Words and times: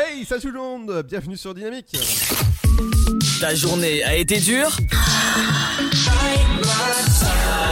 Hey, 0.00 0.24
salut 0.24 0.42
tout 0.42 0.48
le 0.52 0.60
monde, 0.60 1.02
bienvenue 1.08 1.36
sur 1.36 1.54
Dynamique. 1.54 1.96
Ta 3.40 3.52
journée 3.56 4.04
a 4.04 4.14
été 4.14 4.38
dure 4.38 4.76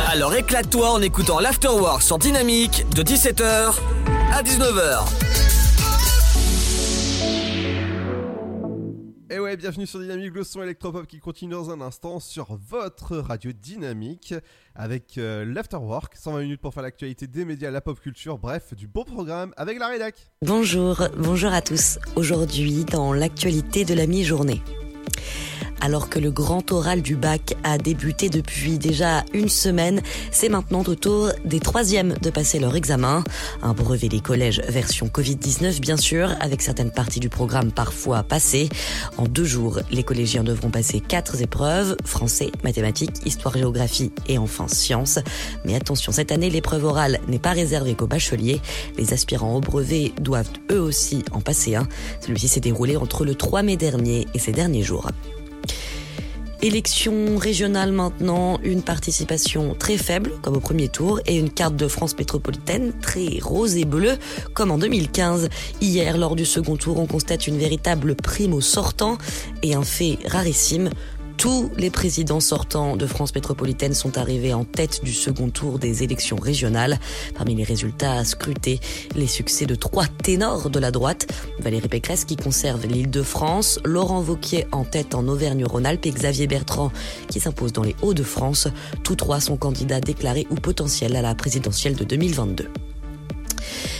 Alors 0.08 0.34
éclate-toi 0.34 0.90
en 0.90 1.02
écoutant 1.02 1.38
l'Afterwork 1.38 2.02
sur 2.02 2.18
Dynamique 2.18 2.84
de 2.96 3.04
17h 3.04 3.74
à 4.32 4.42
19h. 4.42 5.25
Et 9.28 9.40
ouais, 9.40 9.56
bienvenue 9.56 9.88
sur 9.88 9.98
Dynamique, 9.98 10.32
le 10.34 10.44
son 10.44 10.62
électropop 10.62 11.04
qui 11.04 11.18
continue 11.18 11.50
dans 11.50 11.70
un 11.70 11.80
instant 11.80 12.20
sur 12.20 12.56
votre 12.68 13.16
radio 13.16 13.50
Dynamique 13.50 14.34
avec 14.76 15.18
euh, 15.18 15.44
l'Afterwork, 15.44 16.14
120 16.14 16.42
minutes 16.42 16.60
pour 16.60 16.72
faire 16.72 16.84
l'actualité 16.84 17.26
des 17.26 17.44
médias, 17.44 17.72
la 17.72 17.80
pop 17.80 17.98
culture, 17.98 18.38
bref, 18.38 18.72
du 18.74 18.86
beau 18.86 19.02
programme 19.02 19.52
avec 19.56 19.80
la 19.80 19.88
rédac. 19.88 20.14
Bonjour, 20.42 21.08
bonjour 21.16 21.52
à 21.52 21.60
tous. 21.60 21.98
Aujourd'hui, 22.14 22.84
dans 22.84 23.12
l'actualité 23.12 23.84
de 23.84 23.94
la 23.94 24.06
mi-journée. 24.06 24.62
Alors 25.80 26.08
que 26.08 26.18
le 26.18 26.30
grand 26.30 26.72
oral 26.72 27.02
du 27.02 27.16
bac 27.16 27.54
a 27.62 27.78
débuté 27.78 28.28
depuis 28.28 28.78
déjà 28.78 29.24
une 29.32 29.48
semaine, 29.48 30.00
c'est 30.30 30.48
maintenant 30.48 30.82
au 30.86 30.94
tour 30.94 31.30
des 31.44 31.60
troisièmes 31.60 32.14
de 32.22 32.30
passer 32.30 32.58
leur 32.58 32.76
examen. 32.76 33.22
Un 33.62 33.72
brevet 33.72 34.08
des 34.08 34.20
collèges 34.20 34.62
version 34.68 35.06
Covid-19 35.06 35.80
bien 35.80 35.96
sûr, 35.96 36.30
avec 36.40 36.62
certaines 36.62 36.90
parties 36.90 37.20
du 37.20 37.28
programme 37.28 37.70
parfois 37.72 38.22
passées. 38.22 38.68
En 39.16 39.24
deux 39.24 39.44
jours, 39.44 39.80
les 39.90 40.02
collégiens 40.02 40.44
devront 40.44 40.70
passer 40.70 41.00
quatre 41.00 41.40
épreuves, 41.40 41.96
français, 42.04 42.50
mathématiques, 42.64 43.24
histoire-géographie 43.24 44.12
et 44.28 44.38
enfin 44.38 44.68
sciences. 44.68 45.18
Mais 45.64 45.74
attention, 45.74 46.12
cette 46.12 46.32
année, 46.32 46.50
l'épreuve 46.50 46.84
orale 46.84 47.20
n'est 47.28 47.38
pas 47.38 47.52
réservée 47.52 47.94
qu'aux 47.94 48.06
bacheliers. 48.06 48.60
Les 48.98 49.12
aspirants 49.12 49.56
au 49.56 49.60
brevet 49.60 50.12
doivent 50.20 50.50
eux 50.72 50.80
aussi 50.80 51.24
en 51.32 51.40
passer 51.40 51.74
un. 51.74 51.86
Celui-ci 52.20 52.48
s'est 52.48 52.60
déroulé 52.60 52.96
entre 52.96 53.24
le 53.24 53.34
3 53.34 53.62
mai 53.62 53.76
dernier 53.76 54.26
et 54.34 54.38
ces 54.38 54.52
derniers 54.52 54.82
jours. 54.82 55.08
Élection 56.62 57.36
régionale 57.36 57.92
maintenant, 57.92 58.58
une 58.64 58.82
participation 58.82 59.74
très 59.78 59.98
faible 59.98 60.32
comme 60.40 60.56
au 60.56 60.60
premier 60.60 60.88
tour 60.88 61.20
et 61.26 61.36
une 61.36 61.50
carte 61.50 61.76
de 61.76 61.86
France 61.86 62.16
métropolitaine 62.16 62.92
très 63.02 63.38
rose 63.42 63.76
et 63.76 63.84
bleue 63.84 64.16
comme 64.54 64.70
en 64.70 64.78
2015. 64.78 65.50
Hier, 65.82 66.16
lors 66.16 66.34
du 66.34 66.46
second 66.46 66.76
tour, 66.76 66.98
on 66.98 67.06
constate 67.06 67.46
une 67.46 67.58
véritable 67.58 68.14
prime 68.14 68.54
au 68.54 68.62
sortant 68.62 69.18
et 69.62 69.74
un 69.74 69.82
fait 69.84 70.18
rarissime. 70.26 70.88
Tous 71.38 71.70
les 71.76 71.90
présidents 71.90 72.40
sortants 72.40 72.96
de 72.96 73.06
France 73.06 73.34
métropolitaine 73.34 73.92
sont 73.92 74.16
arrivés 74.16 74.54
en 74.54 74.64
tête 74.64 75.04
du 75.04 75.12
second 75.12 75.50
tour 75.50 75.78
des 75.78 76.02
élections 76.02 76.36
régionales. 76.36 76.98
Parmi 77.34 77.54
les 77.54 77.64
résultats 77.64 78.14
à 78.14 78.24
scruter, 78.24 78.80
les 79.14 79.26
succès 79.26 79.66
de 79.66 79.74
trois 79.74 80.06
ténors 80.06 80.70
de 80.70 80.78
la 80.78 80.90
droite. 80.90 81.26
Valérie 81.58 81.88
Pécresse 81.88 82.24
qui 82.24 82.36
conserve 82.36 82.86
l'île 82.86 83.10
de 83.10 83.22
France, 83.22 83.78
Laurent 83.84 84.22
Vauquier 84.22 84.66
en 84.72 84.84
tête 84.84 85.14
en 85.14 85.28
Auvergne-Rhône-Alpes 85.28 86.06
et 86.06 86.10
Xavier 86.10 86.46
Bertrand 86.46 86.90
qui 87.28 87.38
s'impose 87.38 87.72
dans 87.72 87.82
les 87.82 87.96
Hauts-de-France. 88.00 88.68
Tous 89.04 89.16
trois 89.16 89.40
sont 89.40 89.58
candidats 89.58 90.00
déclarés 90.00 90.46
ou 90.50 90.54
potentiels 90.54 91.16
à 91.16 91.22
la 91.22 91.34
présidentielle 91.34 91.96
de 91.96 92.04
2022 92.04 92.70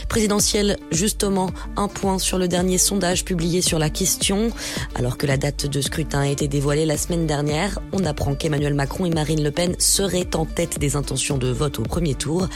présidentielle, 0.09 0.79
justement, 0.91 1.51
un 1.77 1.89
point 1.89 2.19
sur 2.19 2.39
le 2.39 2.49
dernier 2.49 2.79
sondage 2.79 3.25
publié 3.25 3.63
sur 3.63 3.79
la 3.79 3.91
question. 3.91 4.51
Alors 4.95 5.19
que 5.19 5.27
la 5.27 5.37
date 5.37 5.67
de 5.67 5.81
scrutin 5.81 6.21
a 6.21 6.29
été 6.29 6.49
dévoilée 6.49 6.87
la 6.87 6.97
semaine 6.97 7.27
dernière, 7.27 7.81
on 7.93 8.05
apprend 8.05 8.35
qu'Emmanuel 8.35 8.75
Macron 8.75 9.07
et 9.07 9.11
Marine 9.11 9.43
Le 9.43 9.51
Pen 9.51 9.75
seraient 9.79 10.35
en 10.35 10.45
tête 10.45 10.79
des 10.79 10.97
intentions 10.97 11.39
de 11.39 11.49
vote 11.49 11.79
au 11.79 11.83
premier 11.83 12.15
tour. 12.15 12.49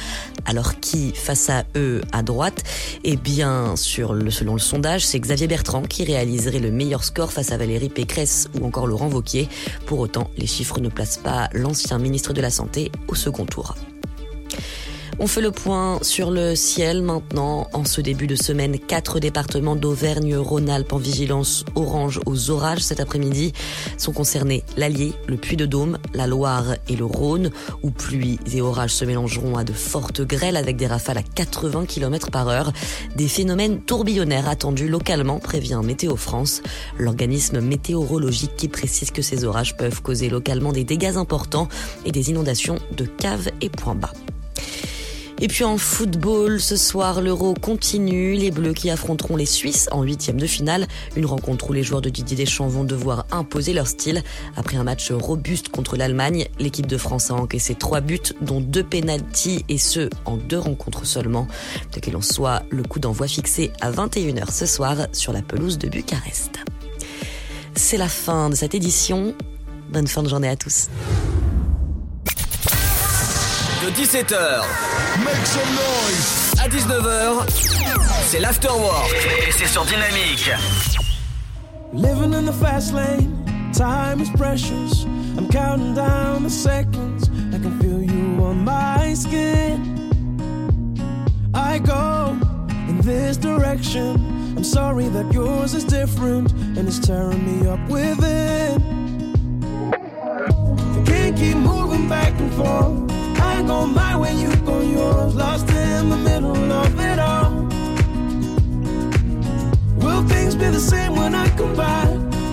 Alors 0.47 0.81
qui, 0.81 1.12
face 1.15 1.51
à 1.51 1.65
eux, 1.77 2.01
à 2.12 2.23
droite? 2.23 2.62
Eh 3.05 3.17
bien, 3.17 3.75
selon 3.77 4.55
le 4.55 4.61
sondage, 4.61 5.05
c'est 5.05 5.21
Xavier 5.21 5.47
Bertrand 5.47 5.83
qui 5.83 6.05
réaliserait 6.05 6.61
le 6.61 6.71
meilleur 6.71 7.05
score 7.05 7.33
face 7.33 7.53
à 7.53 7.56
Valérie 7.56 7.89
Pécresse 7.89 8.48
ou 8.59 8.67
encore 8.67 8.87
Laurent 8.87 9.09
Vauquier. 9.09 9.48
Pour 9.87 9.98
autant, 9.98 10.31
les 10.37 10.47
chiffres 10.47 10.81
ne 10.81 10.89
placent 10.89 11.19
pas 11.19 11.48
l'ancien 11.53 11.98
ministre 11.98 12.32
de 12.32 12.41
la 12.41 12.50
Santé 12.50 12.91
au 13.09 13.15
second 13.15 13.47
tour. 13.47 13.75
On 15.22 15.26
fait 15.26 15.42
le 15.42 15.50
point 15.50 15.98
sur 16.00 16.31
le 16.31 16.54
ciel 16.54 17.03
maintenant. 17.03 17.69
En 17.75 17.84
ce 17.84 18.00
début 18.00 18.26
de 18.26 18.36
semaine, 18.36 18.78
quatre 18.78 19.20
départements 19.20 19.76
d'Auvergne-Rhône-Alpes 19.76 20.94
en 20.94 20.97
vigilance 20.97 21.66
orange 21.75 22.20
aux 22.25 22.48
orages 22.48 22.81
cet 22.81 23.00
après-midi 23.00 23.53
sont 23.98 24.12
concernés 24.12 24.64
l'Allier, 24.78 25.12
le 25.26 25.36
Puy-de-Dôme, 25.36 25.98
la 26.14 26.26
Loire 26.26 26.75
et 26.88 26.97
le 26.97 27.04
Rhône, 27.04 27.50
où 27.82 27.91
pluie 27.91 28.38
et 28.50 28.62
orages 28.62 28.94
se 28.94 29.04
mélangeront 29.04 29.58
à 29.58 29.64
de 29.64 29.75
fortes 29.75 30.22
grêles 30.22 30.56
avec 30.56 30.78
des 30.78 30.86
rafales 30.86 31.19
à 31.19 31.22
80 31.22 31.84
km 31.84 32.31
par 32.31 32.48
heure. 32.48 32.72
Des 33.14 33.28
phénomènes 33.28 33.82
tourbillonnaires 33.82 34.48
attendus 34.48 34.88
localement, 34.88 35.38
prévient 35.38 35.82
Météo 35.84 36.16
France, 36.16 36.62
l'organisme 36.97 37.60
météorologique 37.60 38.56
qui 38.56 38.69
précise 38.69 39.10
que 39.10 39.20
ces 39.20 39.44
orages 39.44 39.76
peuvent 39.76 40.00
causer 40.00 40.31
localement 40.31 40.72
des 40.72 40.84
dégâts 40.84 41.19
importants 41.19 41.69
et 42.06 42.10
des 42.10 42.31
inondations 42.31 42.78
de 42.97 43.04
caves 43.04 43.50
et 43.60 43.69
points 43.69 43.94
bas. 43.94 44.14
Et 45.43 45.49
puis 45.49 45.65
en 45.65 45.78
football, 45.78 46.61
ce 46.61 46.77
soir, 46.77 47.23
l'Euro 47.23 47.55
continue. 47.55 48.34
Les 48.34 48.51
Bleus 48.51 48.75
qui 48.75 48.91
affronteront 48.91 49.37
les 49.37 49.47
Suisses 49.47 49.89
en 49.91 50.03
huitième 50.03 50.39
de 50.39 50.47
finale. 50.47 50.87
Une 51.17 51.25
rencontre 51.25 51.71
où 51.71 51.73
les 51.73 51.83
joueurs 51.83 52.03
de 52.03 52.11
Didier 52.11 52.37
Deschamps 52.37 52.69
vont 52.69 52.84
devoir 52.84 53.25
imposer 53.31 53.73
leur 53.73 53.87
style. 53.87 54.23
Après 54.56 54.77
un 54.77 54.84
match 54.84 55.11
robuste 55.11 55.71
contre 55.71 55.97
l'Allemagne, 55.97 56.47
l'équipe 56.59 56.87
de 56.87 56.99
France 56.99 57.31
a 57.31 57.34
encaissé 57.34 57.75
trois 57.75 58.03
buts, 58.03 58.21
dont 58.43 58.61
deux 58.61 58.84
pénalties, 58.84 59.65
et 59.71 59.79
ce, 59.79 60.11
en 60.27 60.37
deux 60.37 60.59
rencontres 60.59 61.06
seulement. 61.06 61.49
De 61.95 62.00
qu'il 62.00 62.17
en 62.17 62.23
soit, 62.23 62.62
le 62.69 62.83
coup 62.83 62.99
d'envoi 62.99 63.27
fixé 63.27 63.73
à 63.81 63.91
21h 63.91 64.53
ce 64.53 64.67
soir 64.67 65.06
sur 65.12 65.33
la 65.33 65.41
pelouse 65.41 65.79
de 65.79 65.89
Bucarest. 65.89 66.59
C'est 67.75 67.97
la 67.97 68.09
fin 68.09 68.50
de 68.50 68.55
cette 68.55 68.75
édition. 68.75 69.34
Bonne 69.91 70.06
fin 70.06 70.23
de 70.23 70.29
journée 70.29 70.49
à 70.49 70.56
tous. 70.56 70.89
De 73.81 73.87
17h 73.87 74.37
Make 75.25 75.47
some 75.47 75.63
noise 75.75 76.55
à 76.63 76.69
19h, 76.69 77.49
c'est 78.27 78.39
l'afterwork 78.39 79.11
et 79.49 79.53
c'est 79.53 79.67
sur 79.67 79.87
Dynamique. 79.87 80.51
Living 81.95 82.35
in 82.35 82.45
the 82.45 82.53
fast 82.53 82.93
lane, 82.93 83.33
time 83.73 84.21
is 84.21 84.29
precious. 84.37 85.07
I'm 85.39 85.49
counting 85.49 85.95
down 85.95 86.43
the 86.43 86.51
seconds. 86.51 87.31
I 87.55 87.59
can 87.59 87.79
feel 87.81 88.03
you 88.03 88.45
on 88.45 88.63
my 88.63 89.15
skin. 89.15 89.81
I 91.55 91.79
go 91.79 92.37
in 92.87 93.01
this 93.01 93.39
direction. 93.39 94.17
I'm 94.59 94.65
sorry 94.65 95.09
that 95.09 95.33
yours 95.33 95.73
is 95.73 95.85
different 95.85 96.53
and 96.77 96.87
it's 96.87 96.99
tearing 96.99 97.47
me 97.47 97.67
up 97.67 97.81
within. 97.89 98.83
I 99.95 101.03
can't 101.07 101.35
keep 101.35 101.57
moving 101.57 102.11
back 102.11 102.39
and 102.39 102.53
forth. 102.53 103.19
I 103.41 103.62
go 103.62 103.87
my 103.87 104.17
way, 104.17 104.34
you 104.43 104.55
go 104.71 104.81
yours. 104.81 105.34
Lost 105.34 105.69
in 105.71 106.11
the 106.11 106.17
middle 106.17 106.73
of 106.73 107.01
it 107.01 107.19
all. 107.19 107.51
Will 110.03 110.23
things 110.28 110.55
be 110.55 110.67
the 110.67 110.81
same 110.81 111.15
when 111.17 111.34
I 111.34 111.49
come? 111.56 111.75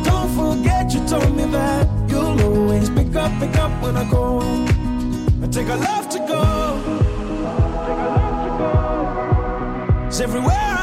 Don't 0.04 0.32
forget 0.40 0.94
you 0.94 1.02
told 1.08 1.36
me 1.36 1.46
that 1.58 1.88
you'll 2.10 2.42
always 2.42 2.90
pick 2.90 3.16
up, 3.16 3.32
pick 3.40 3.56
up 3.58 3.72
when 3.82 3.96
I. 3.98 4.08
I 5.44 5.48
take 5.50 5.70
a 5.70 5.76
love 5.76 6.10
to 6.10 6.20
go. 6.20 6.44
Cause 10.06 10.22
everywhere 10.22 10.77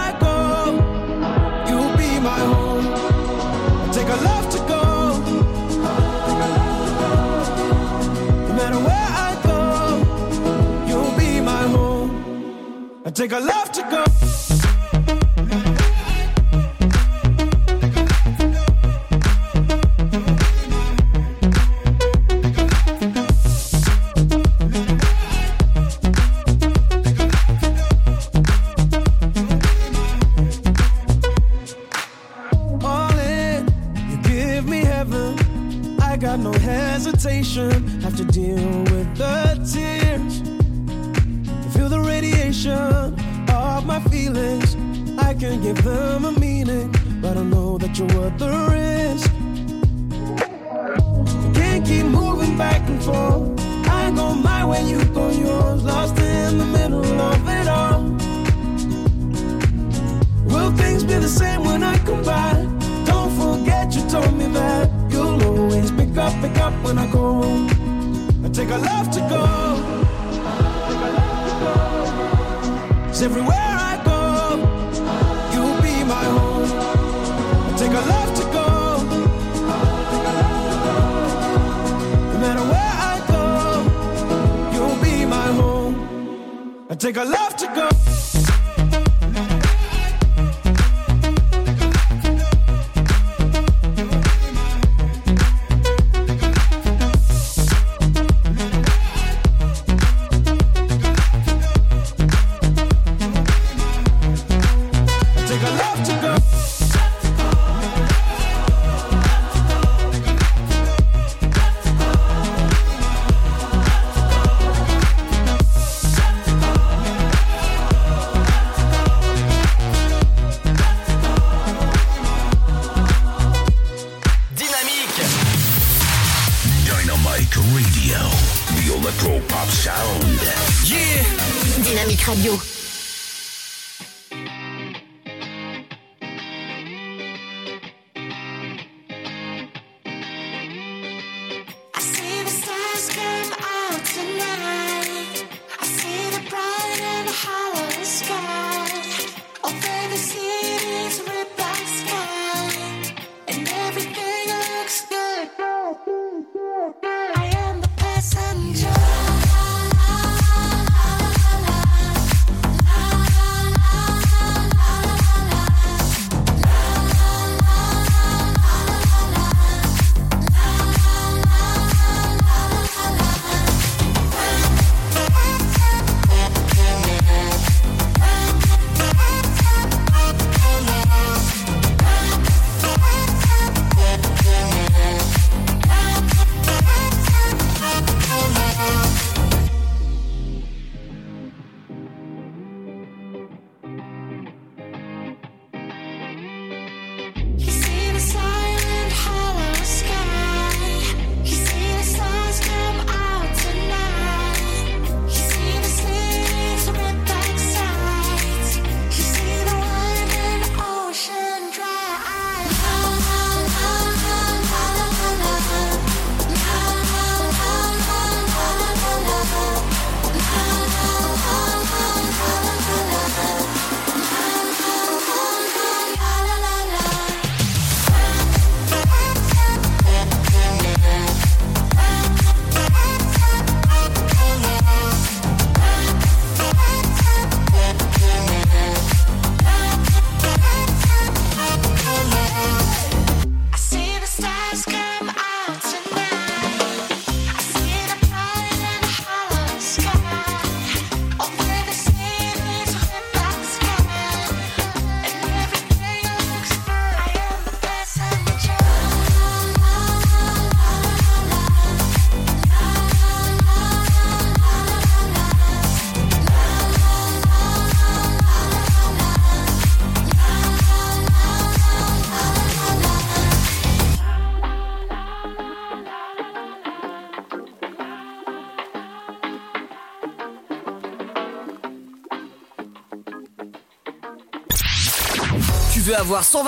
take 13.14 13.30
a 13.30 13.38
love 13.38 13.70
to 13.70 13.82
go. 13.82 14.33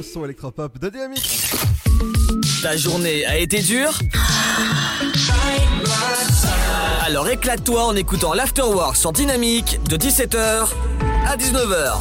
Le 0.00 0.04
son 0.04 0.24
électropop 0.24 0.78
de 0.78 0.88
Dynamique. 0.88 1.50
Ta 2.62 2.74
journée 2.74 3.26
a 3.26 3.36
été 3.36 3.60
dure 3.60 3.98
Alors 7.02 7.28
éclate-toi 7.28 7.84
en 7.84 7.94
écoutant 7.94 8.32
l'Afterwork 8.32 8.96
sur 8.96 9.12
Dynamique 9.12 9.78
de 9.90 9.98
17h 9.98 10.68
à 11.26 11.36
19h. 11.36 11.98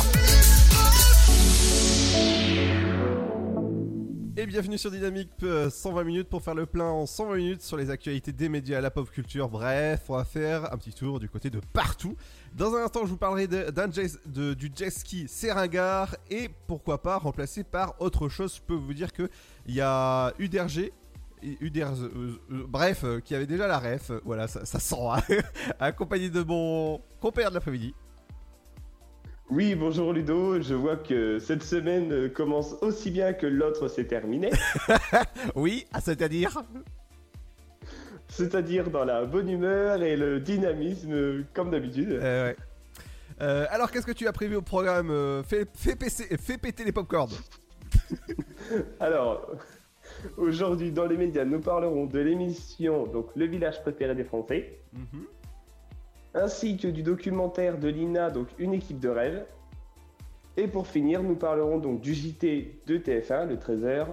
Et 4.38 4.46
bienvenue 4.46 4.78
sur 4.78 4.92
Dynamique, 4.92 5.32
euh, 5.44 5.70
120 5.70 6.04
minutes 6.06 6.30
pour 6.30 6.42
faire 6.42 6.56
le 6.56 6.66
plein 6.66 6.86
en 6.86 7.06
120 7.06 7.36
minutes 7.36 7.62
sur 7.62 7.76
les 7.76 7.90
actualités 7.90 8.32
des 8.32 8.48
médias, 8.48 8.80
la 8.80 8.92
pop 8.92 9.12
culture. 9.12 9.50
Bref, 9.50 10.04
on 10.08 10.16
va 10.16 10.24
faire 10.24 10.74
un 10.74 10.78
petit 10.78 10.94
tour 10.94 11.20
du 11.20 11.28
côté 11.28 11.50
de 11.50 11.60
partout. 11.74 12.16
Dans 12.56 12.76
un 12.76 12.84
instant, 12.84 13.02
je 13.06 13.12
vous 13.12 13.18
parlerai 13.18 13.48
de- 13.48 14.54
du 14.54 14.72
jet 14.76 14.90
ski 14.90 15.28
Seringar 15.28 16.16
et 16.30 16.50
pourquoi 16.68 17.02
pas 17.02 17.18
remplacé 17.18 17.64
par 17.64 17.96
autre 18.02 18.28
chose. 18.28 18.56
Je 18.58 18.62
peux 18.62 18.74
vous 18.76 18.94
dire 18.94 19.14
que 19.14 19.30
il 19.66 19.76
y 19.76 19.82
a 19.82 20.34
UDRG. 20.40 20.92
et 21.42 21.56
UDRZ, 21.62 22.02
euh, 22.04 22.10
euh, 22.52 22.66
bref, 22.68 23.06
euh, 23.06 23.22
qui 23.22 23.34
avait 23.34 23.46
déjà 23.48 23.66
la 23.66 23.80
ref, 23.80 24.12
voilà, 24.26 24.50
ça, 24.50 24.66
ça 24.66 24.78
sent, 24.78 24.98
hein, 25.00 25.22
accompagné 25.80 26.30
de 26.30 26.44
mon 26.44 27.00
compère 27.22 27.48
de 27.50 27.54
l'après-midi. 27.56 27.94
Oui, 29.50 29.74
bonjour 29.74 30.12
Ludo, 30.12 30.62
je 30.62 30.74
vois 30.76 30.98
que 30.98 31.40
cette 31.40 31.64
semaine 31.64 32.30
commence 32.34 32.74
aussi 32.82 33.10
bien 33.10 33.32
que 33.32 33.48
l'autre 33.48 33.88
s'est 33.88 34.04
terminée, 34.06 34.52
Oui, 35.56 35.86
à 35.94 36.02
c'est-à-dire 36.02 36.62
c'est-à-dire 38.40 38.90
dans 38.90 39.04
la 39.04 39.26
bonne 39.26 39.50
humeur 39.50 40.02
et 40.02 40.16
le 40.16 40.40
dynamisme 40.40 41.44
comme 41.54 41.72
d'habitude. 41.72 42.12
Euh, 42.12 42.48
ouais. 42.48 42.56
Euh, 43.42 43.66
alors, 43.70 43.92
qu'est-ce 43.92 44.06
que 44.06 44.14
tu 44.14 44.28
as 44.28 44.32
prévu 44.32 44.56
au 44.56 44.62
programme 44.62 45.12
euh, 45.12 45.44
fais, 45.44 45.66
fais, 45.76 45.96
PC 45.98 46.38
fais 46.38 46.58
péter 46.58 46.86
les 46.86 46.94
popcorns. 46.94 47.36
Alors, 49.02 49.52
aujourd'hui 50.38 50.92
dans 50.92 51.06
les 51.06 51.18
médias, 51.18 51.44
nous 51.44 51.60
parlerons 51.60 52.06
de 52.06 52.20
l'émission 52.20 53.08
donc 53.08 53.28
Le 53.36 53.46
village 53.46 53.82
préféré 53.82 54.16
des 54.16 54.24
Français, 54.24 54.80
Mhm. 54.94 55.26
ainsi 56.34 56.78
que 56.78 56.88
du 56.88 57.04
documentaire 57.04 57.78
de 57.78 57.90
Lina, 57.90 58.30
donc 58.30 58.48
Une 58.58 58.74
équipe 58.74 59.00
de 59.00 59.10
rêve. 59.10 59.46
Et 60.58 60.68
pour 60.68 60.88
finir, 60.88 61.24
nous 61.24 61.36
parlerons 61.36 61.78
donc 61.78 62.00
du 62.02 62.14
JT 62.14 62.82
de 62.88 62.98
TF1, 62.98 63.48
le 63.48 63.56
13h, 63.58 64.08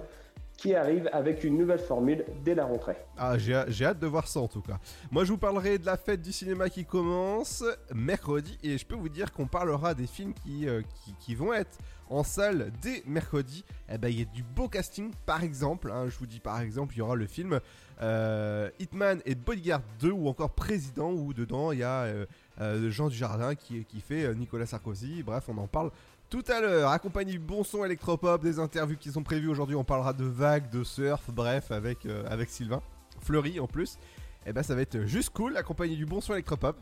qui 0.57 0.73
arrive 0.73 1.07
avec 1.13 1.43
une 1.43 1.57
nouvelle 1.57 1.79
formule 1.79 2.25
dès 2.43 2.55
la 2.55 2.65
rentrée. 2.65 2.97
Ah, 3.15 3.37
j'ai 3.37 3.85
hâte 3.85 3.99
de 3.99 4.07
voir 4.07 4.27
ça 4.27 4.39
en 4.39 4.47
tout 4.47 4.61
cas. 4.61 4.79
Moi, 5.11 5.23
je 5.23 5.31
vous 5.31 5.37
parlerai 5.37 5.77
de 5.77 5.85
la 5.85 5.97
fête 5.97 6.21
du 6.21 6.31
cinéma 6.31 6.69
qui 6.69 6.83
commence 6.83 7.63
mercredi 7.93 8.57
et 8.63 8.77
je 8.77 8.85
peux 8.85 8.95
vous 8.95 9.09
dire 9.09 9.31
qu'on 9.31 9.45
parlera 9.45 9.93
des 9.93 10.07
films 10.07 10.33
qui, 10.33 10.67
euh, 10.67 10.81
qui, 11.19 11.35
vont 11.35 11.53
être 11.53 11.77
en 12.09 12.23
salle 12.23 12.71
dès 12.81 13.03
mercredi. 13.05 13.63
Eh 13.89 13.97
ben, 13.99 14.09
il 14.09 14.19
y 14.19 14.21
a 14.23 14.25
du 14.25 14.43
beau 14.43 14.67
casting, 14.67 15.11
par 15.25 15.43
exemple. 15.43 15.91
hein, 15.91 16.07
je 16.09 16.17
vous 16.17 16.25
dis 16.25 16.39
par 16.39 16.59
exemple, 16.59 16.95
il 16.95 16.99
y 16.99 17.01
aura 17.01 17.15
le 17.15 17.27
film 17.27 17.59
euh, 18.01 18.69
Hitman 18.79 19.21
et 19.25 19.35
Bodyguard 19.35 19.81
2 19.99 20.11
ou 20.11 20.27
encore 20.27 20.51
Président 20.51 21.11
où 21.11 21.33
dedans 21.33 21.71
il 21.71 21.79
y 21.79 21.83
a 21.83 22.03
euh, 22.03 22.25
euh, 22.61 22.91
Jean 22.91 23.09
Dujardin 23.09 23.55
qui, 23.55 23.85
qui 23.85 24.01
fait 24.01 24.33
Nicolas 24.35 24.65
Sarkozy. 24.65 25.23
Bref, 25.23 25.45
on 25.47 25.57
en 25.57 25.67
parle 25.67 25.91
tout 26.29 26.43
à 26.47 26.59
l'heure, 26.59 26.91
accompagné 26.91 27.31
du 27.31 27.39
bon 27.39 27.63
son 27.63 27.85
électropop, 27.85 28.41
des 28.43 28.59
interviews 28.59 28.97
qui 28.97 29.11
sont 29.11 29.23
prévues 29.23 29.47
aujourd'hui, 29.47 29.75
on 29.75 29.83
parlera 29.83 30.13
de 30.13 30.25
vagues, 30.25 30.69
de 30.69 30.83
surf, 30.83 31.21
bref, 31.29 31.71
avec, 31.71 32.05
euh, 32.05 32.23
avec 32.29 32.49
Sylvain. 32.49 32.81
Fleury 33.21 33.59
en 33.59 33.67
plus. 33.67 33.97
Et 34.45 34.53
ben 34.53 34.63
ça 34.63 34.75
va 34.75 34.81
être 34.81 35.05
juste 35.05 35.31
cool, 35.31 35.57
accompagné 35.57 35.95
du 35.95 36.05
bon 36.05 36.21
son 36.21 36.33
électropop. 36.33 36.77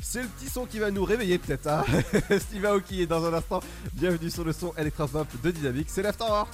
C'est 0.00 0.22
le 0.22 0.28
petit 0.28 0.48
son 0.48 0.66
qui 0.66 0.78
va 0.78 0.90
nous 0.90 1.04
réveiller 1.04 1.38
peut-être, 1.38 1.66
hein 1.66 1.84
Steve 2.38 2.66
Aoki 2.66 3.02
est 3.02 3.06
dans 3.06 3.24
un 3.24 3.32
instant. 3.32 3.60
Bienvenue 3.94 4.30
sur 4.30 4.44
le 4.44 4.52
son 4.52 4.74
électropop 4.76 5.26
de 5.42 5.50
Dynamique, 5.50 5.88
c'est 5.88 6.02
l'Afterwork. 6.02 6.52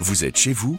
Vous 0.00 0.24
êtes 0.24 0.36
chez 0.36 0.54
vous 0.54 0.78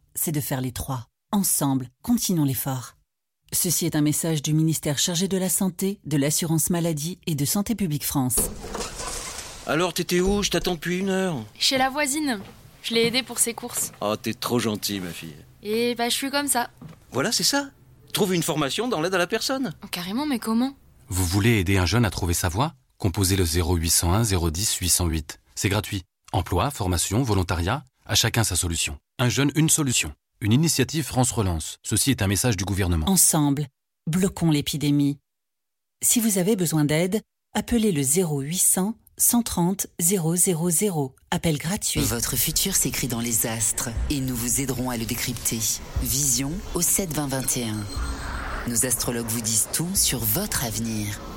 c'est 0.15 0.31
de 0.31 0.41
faire 0.41 0.61
les 0.61 0.71
trois. 0.71 1.07
Ensemble, 1.31 1.89
continuons 2.01 2.43
l'effort. 2.45 2.95
Ceci 3.53 3.85
est 3.85 3.95
un 3.95 4.01
message 4.01 4.41
du 4.41 4.53
ministère 4.53 4.97
chargé 4.97 5.27
de 5.27 5.37
la 5.37 5.49
Santé, 5.49 5.99
de 6.05 6.17
l'Assurance 6.17 6.69
Maladie 6.69 7.19
et 7.27 7.35
de 7.35 7.45
Santé 7.45 7.75
Publique 7.75 8.05
France. 8.05 8.37
Alors, 9.67 9.93
t'étais 9.93 10.21
où? 10.21 10.41
Je 10.41 10.49
t'attends 10.49 10.75
depuis 10.75 10.99
une 10.99 11.09
heure. 11.09 11.35
Chez 11.59 11.77
la 11.77 11.89
voisine. 11.89 12.39
Je 12.81 12.93
l'ai 12.93 13.07
aidée 13.07 13.23
pour 13.23 13.39
ses 13.39 13.53
courses. 13.53 13.91
Oh, 14.01 14.15
t'es 14.15 14.33
trop 14.33 14.59
gentil, 14.59 14.99
ma 14.99 15.11
fille. 15.11 15.35
Et 15.63 15.95
bah, 15.95 16.09
je 16.09 16.15
suis 16.15 16.31
comme 16.31 16.47
ça. 16.47 16.69
Voilà, 17.11 17.31
c'est 17.31 17.43
ça. 17.43 17.69
Trouve 18.13 18.33
une 18.33 18.43
formation 18.43 18.87
dans 18.87 19.01
l'aide 19.01 19.13
à 19.13 19.19
la 19.19 19.27
personne. 19.27 19.73
Oh, 19.83 19.87
carrément, 19.91 20.25
mais 20.25 20.39
comment? 20.39 20.73
Vous 21.09 21.25
voulez 21.25 21.59
aider 21.59 21.77
un 21.77 21.85
jeune 21.85 22.05
à 22.05 22.09
trouver 22.09 22.33
sa 22.33 22.49
voie? 22.49 22.73
Composez 22.97 23.35
le 23.35 23.45
0801 23.45 24.23
010 24.23 24.75
808. 24.75 25.39
C'est 25.55 25.69
gratuit. 25.69 26.03
Emploi, 26.33 26.71
formation, 26.71 27.21
volontariat, 27.23 27.83
à 28.05 28.15
chacun 28.15 28.43
sa 28.43 28.55
solution. 28.55 28.97
Un 29.19 29.29
jeune, 29.29 29.51
une 29.55 29.69
solution. 29.69 30.13
Une 30.39 30.53
initiative 30.53 31.05
France 31.05 31.31
Relance. 31.31 31.79
Ceci 31.83 32.11
est 32.11 32.21
un 32.21 32.27
message 32.27 32.57
du 32.57 32.65
gouvernement. 32.65 33.07
Ensemble, 33.07 33.67
bloquons 34.07 34.51
l'épidémie. 34.51 35.19
Si 36.03 36.19
vous 36.19 36.37
avez 36.37 36.55
besoin 36.55 36.85
d'aide, 36.85 37.21
appelez 37.53 37.91
le 37.91 38.01
0800 38.01 38.95
130 39.21 39.87
000. 39.99 41.15
Appel 41.29 41.57
gratuit. 41.57 42.01
Votre 42.01 42.35
futur 42.35 42.75
s'écrit 42.75 43.07
dans 43.07 43.19
les 43.19 43.45
astres 43.45 43.89
et 44.09 44.19
nous 44.19 44.35
vous 44.35 44.61
aiderons 44.61 44.89
à 44.89 44.97
le 44.97 45.05
décrypter. 45.05 45.59
Vision 46.01 46.51
au 46.73 46.81
72021. 46.81 47.75
Nos 48.67 48.85
astrologues 48.85 49.27
vous 49.27 49.41
disent 49.41 49.69
tout 49.73 49.89
sur 49.93 50.19
votre 50.19 50.65
avenir. 50.65 51.19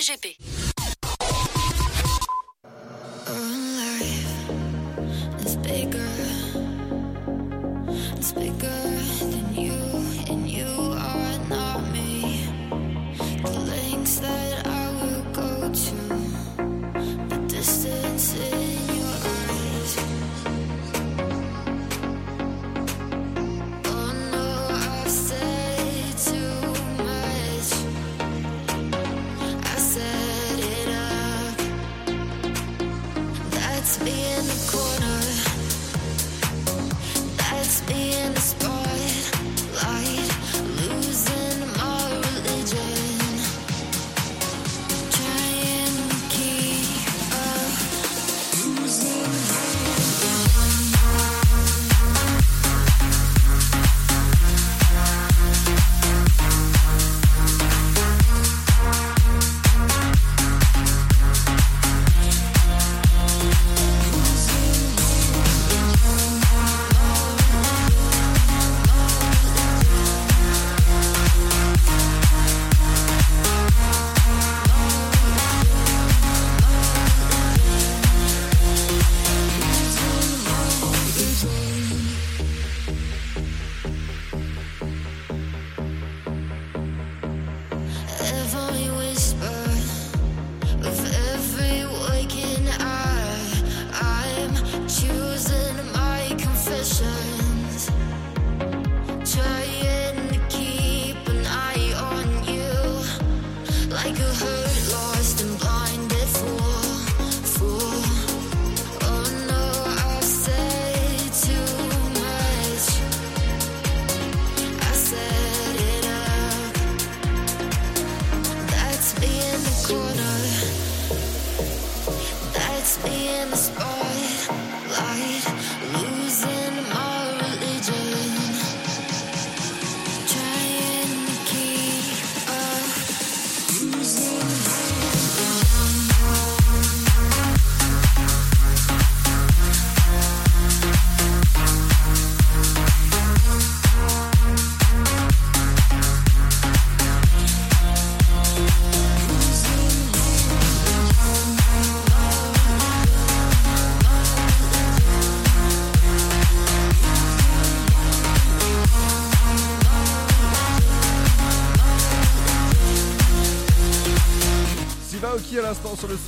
It's 0.00 0.38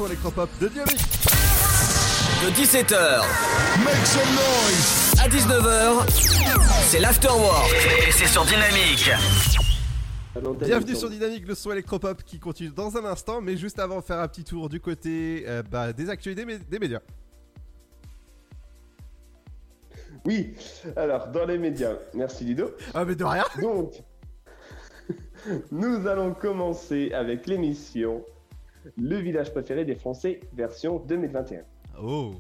son 0.00 0.06
électropop 0.06 0.48
de 0.62 0.68
Dynamique. 0.68 0.96
De 2.42 2.48
17h 2.52 3.20
Make 3.84 4.06
some 4.06 4.34
noise 4.34 5.12
à 5.22 5.28
19h, 5.28 6.08
c'est 6.88 7.00
l'afterwork 7.00 7.70
et 8.08 8.10
c'est 8.10 8.26
sur 8.26 8.42
Dynamique. 8.46 9.10
Bienvenue 10.64 10.96
sur 10.96 11.10
Dynamique, 11.10 11.46
le 11.46 11.54
son 11.54 11.72
électropop 11.72 12.22
qui 12.24 12.38
continue 12.38 12.70
dans 12.70 12.96
un 12.96 13.04
instant, 13.04 13.42
mais 13.42 13.58
juste 13.58 13.78
avant, 13.78 14.00
faire 14.00 14.20
un 14.20 14.28
petit 14.28 14.44
tour 14.44 14.70
du 14.70 14.80
côté 14.80 15.44
euh, 15.46 15.62
bah, 15.70 15.92
des 15.92 16.08
actualités 16.08 16.46
mé- 16.46 16.66
des 16.66 16.78
médias. 16.78 17.00
Oui, 20.24 20.54
alors 20.96 21.28
dans 21.28 21.44
les 21.44 21.58
médias, 21.58 21.92
merci 22.14 22.44
Ludo. 22.44 22.70
Ah 22.94 23.04
mais 23.04 23.16
de 23.16 23.24
rien 23.24 23.44
Donc, 23.60 23.92
nous 25.70 26.06
allons 26.06 26.32
commencer 26.32 27.12
avec 27.12 27.46
l'émission 27.46 28.24
Le 28.96 29.16
village 29.16 29.52
préféré 29.52 29.84
des 29.84 29.94
Français 29.94 30.40
version 30.52 30.98
2021. 30.98 31.62
Oh 32.02 32.32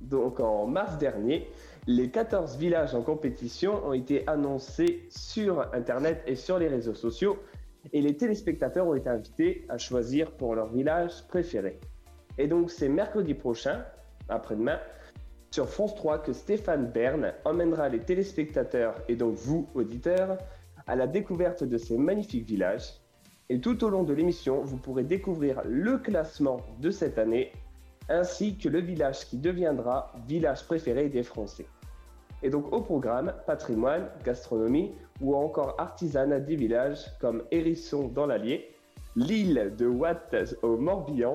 Donc 0.00 0.40
en 0.40 0.66
mars 0.66 0.98
dernier, 0.98 1.48
les 1.86 2.10
14 2.10 2.56
villages 2.56 2.94
en 2.94 3.02
compétition 3.02 3.86
ont 3.86 3.92
été 3.92 4.26
annoncés 4.28 5.06
sur 5.10 5.60
Internet 5.74 6.22
et 6.26 6.36
sur 6.36 6.58
les 6.58 6.68
réseaux 6.68 6.94
sociaux 6.94 7.38
et 7.92 8.00
les 8.00 8.16
téléspectateurs 8.16 8.86
ont 8.86 8.94
été 8.94 9.08
invités 9.08 9.66
à 9.68 9.78
choisir 9.78 10.30
pour 10.32 10.54
leur 10.54 10.72
village 10.72 11.26
préféré. 11.28 11.80
Et 12.38 12.46
donc 12.46 12.70
c'est 12.70 12.88
mercredi 12.88 13.34
prochain, 13.34 13.84
après-demain, 14.28 14.78
sur 15.50 15.68
France 15.68 15.94
3 15.96 16.22
que 16.22 16.32
Stéphane 16.32 16.86
Bern 16.86 17.32
emmènera 17.44 17.88
les 17.88 18.00
téléspectateurs 18.00 18.94
et 19.08 19.16
donc 19.16 19.34
vous, 19.34 19.68
auditeurs, 19.74 20.38
à 20.86 20.96
la 20.96 21.06
découverte 21.06 21.64
de 21.64 21.76
ces 21.76 21.98
magnifiques 21.98 22.46
villages. 22.46 23.01
Et 23.48 23.60
tout 23.60 23.84
au 23.84 23.88
long 23.88 24.02
de 24.02 24.12
l'émission, 24.12 24.62
vous 24.62 24.76
pourrez 24.76 25.04
découvrir 25.04 25.62
le 25.64 25.98
classement 25.98 26.60
de 26.80 26.90
cette 26.90 27.18
année 27.18 27.52
ainsi 28.08 28.56
que 28.56 28.68
le 28.68 28.80
village 28.80 29.26
qui 29.26 29.36
deviendra 29.36 30.12
village 30.26 30.64
préféré 30.66 31.08
des 31.08 31.22
Français. 31.22 31.66
Et 32.42 32.50
donc 32.50 32.72
au 32.72 32.80
programme, 32.80 33.32
patrimoine, 33.46 34.08
gastronomie 34.24 34.92
ou 35.20 35.36
encore 35.36 35.76
artisanat 35.78 36.40
des 36.40 36.56
villages 36.56 37.04
comme 37.20 37.44
Hérisson 37.50 38.08
dans 38.08 38.26
l'Allier, 38.26 38.74
l'île 39.14 39.74
de 39.78 39.86
Watt 39.86 40.34
au 40.62 40.76
Morbihan 40.76 41.34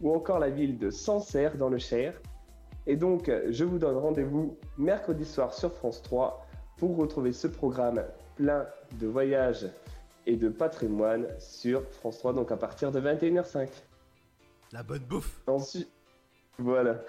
ou 0.00 0.14
encore 0.14 0.38
la 0.38 0.50
ville 0.50 0.78
de 0.78 0.90
Sancerre 0.90 1.56
dans 1.56 1.68
le 1.68 1.78
Cher. 1.78 2.14
Et 2.86 2.96
donc 2.96 3.30
je 3.50 3.64
vous 3.64 3.78
donne 3.78 3.96
rendez-vous 3.96 4.56
mercredi 4.78 5.24
soir 5.24 5.52
sur 5.52 5.72
France 5.72 6.02
3 6.02 6.46
pour 6.76 6.96
retrouver 6.96 7.32
ce 7.32 7.48
programme 7.48 8.04
plein 8.36 8.66
de 9.00 9.06
voyages 9.06 9.66
et 10.26 10.36
de 10.36 10.48
patrimoine 10.48 11.26
sur 11.38 11.82
France 11.90 12.18
3, 12.18 12.32
donc 12.32 12.50
à 12.50 12.56
partir 12.56 12.90
de 12.90 13.00
21h05. 13.00 13.68
La 14.72 14.82
bonne 14.82 15.04
bouffe 15.04 15.40
Ensuite, 15.46 15.88
voilà. 16.58 17.02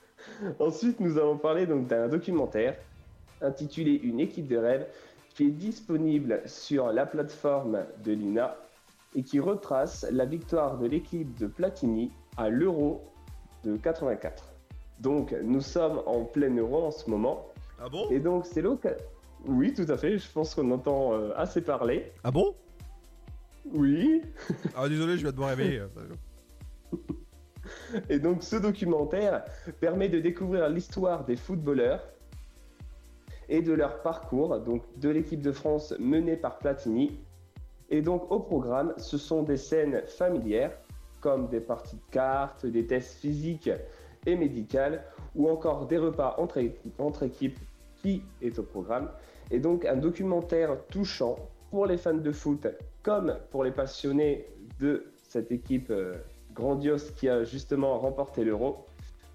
Ensuite, 0.58 1.00
nous 1.00 1.18
allons 1.18 1.36
parler 1.36 1.66
donc 1.66 1.86
d'un 1.86 2.08
documentaire 2.08 2.76
intitulé 3.40 3.92
Une 4.02 4.20
équipe 4.20 4.48
de 4.48 4.56
rêve 4.56 4.86
qui 5.34 5.44
est 5.44 5.50
disponible 5.50 6.42
sur 6.46 6.92
la 6.92 7.06
plateforme 7.06 7.84
de 8.04 8.12
l'INA 8.12 8.56
et 9.14 9.22
qui 9.22 9.40
retrace 9.40 10.06
la 10.10 10.24
victoire 10.24 10.78
de 10.78 10.86
l'équipe 10.86 11.38
de 11.38 11.46
Platini 11.46 12.10
à 12.36 12.48
l'Euro 12.48 13.02
de 13.64 13.76
84. 13.76 14.52
Donc 15.00 15.34
nous 15.42 15.60
sommes 15.60 16.02
en 16.06 16.24
plein 16.24 16.54
Euro 16.56 16.84
en 16.84 16.90
ce 16.90 17.10
moment. 17.10 17.46
Ah 17.80 17.88
bon? 17.88 18.08
Et 18.10 18.20
donc 18.20 18.46
c'est 18.46 18.62
l'occasion. 18.62 19.04
Oui, 19.46 19.72
tout 19.74 19.86
à 19.88 19.96
fait. 19.96 20.18
Je 20.18 20.30
pense 20.30 20.54
qu'on 20.54 20.70
entend 20.70 21.14
euh, 21.14 21.32
assez 21.36 21.60
parler. 21.60 22.12
Ah 22.24 22.30
bon? 22.30 22.54
Oui. 23.72 24.22
Ah 24.76 24.88
désolé, 24.88 25.16
je 25.16 25.22
viens 25.22 25.32
de 25.32 25.38
me 25.38 25.44
réveiller. 25.44 25.82
Et 28.08 28.18
donc 28.18 28.42
ce 28.42 28.56
documentaire 28.56 29.44
permet 29.80 30.08
de 30.08 30.20
découvrir 30.20 30.68
l'histoire 30.68 31.24
des 31.24 31.36
footballeurs 31.36 32.02
et 33.48 33.62
de 33.62 33.72
leur 33.72 34.02
parcours, 34.02 34.58
donc 34.60 34.82
de 34.98 35.08
l'équipe 35.10 35.40
de 35.40 35.52
France 35.52 35.94
menée 35.98 36.36
par 36.36 36.58
Platini. 36.58 37.20
Et 37.90 38.02
donc 38.02 38.30
au 38.30 38.40
programme, 38.40 38.94
ce 38.96 39.18
sont 39.18 39.42
des 39.42 39.56
scènes 39.56 40.02
familières 40.06 40.72
comme 41.20 41.48
des 41.48 41.60
parties 41.60 41.96
de 41.96 42.10
cartes, 42.10 42.66
des 42.66 42.86
tests 42.86 43.18
physiques 43.18 43.70
et 44.26 44.34
médicales 44.34 45.04
ou 45.34 45.48
encore 45.48 45.86
des 45.86 45.98
repas 45.98 46.34
entre, 46.38 46.60
entre 46.98 47.22
équipes 47.24 47.58
qui 47.96 48.22
est 48.40 48.58
au 48.58 48.64
programme? 48.64 49.08
Et 49.50 49.58
donc 49.58 49.84
un 49.84 49.96
documentaire 49.96 50.76
touchant 50.90 51.36
pour 51.70 51.86
les 51.86 51.96
fans 51.96 52.14
de 52.14 52.32
foot 52.32 52.66
comme 53.02 53.36
pour 53.50 53.64
les 53.64 53.72
passionnés 53.72 54.46
de 54.80 55.04
cette 55.28 55.50
équipe 55.52 55.90
euh, 55.90 56.14
grandiose 56.54 57.10
qui 57.12 57.28
a 57.28 57.44
justement 57.44 57.98
remporté 57.98 58.44
l'Euro. 58.44 58.84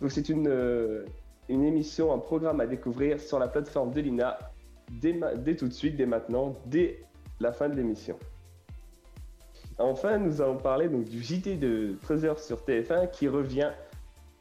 Donc 0.02 0.12
c'est 0.12 0.30
une, 0.30 0.48
euh, 0.48 1.06
une 1.50 1.64
émission, 1.64 2.14
un 2.14 2.20
programme 2.20 2.60
à 2.62 2.68
découvrir 2.68 3.20
sur 3.20 3.40
la 3.40 3.48
plateforme 3.48 3.92
de 3.92 4.02
l'INA 4.02 4.38
dès, 4.92 5.20
dès 5.38 5.56
tout 5.56 5.68
de 5.68 5.74
suite, 5.74 5.96
dès 5.98 6.06
maintenant, 6.06 6.56
dès 6.68 7.04
la 7.40 7.52
fin 7.52 7.68
de 7.70 7.76
l'émission. 7.76 8.18
Enfin, 9.80 10.18
nous 10.18 10.42
allons 10.42 10.58
parler 10.58 10.88
donc 10.90 11.04
du 11.06 11.22
JT 11.22 11.58
de 11.58 11.96
13h 12.08 12.40
sur 12.44 12.58
TF1 12.62 13.12
qui 13.12 13.28
revient 13.28 13.72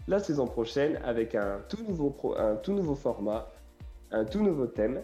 la 0.09 0.19
saison 0.19 0.47
prochaine 0.47 0.99
avec 1.05 1.35
un 1.35 1.61
tout 1.69 1.83
nouveau, 1.87 2.11
pro- 2.11 2.37
un 2.39 2.57
tout 2.57 2.73
nouveau 2.73 2.95
format, 2.95 3.49
un 4.13 4.25
tout 4.25 4.43
nouveau 4.43 4.67
thème. 4.67 5.01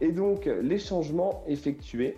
Et 0.00 0.12
donc, 0.12 0.46
les 0.46 0.78
changements 0.78 1.44
effectués 1.46 2.16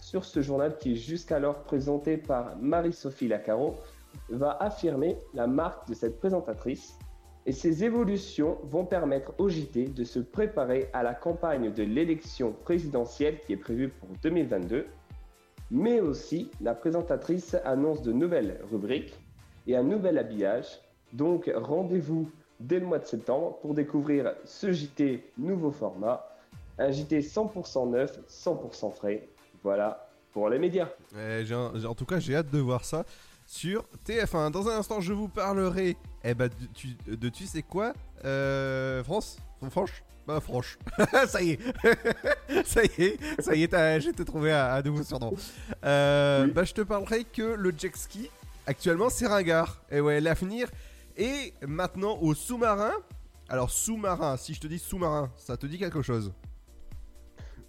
sur 0.00 0.24
ce 0.24 0.42
journal 0.42 0.76
qui 0.78 0.92
est 0.92 0.96
jusqu'alors 0.96 1.62
présenté 1.64 2.16
par 2.16 2.56
Marie-Sophie 2.58 3.28
Lacaro 3.28 3.76
va 4.28 4.56
affirmer 4.60 5.16
la 5.34 5.46
marque 5.46 5.88
de 5.88 5.94
cette 5.94 6.18
présentatrice 6.18 6.98
et 7.46 7.52
ces 7.52 7.84
évolutions 7.84 8.58
vont 8.64 8.84
permettre 8.84 9.32
au 9.38 9.48
JT 9.48 9.86
de 9.88 10.02
se 10.02 10.18
préparer 10.18 10.88
à 10.92 11.04
la 11.04 11.14
campagne 11.14 11.72
de 11.72 11.84
l'élection 11.84 12.52
présidentielle 12.52 13.38
qui 13.46 13.52
est 13.52 13.56
prévue 13.56 13.88
pour 13.88 14.08
2022. 14.22 14.86
Mais 15.70 16.00
aussi, 16.00 16.50
la 16.60 16.74
présentatrice 16.74 17.56
annonce 17.64 18.02
de 18.02 18.12
nouvelles 18.12 18.60
rubriques 18.70 19.16
et 19.68 19.76
un 19.76 19.84
nouvel 19.84 20.18
habillage. 20.18 20.80
Donc, 21.12 21.50
rendez-vous 21.54 22.28
dès 22.58 22.80
le 22.80 22.86
mois 22.86 22.98
de 22.98 23.06
septembre 23.06 23.58
pour 23.60 23.74
découvrir 23.74 24.34
ce 24.44 24.72
JT 24.72 25.22
nouveau 25.38 25.70
format. 25.70 26.28
Un 26.78 26.90
JT 26.90 27.20
100% 27.20 27.90
neuf, 27.90 28.18
100% 28.28 28.92
frais. 28.94 29.28
Voilà 29.62 30.08
pour 30.32 30.48
les 30.50 30.58
médias. 30.58 30.88
Eh, 31.16 31.44
en 31.52 31.94
tout 31.94 32.04
cas, 32.04 32.18
j'ai 32.18 32.36
hâte 32.36 32.50
de 32.50 32.58
voir 32.58 32.84
ça 32.84 33.04
sur 33.46 33.84
TF1. 34.06 34.50
Dans 34.50 34.68
un 34.68 34.78
instant, 34.78 35.00
je 35.00 35.12
vous 35.12 35.28
parlerai 35.28 35.96
eh 36.24 36.34
ben, 36.34 36.48
de, 36.48 36.66
tu, 36.74 36.88
de 37.06 37.28
tu 37.28 37.46
sais 37.46 37.62
quoi 37.62 37.94
euh, 38.24 39.02
France? 39.02 39.38
Franche? 39.70 40.02
Bah, 40.26 40.40
franche. 40.40 40.78
ça 41.28 41.40
y 41.40 41.52
est. 41.52 41.60
ça 42.64 42.84
y 42.84 43.02
est. 43.02 43.40
Ça 43.40 43.54
y 43.54 43.62
est, 43.62 44.00
j'ai 44.00 44.12
te 44.12 44.22
trouvé 44.22 44.52
un 44.52 44.82
nouveau 44.82 45.02
surnom. 45.02 45.32
Euh, 45.84 46.48
Bah, 46.48 46.64
je 46.64 46.74
te 46.74 46.82
parlerai 46.82 47.24
que 47.24 47.42
le 47.42 47.72
jet 47.76 47.96
ski, 47.96 48.28
actuellement, 48.66 49.08
c'est 49.08 49.26
ringard. 49.26 49.80
Et 49.90 50.00
ouais, 50.00 50.20
l'avenir 50.20 50.68
est 51.16 51.54
maintenant 51.66 52.18
au 52.20 52.34
sous-marin. 52.34 52.92
Alors, 53.48 53.70
sous-marin, 53.70 54.36
si 54.36 54.52
je 54.52 54.60
te 54.60 54.66
dis 54.66 54.78
sous-marin, 54.80 55.30
ça 55.36 55.56
te 55.56 55.66
dit 55.66 55.78
quelque 55.78 56.02
chose? 56.02 56.32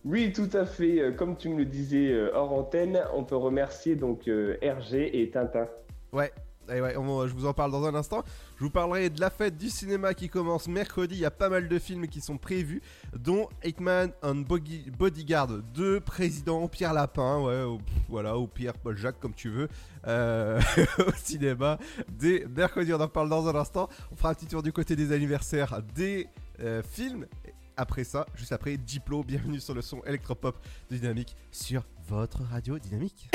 Oui, 0.08 0.32
tout 0.32 0.50
à 0.54 0.66
fait. 0.66 1.00
Euh, 1.02 1.12
Comme 1.12 1.36
tu 1.36 1.50
me 1.50 1.58
le 1.58 1.66
disais 1.66 2.12
euh, 2.12 2.32
hors 2.34 2.54
antenne, 2.54 3.02
on 3.14 3.24
peut 3.26 3.36
remercier 3.36 3.96
donc 3.96 4.28
euh, 4.30 4.56
RG 4.64 5.10
et 5.14 5.30
Tintin. 5.30 5.68
Ouais, 6.14 6.32
on- 6.98 7.28
je 7.28 7.34
vous 7.34 7.46
en 7.46 7.54
parle 7.54 7.72
dans 7.72 7.84
un 7.86 7.94
instant. 7.94 8.24
Je 8.58 8.64
vous 8.64 8.70
parlerai 8.70 9.10
de 9.10 9.20
la 9.20 9.30
fête 9.30 9.58
du 9.58 9.70
cinéma 9.70 10.14
qui 10.14 10.30
commence 10.30 10.68
mercredi. 10.70 11.16
Il 11.16 11.22
y 11.22 11.26
a 11.26 11.32
pas 11.32 11.50
mal 11.50 11.68
de 11.68 11.78
films 11.80 12.08
qui 12.08 12.22
sont 12.22 12.38
prévus, 12.38 12.82
dont 13.18 13.50
Hitman 13.66 14.12
and 14.24 14.44
Bodyguard 14.98 15.48
2, 15.74 16.00
Président 16.00 16.68
Pierre 16.70 16.94
Lapin, 16.94 17.42
ouais, 17.42 17.64
ou, 17.64 17.80
voilà, 18.10 18.38
ou 18.38 18.48
Pierre 18.48 18.74
Paul 18.78 18.98
Jacques, 18.98 19.20
comme 19.20 19.34
tu 19.34 19.50
veux, 19.50 19.68
euh, 20.08 20.60
au 21.06 21.12
cinéma 21.18 21.78
mercredi. 22.56 22.94
On 22.94 23.02
en 23.02 23.08
parle 23.10 23.30
dans 23.30 23.48
un 23.48 23.56
instant. 23.56 23.90
On 24.12 24.16
fera 24.16 24.30
un 24.30 24.34
petit 24.34 24.48
tour 24.48 24.64
du 24.64 24.72
côté 24.72 24.96
des 24.96 25.12
anniversaires 25.12 25.82
des 25.96 26.28
euh, 26.62 26.82
films. 26.82 27.26
Après 27.80 28.04
ça, 28.04 28.26
juste 28.34 28.52
après, 28.52 28.76
Diplo, 28.76 29.24
bienvenue 29.24 29.60
sur 29.60 29.76
le 29.76 29.84
son 29.84 30.02
électropop 30.08 30.58
de 30.90 30.98
Dynamique 30.98 31.36
sur 31.52 31.84
votre 32.08 32.42
radio 32.44 32.80
Dynamique. 32.80 33.30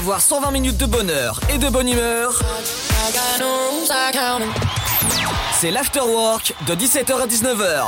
Avoir 0.00 0.22
120 0.22 0.50
minutes 0.50 0.78
de 0.78 0.86
bonheur 0.86 1.38
et 1.50 1.58
de 1.58 1.68
bonne 1.68 1.86
humeur 1.86 2.32
C'est 5.52 5.70
l'afterwork 5.70 6.54
de 6.66 6.74
17h 6.74 7.20
à 7.20 7.26
19h. 7.26 7.84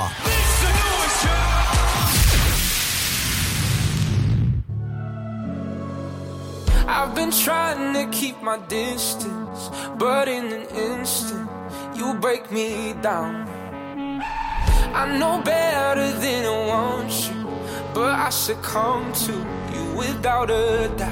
I've 6.87 7.15
been 7.15 7.31
trying 7.31 7.95
to 7.95 8.07
keep 8.11 8.37
my 8.43 8.59
distance, 8.69 9.71
but 9.99 10.29
in 10.29 10.53
an 10.53 10.67
instant, 10.77 11.49
you 11.97 12.13
break 12.21 12.53
me 12.53 12.93
down. 13.03 13.49
I 14.95 15.19
know 15.19 15.41
better 15.43 16.13
than 16.21 16.45
I 16.45 16.67
want 16.69 17.11
you, 17.31 17.49
but 17.95 18.13
I 18.13 18.29
succumb 18.29 19.11
to 19.25 19.33
you 19.73 19.97
without 19.97 20.51
a 20.51 20.91
doubt. 20.99 21.12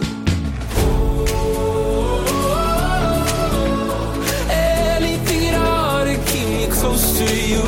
To 7.27 7.35
you. 7.35 7.61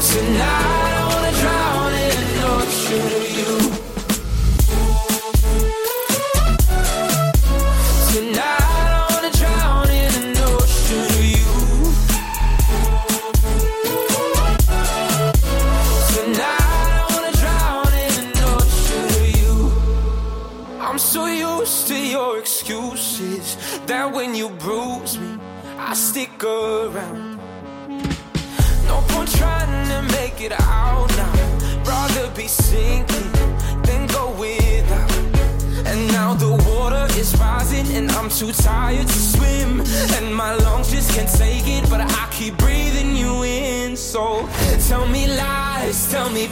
Tonight 0.00 0.63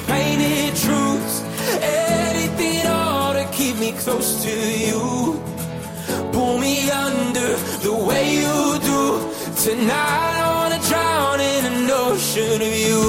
painted 0.07 0.75
truths. 0.77 1.43
Anything 1.81 2.87
all 2.87 3.33
to 3.35 3.45
keep 3.53 3.77
me 3.79 3.93
close 3.93 4.43
to 4.45 4.51
you. 4.51 5.41
Pull 6.33 6.59
me 6.59 6.91
under 6.91 7.57
the 7.87 7.93
way 8.09 8.25
you 8.37 8.79
do. 8.91 9.03
Tonight 9.63 10.37
I 10.45 10.49
wanna 10.57 10.81
drown 10.89 11.41
in 11.41 11.65
an 11.73 11.91
ocean 11.91 12.61
of 12.69 12.75
you. 12.87 13.03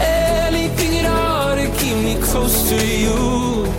Anything 0.00 0.92
at 1.00 1.06
all 1.06 1.56
to 1.56 1.66
keep 1.78 1.96
me 2.08 2.14
close 2.20 2.68
to 2.70 2.78
you. 3.04 3.72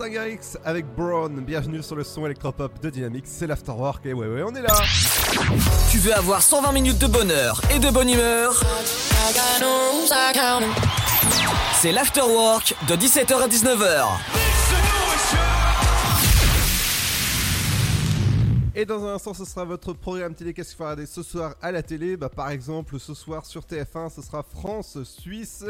Martin 0.00 0.14
Garrix 0.14 0.56
avec 0.64 0.86
Brown, 0.96 1.44
bienvenue 1.44 1.82
sur 1.82 1.94
le 1.94 2.04
son 2.04 2.24
électropop 2.24 2.80
de 2.80 2.88
Dynamics, 2.88 3.26
c'est 3.26 3.46
l'Afterwork 3.46 4.06
et 4.06 4.14
ouais 4.14 4.28
ouais 4.28 4.42
on 4.42 4.54
est 4.54 4.62
là. 4.62 4.72
Tu 5.90 5.98
veux 5.98 6.14
avoir 6.14 6.40
120 6.40 6.72
minutes 6.72 6.98
de 6.98 7.06
bonheur 7.06 7.60
et 7.70 7.78
de 7.78 7.90
bonne 7.90 8.08
humeur? 8.08 8.58
C'est 11.74 11.92
l'afterwork 11.92 12.74
de 12.88 12.94
17h 12.96 13.42
à 13.42 13.48
19h. 13.48 14.06
Et 18.74 18.86
dans 18.86 19.04
un 19.04 19.16
instant 19.16 19.34
ce 19.34 19.44
sera 19.44 19.66
votre 19.66 19.92
programme 19.92 20.34
télé 20.34 20.54
qu'est-ce 20.54 20.70
qu'il 20.70 20.78
faut 20.78 20.84
regarder 20.84 21.04
ce 21.04 21.22
soir 21.22 21.56
à 21.60 21.72
la 21.72 21.82
télé? 21.82 22.16
Bah 22.16 22.30
par 22.30 22.48
exemple 22.48 22.98
ce 22.98 23.12
soir 23.12 23.44
sur 23.44 23.64
TF1 23.64 24.08
ce 24.14 24.22
sera 24.22 24.42
France-Suisse 24.44 25.66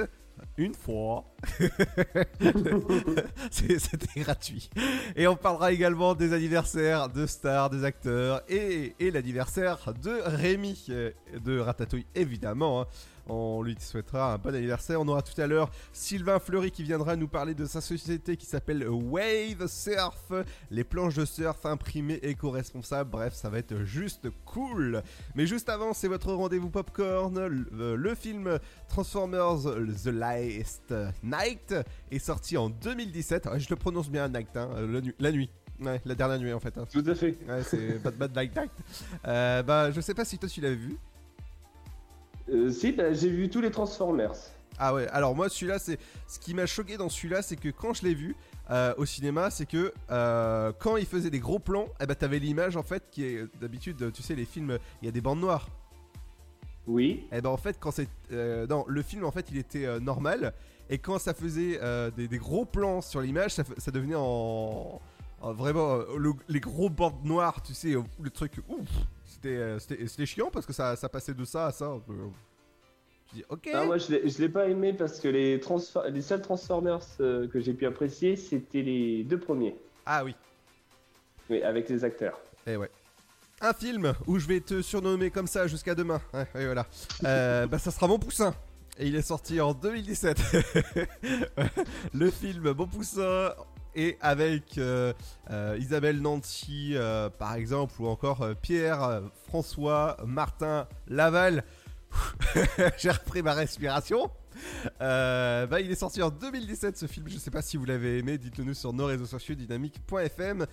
une 0.56 0.74
fois. 0.74 1.24
C'était 3.50 4.20
gratuit. 4.20 4.70
Et 5.16 5.26
on 5.26 5.36
parlera 5.36 5.72
également 5.72 6.14
des 6.14 6.32
anniversaires 6.32 7.08
de 7.08 7.26
stars, 7.26 7.70
des 7.70 7.84
acteurs 7.84 8.42
et, 8.48 8.94
et 8.98 9.10
l'anniversaire 9.10 9.92
de 10.02 10.20
Rémi 10.24 10.86
euh, 10.90 11.10
de 11.42 11.58
Ratatouille 11.58 12.06
évidemment. 12.14 12.86
On 13.28 13.62
lui 13.62 13.76
souhaitera 13.78 14.34
un 14.34 14.38
bon 14.38 14.54
anniversaire. 14.54 15.00
On 15.00 15.06
aura 15.08 15.22
tout 15.22 15.38
à 15.40 15.46
l'heure 15.46 15.70
Sylvain 15.92 16.38
Fleury 16.38 16.70
qui 16.70 16.82
viendra 16.82 17.16
nous 17.16 17.28
parler 17.28 17.54
de 17.54 17.64
sa 17.64 17.80
société 17.80 18.36
qui 18.36 18.46
s'appelle 18.46 18.86
Wave 18.88 19.66
Surf. 19.68 20.32
Les 20.70 20.84
planches 20.84 21.14
de 21.14 21.24
surf 21.24 21.64
imprimées 21.66 22.18
éco-responsables. 22.22 23.10
Bref, 23.10 23.34
ça 23.34 23.48
va 23.50 23.58
être 23.58 23.84
juste 23.84 24.28
cool. 24.44 25.02
Mais 25.34 25.46
juste 25.46 25.68
avant, 25.68 25.92
c'est 25.92 26.08
votre 26.08 26.32
rendez-vous 26.32 26.70
popcorn. 26.70 27.46
Le, 27.46 27.96
le 27.96 28.14
film 28.14 28.58
Transformers 28.88 29.62
The 30.02 30.06
Last 30.06 30.92
Night 31.22 31.74
est 32.10 32.18
sorti 32.18 32.56
en 32.56 32.68
2017. 32.70 33.46
Ouais, 33.46 33.60
je 33.60 33.68
le 33.70 33.76
prononce 33.76 34.10
bien, 34.10 34.28
Night, 34.28 34.56
hein, 34.56 34.68
nu- 34.86 35.14
la 35.18 35.30
nuit. 35.32 35.50
Ouais, 35.80 36.00
la 36.04 36.14
dernière 36.14 36.38
nuit 36.38 36.52
en 36.52 36.60
fait. 36.60 36.76
hein. 36.76 36.84
Tout 36.92 37.02
à 37.06 37.14
fait. 37.14 37.38
Ouais, 37.48 37.62
c'est 37.62 38.02
Bad 38.02 38.14
Bad 38.16 38.36
Night 38.36 38.54
Night. 38.54 38.70
Euh, 39.26 39.62
bah, 39.62 39.90
je 39.90 40.00
sais 40.02 40.12
pas 40.12 40.24
si 40.26 40.36
toi 40.36 40.48
tu 40.48 40.60
l'avais 40.60 40.74
vu. 40.74 40.98
Euh, 42.52 42.70
si, 42.70 42.92
bah, 42.92 43.12
j'ai 43.12 43.30
vu 43.30 43.48
tous 43.48 43.60
les 43.60 43.70
Transformers. 43.70 44.32
Ah 44.78 44.94
ouais, 44.94 45.06
alors 45.08 45.34
moi 45.36 45.48
celui-là, 45.50 45.78
c'est 45.78 45.98
ce 46.26 46.38
qui 46.38 46.54
m'a 46.54 46.64
choqué 46.66 46.96
dans 46.96 47.10
celui-là, 47.10 47.42
c'est 47.42 47.56
que 47.56 47.68
quand 47.68 47.92
je 47.92 48.02
l'ai 48.02 48.14
vu 48.14 48.34
euh, 48.70 48.94
au 48.96 49.04
cinéma, 49.04 49.50
c'est 49.50 49.66
que 49.66 49.92
euh, 50.10 50.72
quand 50.78 50.96
il 50.96 51.04
faisait 51.04 51.28
des 51.28 51.38
gros 51.40 51.58
plans, 51.58 51.86
eh 52.00 52.06
ben 52.06 52.14
t'avais 52.14 52.38
l'image 52.38 52.76
en 52.78 52.82
fait 52.82 53.04
qui 53.10 53.24
est 53.24 53.44
d'habitude, 53.60 54.10
tu 54.12 54.22
sais 54.22 54.34
les 54.34 54.46
films, 54.46 54.78
il 55.02 55.06
y 55.06 55.08
a 55.08 55.12
des 55.12 55.20
bandes 55.20 55.40
noires. 55.40 55.68
Oui. 56.86 57.26
Et 57.30 57.42
ben 57.42 57.50
en 57.50 57.58
fait 57.58 57.76
quand 57.78 57.90
c'est 57.90 58.08
euh, 58.32 58.66
non, 58.66 58.84
le 58.88 59.02
film 59.02 59.24
en 59.24 59.30
fait 59.30 59.46
il 59.50 59.58
était 59.58 59.84
euh, 59.84 60.00
normal 60.00 60.54
et 60.88 60.96
quand 60.96 61.18
ça 61.18 61.34
faisait 61.34 61.78
euh, 61.82 62.10
des, 62.10 62.26
des 62.26 62.38
gros 62.38 62.64
plans 62.64 63.02
sur 63.02 63.20
l'image, 63.20 63.52
ça, 63.52 63.90
devenait 63.92 64.16
en, 64.16 64.98
en 65.42 65.52
vraiment 65.52 65.98
le- 66.16 66.32
les 66.48 66.60
gros 66.60 66.88
bandes 66.88 67.22
noires, 67.22 67.62
tu 67.62 67.74
sais, 67.74 67.94
le 68.20 68.30
truc 68.30 68.52
ouf. 68.68 68.88
C'était 69.42 69.56
euh, 69.56 69.78
c'était 69.78 70.06
c'était 70.06 70.26
chiant 70.26 70.50
parce 70.52 70.66
que 70.66 70.72
ça, 70.74 70.96
ça 70.96 71.08
passait 71.08 71.32
de 71.32 71.44
ça 71.46 71.66
à 71.68 71.72
ça. 71.72 71.90
peu. 72.06 72.12
Je 73.30 73.36
dis 73.38 73.44
ok. 73.48 73.70
Ah, 73.72 73.84
moi, 73.86 73.96
je 73.96 74.12
l'ai- 74.12 74.28
je 74.28 74.38
l'ai 74.38 74.48
pas 74.50 74.68
aimé 74.68 74.92
parce 74.92 75.18
que 75.18 75.28
les, 75.28 75.58
transfor- 75.58 76.06
les 76.10 76.20
seuls 76.20 76.42
Transformers 76.42 76.98
euh, 77.20 77.48
que 77.48 77.58
j'ai 77.60 77.72
pu 77.72 77.86
apprécier, 77.86 78.36
c'était 78.36 78.82
les 78.82 79.24
deux 79.24 79.38
premiers. 79.38 79.76
Ah 80.04 80.24
oui. 80.24 80.34
Oui, 81.48 81.62
avec 81.62 81.88
les 81.88 82.04
acteurs. 82.04 82.38
Eh 82.66 82.76
ouais. 82.76 82.90
Un 83.62 83.72
film 83.72 84.12
où 84.26 84.38
je 84.38 84.46
vais 84.46 84.60
te 84.60 84.82
surnommer 84.82 85.30
comme 85.30 85.46
ça 85.46 85.66
jusqu'à 85.66 85.94
demain. 85.94 86.20
Ouais, 86.34 86.46
ouais, 86.54 86.66
voilà. 86.66 86.86
Euh, 87.24 87.66
bah, 87.66 87.78
ça 87.78 87.90
sera 87.90 88.08
Mon 88.08 88.18
Poussin. 88.18 88.54
Et 88.98 89.06
il 89.06 89.16
est 89.16 89.22
sorti 89.22 89.58
en 89.60 89.72
2017. 89.72 90.38
le 92.14 92.30
film 92.30 92.72
Mon 92.72 92.86
Poussin 92.86 93.52
et 93.94 94.16
avec 94.20 94.78
euh, 94.78 95.12
euh, 95.50 95.76
Isabelle 95.78 96.20
Nanty 96.20 96.92
euh, 96.94 97.28
par 97.30 97.54
exemple 97.54 97.94
ou 98.00 98.06
encore 98.06 98.42
euh, 98.42 98.54
Pierre 98.54 99.22
François 99.46 100.16
Martin 100.26 100.86
Laval. 101.08 101.64
J'ai 102.98 103.10
repris 103.10 103.42
ma 103.42 103.54
respiration. 103.54 104.30
Bah, 104.98 105.80
il 105.80 105.90
est 105.90 105.96
sorti 105.96 106.22
en 106.22 106.30
2017 106.30 106.96
ce 106.96 107.06
film, 107.06 107.28
je 107.28 107.38
sais 107.38 107.52
pas 107.52 107.62
si 107.62 107.76
vous 107.76 107.84
l'avez 107.84 108.18
aimé, 108.18 108.36
dites-le 108.36 108.64
nous 108.64 108.74
sur 108.74 108.92
nos 108.92 109.06
réseaux 109.06 109.26
sociaux 109.26 109.54
dynamique.fm. 109.54 110.66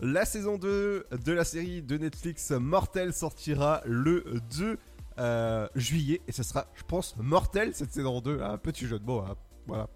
La 0.00 0.24
saison 0.24 0.56
2 0.56 1.06
de 1.24 1.32
la 1.32 1.44
série 1.44 1.82
de 1.82 1.98
Netflix 1.98 2.50
Mortel 2.52 3.12
sortira 3.12 3.80
le 3.84 4.24
2 4.56 4.78
euh, 5.18 5.68
juillet 5.76 6.20
et 6.26 6.32
ce 6.32 6.42
sera, 6.42 6.66
je 6.74 6.82
pense, 6.82 7.14
Mortel 7.18 7.74
cette 7.74 7.92
saison 7.92 8.20
2. 8.20 8.40
Un 8.40 8.58
petit 8.58 8.86
jeu 8.86 8.98
de 8.98 9.04
mots, 9.04 9.20
hein. 9.20 9.36
voilà. 9.66 9.88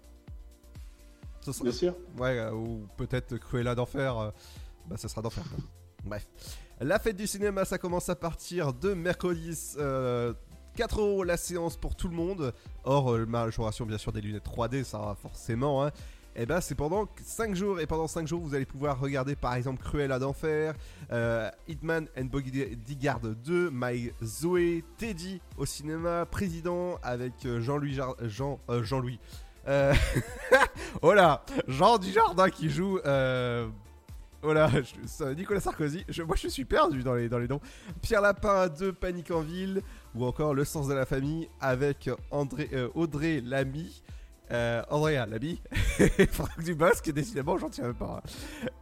Ce 1.51 1.59
sera- 1.59 1.63
Bien 1.69 1.71
sûr. 1.73 1.95
Ouais, 2.17 2.37
euh, 2.39 2.51
ou 2.53 2.87
peut-être 2.97 3.37
Cruella 3.37 3.75
d'enfer. 3.75 4.17
euh, 4.17 4.31
bah, 4.87 4.97
ça 4.97 5.07
sera 5.07 5.21
d'enfer. 5.21 5.43
Bref. 6.05 6.27
La 6.81 6.97
fête 6.99 7.17
du 7.17 7.27
cinéma, 7.27 7.65
ça 7.65 7.77
commence 7.77 8.07
à 8.09 8.15
partir 8.15 8.73
de 8.73 8.93
mercredi. 8.93 9.57
euh, 9.77 10.33
4 10.75 11.01
euros 11.01 11.23
la 11.25 11.35
séance 11.35 11.75
pour 11.75 11.95
tout 11.95 12.07
le 12.07 12.15
monde. 12.15 12.53
Or, 12.85 13.13
euh, 13.13 13.25
majoration 13.25 13.85
bien 13.85 13.97
sûr 13.97 14.11
des 14.13 14.21
lunettes 14.21 14.45
3D, 14.45 14.83
ça 14.83 14.97
va 14.99 15.15
forcément. 15.15 15.83
Hein. 15.85 15.91
Et 16.35 16.45
ben 16.45 16.61
c'est 16.61 16.75
pendant 16.75 17.09
5 17.21 17.53
jours. 17.53 17.81
Et 17.81 17.87
pendant 17.87 18.07
5 18.07 18.25
jours, 18.27 18.39
vous 18.41 18.55
allez 18.55 18.65
pouvoir 18.65 18.97
regarder 18.97 19.35
par 19.35 19.55
exemple 19.55 19.83
Cruella 19.83 20.19
d'enfer, 20.19 20.73
euh, 21.11 21.49
Hitman 21.67 22.07
and 22.17 22.25
Bodyguard 22.25 23.19
2, 23.19 23.69
My 23.73 24.11
Zoé, 24.23 24.85
Teddy 24.97 25.41
au 25.57 25.65
cinéma, 25.65 26.25
Président 26.25 26.97
avec 27.03 27.33
euh, 27.45 27.59
Jean-Louis 27.59 27.95
Jar- 27.95 28.15
Jean, 28.21 28.59
euh, 28.69 28.81
Jean-Louis. 28.83 29.19
Euh, 29.69 29.93
oh 31.01 31.13
là, 31.13 31.43
Jean 31.67 31.97
Dujardin 31.97 32.49
qui 32.49 32.69
joue. 32.69 32.99
Euh, 33.05 33.67
oh 34.41 34.51
là, 34.51 34.69
Nicolas 35.37 35.59
Sarkozy. 35.59 36.05
Moi, 36.25 36.35
je 36.35 36.47
suis 36.47 36.65
perdu 36.65 37.03
dans 37.03 37.13
les, 37.13 37.29
dans 37.29 37.39
noms. 37.39 37.61
Pierre 38.01 38.21
Lapin 38.21 38.67
de 38.67 38.91
Panique 38.91 39.31
en 39.31 39.41
ville. 39.41 39.81
Ou 40.15 40.25
encore 40.25 40.55
Le 40.55 40.65
sens 40.65 40.87
de 40.87 40.93
la 40.93 41.05
famille 41.05 41.47
avec 41.61 42.09
André, 42.31 42.69
euh, 42.73 42.89
Audrey 42.95 43.41
Lamy. 43.41 44.01
Andrea 44.89 45.27
Lamy. 45.27 45.61
et 45.99 46.25
Franck 46.31 46.63
Dubosc, 46.63 47.07
décidément, 47.11 47.59
j'en 47.59 47.69
tiens 47.69 47.93
pas. 47.93 48.23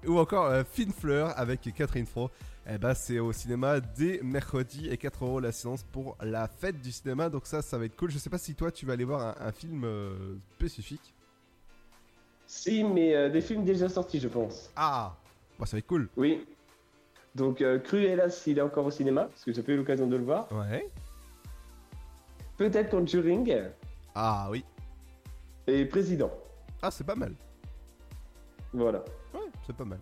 Ou 0.08 0.18
encore 0.18 0.50
Fine 0.72 0.94
Fleur 0.94 1.38
avec 1.38 1.62
Catherine 1.76 2.06
Fro. 2.06 2.32
Eh 2.70 2.78
ben, 2.78 2.94
c'est 2.94 3.20
au 3.20 3.32
cinéma 3.32 3.80
dès 3.80 4.20
mercredi 4.22 4.90
et 4.90 4.98
4 4.98 5.24
euros 5.24 5.40
la 5.40 5.54
séance 5.54 5.84
pour 5.84 6.18
la 6.22 6.48
fête 6.50 6.82
du 6.82 6.92
cinéma. 6.92 7.30
Donc, 7.30 7.46
ça, 7.46 7.62
ça 7.62 7.78
va 7.78 7.86
être 7.86 7.96
cool. 7.96 8.12
Je 8.12 8.18
sais 8.18 8.30
pas 8.30 8.38
si 8.38 8.56
toi, 8.56 8.72
tu 8.72 8.86
vas 8.86 8.94
aller 8.94 9.06
voir 9.06 9.22
un, 9.42 9.48
un 9.48 9.52
film 9.54 9.84
euh, 9.86 10.36
spécifique. 10.56 11.14
Si, 12.46 12.84
mais 12.84 13.16
euh, 13.16 13.30
des 13.30 13.40
films 13.42 13.64
déjà 13.64 13.88
sortis, 13.88 14.20
je 14.20 14.28
pense. 14.28 14.70
Ah 14.76 15.16
Bah, 15.58 15.66
ça 15.66 15.78
va 15.78 15.80
être 15.80 15.88
cool. 15.88 16.10
Oui. 16.18 16.46
Donc, 17.36 17.62
euh, 17.62 17.80
Cruella, 17.80 18.30
s'il 18.30 18.58
est 18.58 18.62
encore 18.62 18.86
au 18.86 18.92
cinéma, 18.92 19.26
parce 19.26 19.46
que 19.46 19.54
j'ai 19.54 19.64
pas 19.64 19.72
eu 19.72 19.78
l'occasion 19.78 20.08
de 20.08 20.18
le 20.18 20.24
voir. 20.26 20.52
Ouais. 20.52 20.90
Peut-être 22.58 22.90
Conjuring 22.90 23.64
Ah 24.16 24.48
oui. 24.52 24.66
et 25.68 25.86
Président. 25.86 26.32
Ah, 26.82 26.92
c'est 26.92 27.04
pas 27.06 27.16
mal. 27.16 27.34
Voilà. 28.74 29.06
Ouais, 29.34 29.40
c'est 29.66 29.76
pas 29.76 29.86
mal. 29.86 30.00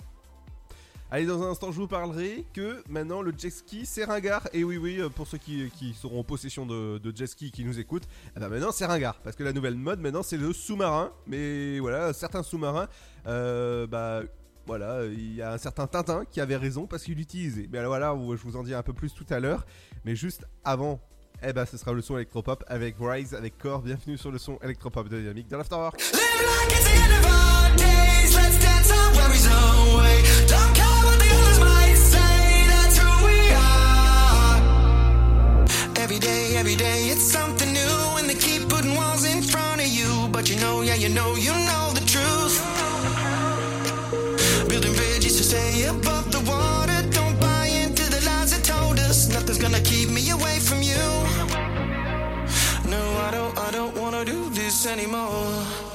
Allez, 1.15 1.27
dans 1.27 1.41
un 1.43 1.51
instant, 1.51 1.71
je 1.71 1.79
vous 1.79 1.87
parlerai 1.87 2.45
que 2.53 2.83
maintenant 2.89 3.21
le 3.21 3.31
jet 3.37 3.49
ski 3.49 3.85
c'est 3.85 4.03
ringard. 4.03 4.49
Et 4.51 4.65
oui, 4.65 4.75
oui, 4.75 4.99
euh, 4.99 5.07
pour 5.07 5.27
ceux 5.27 5.37
qui, 5.37 5.71
qui 5.77 5.93
seront 5.93 6.19
en 6.19 6.23
possession 6.25 6.65
de, 6.65 6.97
de 6.97 7.15
jet 7.15 7.25
ski 7.25 7.51
qui 7.51 7.63
nous 7.63 7.79
écoutent, 7.79 8.03
eh 8.35 8.39
ben 8.41 8.49
maintenant 8.49 8.73
c'est 8.73 8.85
ringard. 8.85 9.15
Parce 9.23 9.37
que 9.37 9.43
la 9.43 9.53
nouvelle 9.53 9.75
mode 9.75 10.01
maintenant 10.01 10.23
c'est 10.23 10.35
le 10.35 10.51
sous-marin. 10.51 11.13
Mais 11.25 11.79
voilà, 11.79 12.11
certains 12.11 12.43
sous-marins, 12.43 12.89
euh, 13.27 13.87
bah 13.87 14.23
voilà, 14.67 15.05
il 15.05 15.35
y 15.35 15.41
a 15.41 15.53
un 15.53 15.57
certain 15.57 15.87
Tintin 15.87 16.25
qui 16.29 16.41
avait 16.41 16.57
raison 16.57 16.85
parce 16.85 17.03
qu'il 17.03 17.15
l'utilisait. 17.15 17.69
Mais 17.71 17.77
alors 17.77 17.91
voilà, 17.91 18.13
je 18.35 18.41
vous 18.43 18.57
en 18.57 18.63
dis 18.63 18.73
un 18.73 18.83
peu 18.83 18.91
plus 18.91 19.13
tout 19.13 19.27
à 19.29 19.39
l'heure. 19.39 19.65
Mais 20.03 20.17
juste 20.17 20.45
avant. 20.65 20.99
Eh 21.41 21.53
ben, 21.53 21.65
ce 21.65 21.77
sera 21.77 21.93
le 21.93 22.01
son 22.01 22.17
électropop 22.17 22.65
avec 22.67 22.95
Rise, 22.99 23.33
avec 23.33 23.57
Core. 23.57 23.83
Bienvenue 23.83 24.17
sur 24.17 24.31
le 24.31 24.37
son 24.37 24.59
électropop 24.61 25.07
de 25.07 25.17
Dynamique 25.17 25.47
dans 25.47 25.59
l'Afterwork. 25.59 25.97
days, 27.77 28.35
let's 28.35 28.91
our 28.91 29.13
worries 29.15 29.45
away. 29.45 30.23
Don't 30.47 30.74
you 41.07 41.13
know, 41.13 41.35
you 41.35 41.51
know, 41.51 41.91
the 41.93 42.03
truth. 42.13 42.55
Building 44.67 44.93
bridges 44.93 45.37
to 45.37 45.43
stay 45.43 45.83
above 45.83 46.31
the 46.31 46.39
water. 46.49 46.99
Don't 47.11 47.39
buy 47.39 47.67
into 47.67 48.09
the 48.09 48.25
lies 48.25 48.51
that 48.53 48.63
told 48.63 48.99
us 48.99 49.29
nothing's 49.29 49.59
gonna 49.59 49.81
keep 49.81 50.09
me 50.09 50.31
away 50.31 50.57
from 50.57 50.81
you. 50.81 51.05
No, 52.89 53.03
I 53.27 53.29
don't, 53.31 53.55
I 53.59 53.69
don't 53.71 53.95
wanna 53.95 54.25
do 54.25 54.49
this 54.49 54.87
anymore. 54.87 55.94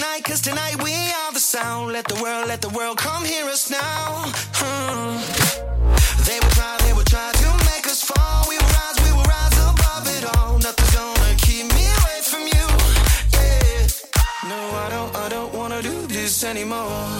Tonight, 0.00 0.24
cause 0.24 0.40
tonight 0.40 0.82
we 0.82 0.92
are 0.92 1.32
the 1.32 1.40
sound. 1.40 1.92
Let 1.92 2.06
the 2.08 2.14
world, 2.22 2.48
let 2.48 2.62
the 2.62 2.70
world 2.70 2.96
come 2.96 3.22
hear 3.22 3.44
us 3.44 3.70
now. 3.70 4.24
Hmm. 4.54 5.20
They 6.24 6.38
will 6.40 6.54
try, 6.58 6.76
they 6.84 6.92
will 6.94 7.04
try 7.04 7.30
to 7.32 7.48
make 7.70 7.86
us 7.86 8.02
fall. 8.02 8.48
We 8.48 8.56
will 8.56 8.72
rise, 8.80 8.98
we 9.04 9.12
will 9.12 9.28
rise 9.36 9.56
above 9.70 10.06
it 10.16 10.24
all. 10.36 10.58
Nothing's 10.58 10.94
gonna 10.94 11.34
keep 11.36 11.66
me 11.76 11.84
away 11.98 12.18
from 12.30 12.42
you. 12.54 12.66
Yeah. 13.36 13.88
No, 14.48 14.58
I 14.84 14.88
don't, 14.88 15.16
I 15.16 15.28
don't 15.28 15.52
wanna 15.52 15.82
do 15.82 16.06
this 16.06 16.44
anymore. 16.44 17.19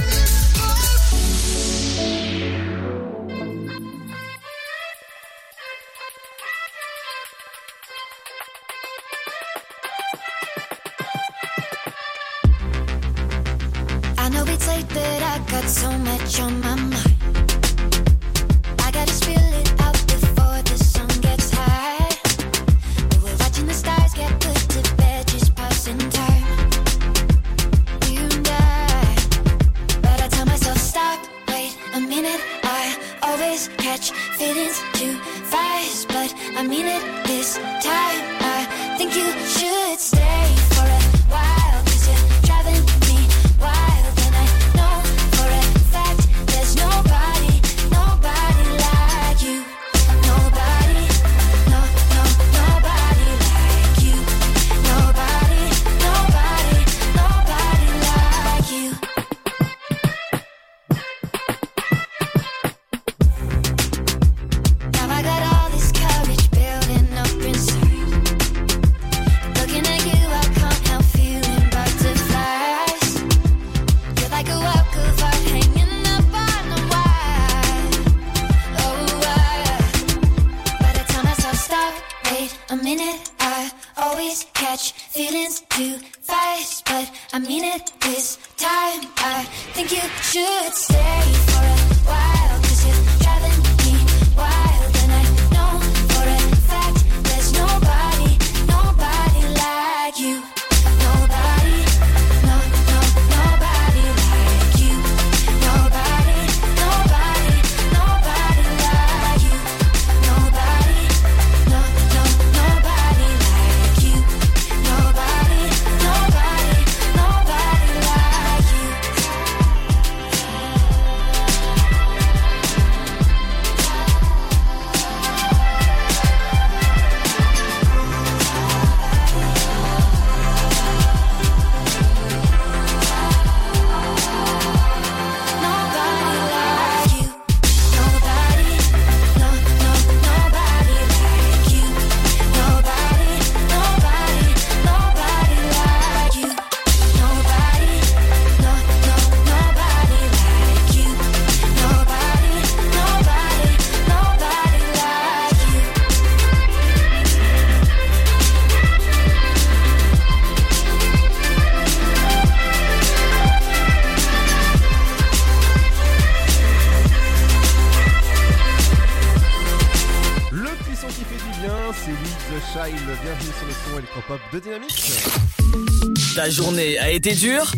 Été 177.23 177.35
dure 177.35 177.71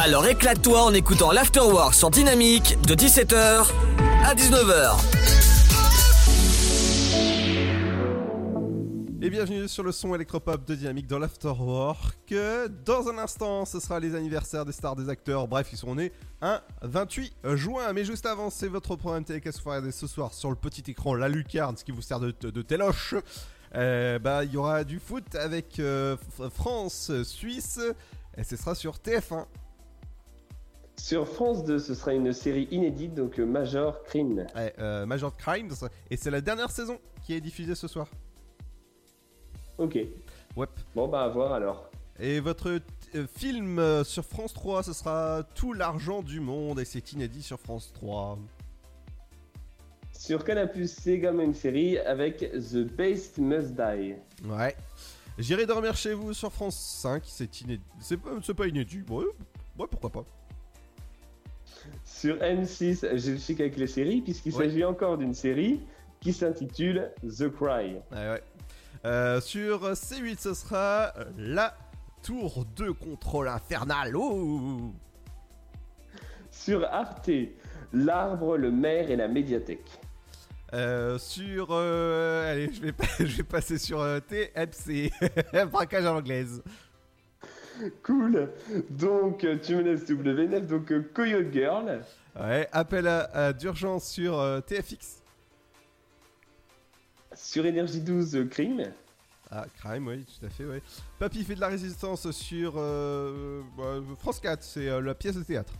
Alors 0.00 0.24
éclate-toi 0.28 0.80
en 0.80 0.94
écoutant 0.94 1.32
l'Afterwork 1.32 1.92
sur 1.92 2.08
Dynamique 2.08 2.78
de 2.86 2.94
17h 2.94 3.66
à 4.24 4.32
19h. 4.32 4.96
Et 9.22 9.28
bienvenue 9.28 9.66
sur 9.66 9.82
le 9.82 9.90
son 9.90 10.14
électropop 10.14 10.64
de 10.64 10.76
Dynamique 10.76 11.08
dans 11.08 11.18
l'Afterwork. 11.18 12.32
Dans 12.84 13.08
un 13.08 13.18
instant, 13.18 13.64
ce 13.64 13.80
sera 13.80 13.98
les 13.98 14.14
anniversaires 14.14 14.64
des 14.64 14.70
stars, 14.70 14.94
des 14.94 15.08
acteurs. 15.08 15.48
Bref, 15.48 15.70
ils 15.72 15.78
seront 15.78 15.96
nés 15.96 16.12
un 16.42 16.60
28 16.82 17.34
juin. 17.54 17.92
Mais 17.92 18.04
juste 18.04 18.24
avant, 18.24 18.50
c'est 18.50 18.68
votre 18.68 18.94
programme 18.94 19.24
télé 19.24 19.40
qu'est-ce 19.40 19.56
qu'il 19.56 19.64
faut 19.64 19.70
regarder 19.70 19.90
ce 19.90 20.06
soir 20.06 20.32
sur 20.32 20.50
le 20.50 20.56
petit 20.56 20.88
écran 20.88 21.14
La 21.14 21.28
Lucarne, 21.28 21.76
ce 21.76 21.82
qui 21.82 21.90
vous 21.90 22.02
sert 22.02 22.20
de, 22.20 22.30
de 22.40 22.62
téloche. 22.62 23.16
Euh, 23.74 24.18
bah, 24.18 24.44
il 24.44 24.52
y 24.52 24.56
aura 24.56 24.84
du 24.84 24.98
foot 24.98 25.34
avec 25.34 25.78
euh, 25.80 26.16
F- 26.38 26.50
France, 26.50 27.10
Suisse. 27.24 27.80
Et 28.36 28.44
ce 28.44 28.56
sera 28.56 28.74
sur 28.74 28.96
TF1. 28.96 29.46
Sur 30.98 31.28
France 31.28 31.64
2, 31.64 31.78
ce 31.78 31.94
sera 31.94 32.14
une 32.14 32.32
série 32.32 32.68
inédite, 32.70 33.14
donc 33.14 33.38
euh, 33.38 33.44
Major 33.44 34.02
Crime. 34.04 34.46
Ouais, 34.54 34.74
euh, 34.78 35.04
Major 35.06 35.36
Crimes. 35.36 35.74
Et 36.10 36.16
c'est 36.16 36.30
la 36.30 36.40
dernière 36.40 36.70
saison 36.70 36.98
qui 37.22 37.34
est 37.34 37.40
diffusée 37.40 37.74
ce 37.74 37.86
soir. 37.88 38.08
Ok. 39.78 39.98
Ouais. 40.56 40.66
Bon, 40.94 41.06
bah, 41.08 41.22
à 41.24 41.28
voir 41.28 41.52
alors. 41.52 41.90
Et 42.18 42.40
votre 42.40 42.80
film 43.36 44.04
sur 44.04 44.24
France 44.24 44.54
3, 44.54 44.82
ce 44.84 44.94
sera 44.94 45.42
Tout 45.54 45.74
l'argent 45.74 46.22
du 46.22 46.40
monde. 46.40 46.80
Et 46.80 46.86
c'est 46.86 47.12
inédit 47.12 47.42
sur 47.42 47.60
France 47.60 47.92
3. 47.92 48.38
Sur 50.18 50.44
Canal+, 50.44 50.70
c'est 50.86 51.12
également 51.12 51.42
une 51.42 51.54
série 51.54 51.98
avec 51.98 52.38
The 52.52 52.78
Beast 52.96 53.38
Must 53.38 53.72
Die. 53.74 54.14
Ouais. 54.44 54.74
J'irai 55.38 55.66
dormir 55.66 55.94
chez 55.96 56.14
vous 56.14 56.32
sur 56.32 56.50
France 56.52 56.76
5. 57.02 57.22
C'est 57.26 57.60
inédit. 57.60 57.82
C'est 58.00 58.16
pas, 58.54 58.66
inédit. 58.66 59.02
Ouais, 59.08 59.24
ouais, 59.78 59.86
pourquoi 59.90 60.10
pas. 60.10 60.24
Sur 62.04 62.36
M6, 62.36 63.16
j'ai 63.16 63.32
le 63.32 63.38
chic 63.38 63.60
avec 63.60 63.76
les 63.76 63.86
séries, 63.86 64.22
puisqu'il 64.22 64.54
Ouais. 64.54 64.64
s'agit 64.64 64.84
encore 64.84 65.18
d'une 65.18 65.34
série 65.34 65.80
qui 66.20 66.32
s'intitule 66.32 67.10
The 67.22 67.48
Cry. 67.50 67.96
Ouais, 68.10 68.30
ouais. 68.30 68.42
Euh, 69.04 69.40
sur 69.40 69.92
C8, 69.92 70.38
ce 70.40 70.54
sera 70.54 71.12
euh, 71.18 71.24
la 71.36 71.76
tour 72.22 72.64
de 72.74 72.90
contrôle 72.90 73.48
infernal. 73.48 74.16
Oh 74.16 74.90
Sur 76.50 76.84
Arte, 76.86 77.30
L'arbre, 77.92 78.56
le 78.56 78.72
maire 78.72 79.10
et 79.10 79.16
la 79.16 79.28
médiathèque. 79.28 79.86
Euh, 80.72 81.18
sur. 81.18 81.68
euh, 81.70 82.50
allez, 82.52 82.72
je 82.72 82.80
vais, 82.80 82.92
pas- 82.92 83.06
je 83.20 83.36
vais 83.36 83.42
passer 83.42 83.78
sur 83.78 84.00
euh, 84.00 84.18
TMC. 84.20 85.10
Braquage 85.70 86.04
à 86.04 86.12
l'anglaise. 86.12 86.62
Cool. 88.02 88.48
Donc, 88.90 89.46
tu 89.62 89.76
me 89.76 89.82
laisses 89.82 90.08
W9, 90.08 90.66
donc 90.66 90.92
Coyote 91.12 91.52
Girl. 91.52 92.00
Ouais, 92.38 92.68
appel 92.72 93.06
à, 93.06 93.24
à 93.46 93.52
d'urgence 93.52 94.08
sur 94.08 94.62
TFX. 94.66 95.22
Sur 97.34 97.66
Énergie 97.66 98.00
12, 98.00 98.34
euh, 98.36 98.44
Crime. 98.46 98.92
Ah, 99.50 99.66
crime, 99.78 100.08
oui, 100.08 100.24
tout 100.24 100.44
à 100.44 100.48
fait, 100.48 100.64
ouais. 100.64 100.82
Papy 101.20 101.44
fait 101.44 101.54
de 101.54 101.60
la 101.60 101.68
résistance 101.68 102.28
sur 102.32 102.72
bah, 102.72 104.00
France 104.18 104.40
4, 104.40 104.60
c'est 104.62 105.00
la 105.00 105.14
pièce 105.14 105.36
de 105.36 105.42
théâtre. 105.44 105.72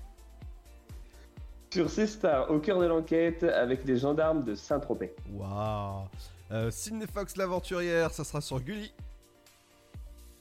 Sur 1.76 1.90
C-Star, 1.90 2.50
au 2.50 2.58
cœur 2.58 2.80
de 2.80 2.86
l'enquête, 2.86 3.42
avec 3.42 3.84
des 3.84 3.98
gendarmes 3.98 4.42
de 4.44 4.54
Saint-Tropez. 4.54 5.14
Waouh. 5.30 6.08
Euh, 6.50 6.70
Sydney 6.70 7.06
Fox 7.06 7.36
l'aventurière, 7.36 8.10
ça 8.12 8.24
sera 8.24 8.40
sur 8.40 8.58
Gulli. 8.60 8.94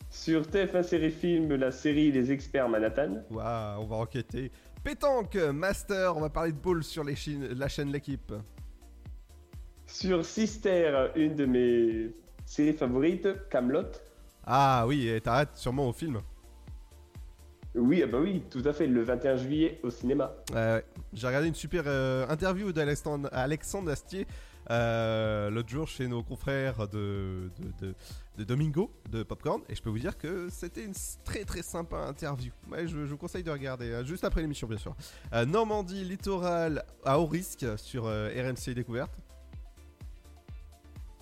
Sur 0.09 0.43
TF1 0.43 0.83
Série 0.83 1.11
Film, 1.11 1.53
la 1.55 1.71
série 1.73 2.09
Les 2.09 2.31
Experts 2.31 2.69
Manhattan. 2.69 3.21
Waouh, 3.31 3.81
on 3.81 3.85
va 3.85 3.97
enquêter. 3.97 4.49
Pétanque, 4.81 5.35
Master, 5.35 6.15
on 6.15 6.21
va 6.21 6.29
parler 6.29 6.53
de 6.53 6.57
ball 6.57 6.81
sur 6.85 7.03
les 7.03 7.15
la 7.53 7.67
chaîne 7.67 7.91
L'équipe. 7.91 8.31
Sur 9.87 10.23
Sister, 10.23 11.07
une 11.17 11.35
de 11.35 11.45
mes 11.45 12.15
séries 12.45 12.71
favorites, 12.71 13.27
Camelot. 13.49 13.91
Ah 14.45 14.85
oui, 14.87 15.09
et 15.09 15.19
t'arrêtes 15.19 15.55
sûrement 15.55 15.89
au 15.89 15.91
film. 15.91 16.21
Oui, 17.75 18.01
ah 18.03 18.07
bah 18.07 18.19
oui, 18.21 18.41
tout 18.49 18.61
à 18.65 18.71
fait, 18.73 18.87
le 18.87 19.03
21 19.03 19.35
juillet 19.37 19.79
au 19.83 19.89
cinéma. 19.89 20.33
J'ai 21.13 21.27
regardé 21.27 21.47
une 21.49 21.55
super 21.55 21.83
euh, 21.87 22.25
interview 22.29 22.71
d'Alexandre 22.71 23.27
Alexandre 23.33 23.91
Astier 23.91 24.25
euh, 24.71 25.49
l'autre 25.51 25.69
jour 25.69 25.87
chez 25.87 26.07
nos 26.07 26.23
confrères 26.23 26.87
de, 26.87 27.51
de, 27.59 27.87
de- 27.87 27.95
de 28.37 28.43
Domingo 28.43 28.89
de 29.11 29.21
Popcorn 29.23 29.61
et 29.69 29.75
je 29.75 29.81
peux 29.81 29.89
vous 29.91 29.99
dire 29.99 30.17
que 30.17 30.47
c'était 30.49 30.83
une 30.83 30.93
très 31.23 31.43
très 31.45 31.61
sympa 31.61 31.97
interview. 32.07 32.51
Ouais, 32.71 32.87
je, 32.87 32.93
je 33.05 33.11
vous 33.11 33.17
conseille 33.17 33.43
de 33.43 33.51
regarder, 33.51 33.91
euh, 33.91 34.03
juste 34.03 34.23
après 34.23 34.41
l'émission 34.41 34.67
bien 34.67 34.77
sûr. 34.77 34.95
Normandie, 35.47 36.03
littoral 36.03 36.83
à 37.05 37.19
haut 37.19 37.27
risque 37.27 37.65
sur 37.77 38.05
RMC 38.05 38.73
Découverte. 38.73 39.11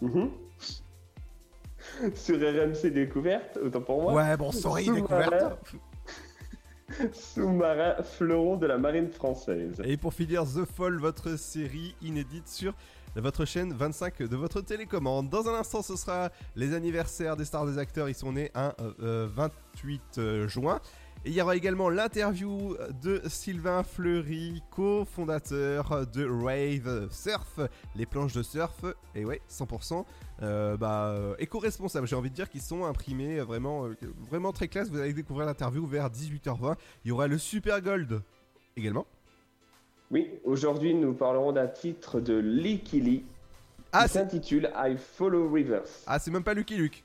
Mhm. 0.02 0.30
Sur 2.16 2.38
RMC 2.38 2.88
Découverte, 2.94 3.58
autant 3.62 3.82
pour 3.82 4.02
moi. 4.04 4.14
Ouais, 4.14 4.38
bon, 4.38 4.52
sorry, 4.54 4.86
Découverte. 4.94 5.60
Sous-marin 7.14 7.96
fleuron 8.04 8.58
de 8.58 8.68
la 8.68 8.78
marine 8.78 9.10
française. 9.10 9.82
Et 9.84 9.98
pour 9.98 10.14
finir, 10.14 10.44
The 10.44 10.66
Fall, 10.66 10.98
votre 10.98 11.38
série 11.38 11.96
inédite 12.02 12.48
sur 12.48 12.74
votre 13.16 13.46
chaîne 13.46 13.74
25 13.74 14.24
de 14.24 14.36
votre 14.36 14.62
télécommande. 14.62 15.30
Dans 15.30 15.48
un 15.48 15.54
instant, 15.54 15.82
ce 15.82 15.96
sera 15.96 16.30
les 16.56 16.74
anniversaires 16.74 17.38
des 17.38 17.46
stars 17.46 17.66
des 17.66 17.78
acteurs. 17.78 18.10
Ils 18.10 18.16
sont 18.16 18.34
nés 18.34 18.52
un 18.56 18.74
euh, 18.80 18.94
euh, 19.02 19.28
28 19.34 20.02
euh, 20.18 20.48
juin. 20.48 20.80
Et 21.26 21.30
il 21.30 21.36
y 21.36 21.42
aura 21.42 21.56
également 21.56 21.90
l'interview 21.90 22.76
de 23.02 23.22
Sylvain 23.28 23.84
Fleury, 23.84 24.62
cofondateur 24.72 26.06
de 26.08 26.26
Rave 26.26 27.08
Surf, 27.12 27.62
les 27.96 28.06
planches 28.06 28.34
de 28.34 28.44
surf. 28.44 28.84
Et 29.16 29.24
ouais, 29.24 29.40
100% 29.50 30.04
euh, 30.42 30.76
bah, 30.76 31.08
euh, 31.12 31.36
éco-responsables. 31.40 32.08
J'ai 32.08 32.18
envie 32.18 32.30
de 32.30 32.36
dire 32.36 32.50
qu'ils 32.50 32.62
sont 32.62 32.84
imprimés 32.84 33.40
euh, 33.40 33.46
vraiment, 33.46 33.86
euh, 33.86 33.96
vraiment 34.30 34.52
très 34.52 34.68
classe. 34.68 34.90
Vous 34.90 35.00
allez 35.00 35.14
découvrir 35.14 35.46
l'interview 35.46 35.86
vers 35.86 36.10
18h20. 36.10 36.76
Il 37.06 37.08
y 37.08 37.12
aura 37.12 37.28
le 37.28 37.38
Super 37.38 37.82
Gold 37.82 38.22
également. 38.76 39.06
Oui, 40.12 40.30
aujourd'hui 40.44 40.94
nous 40.94 41.14
parlerons 41.14 41.54
d'un 41.54 41.68
titre 41.68 42.20
de 42.20 42.38
Licky 42.38 43.00
Lee 43.00 43.26
Ah, 43.94 44.04
qui 44.04 44.14
s'intitule 44.14 44.70
I 44.76 44.98
Follow 44.98 45.50
Rivers. 45.50 45.88
Ah, 46.06 46.20
c'est 46.20 46.32
même 46.32 46.44
pas 46.44 46.54
Lucky 46.54 46.76
Luke. 46.76 47.04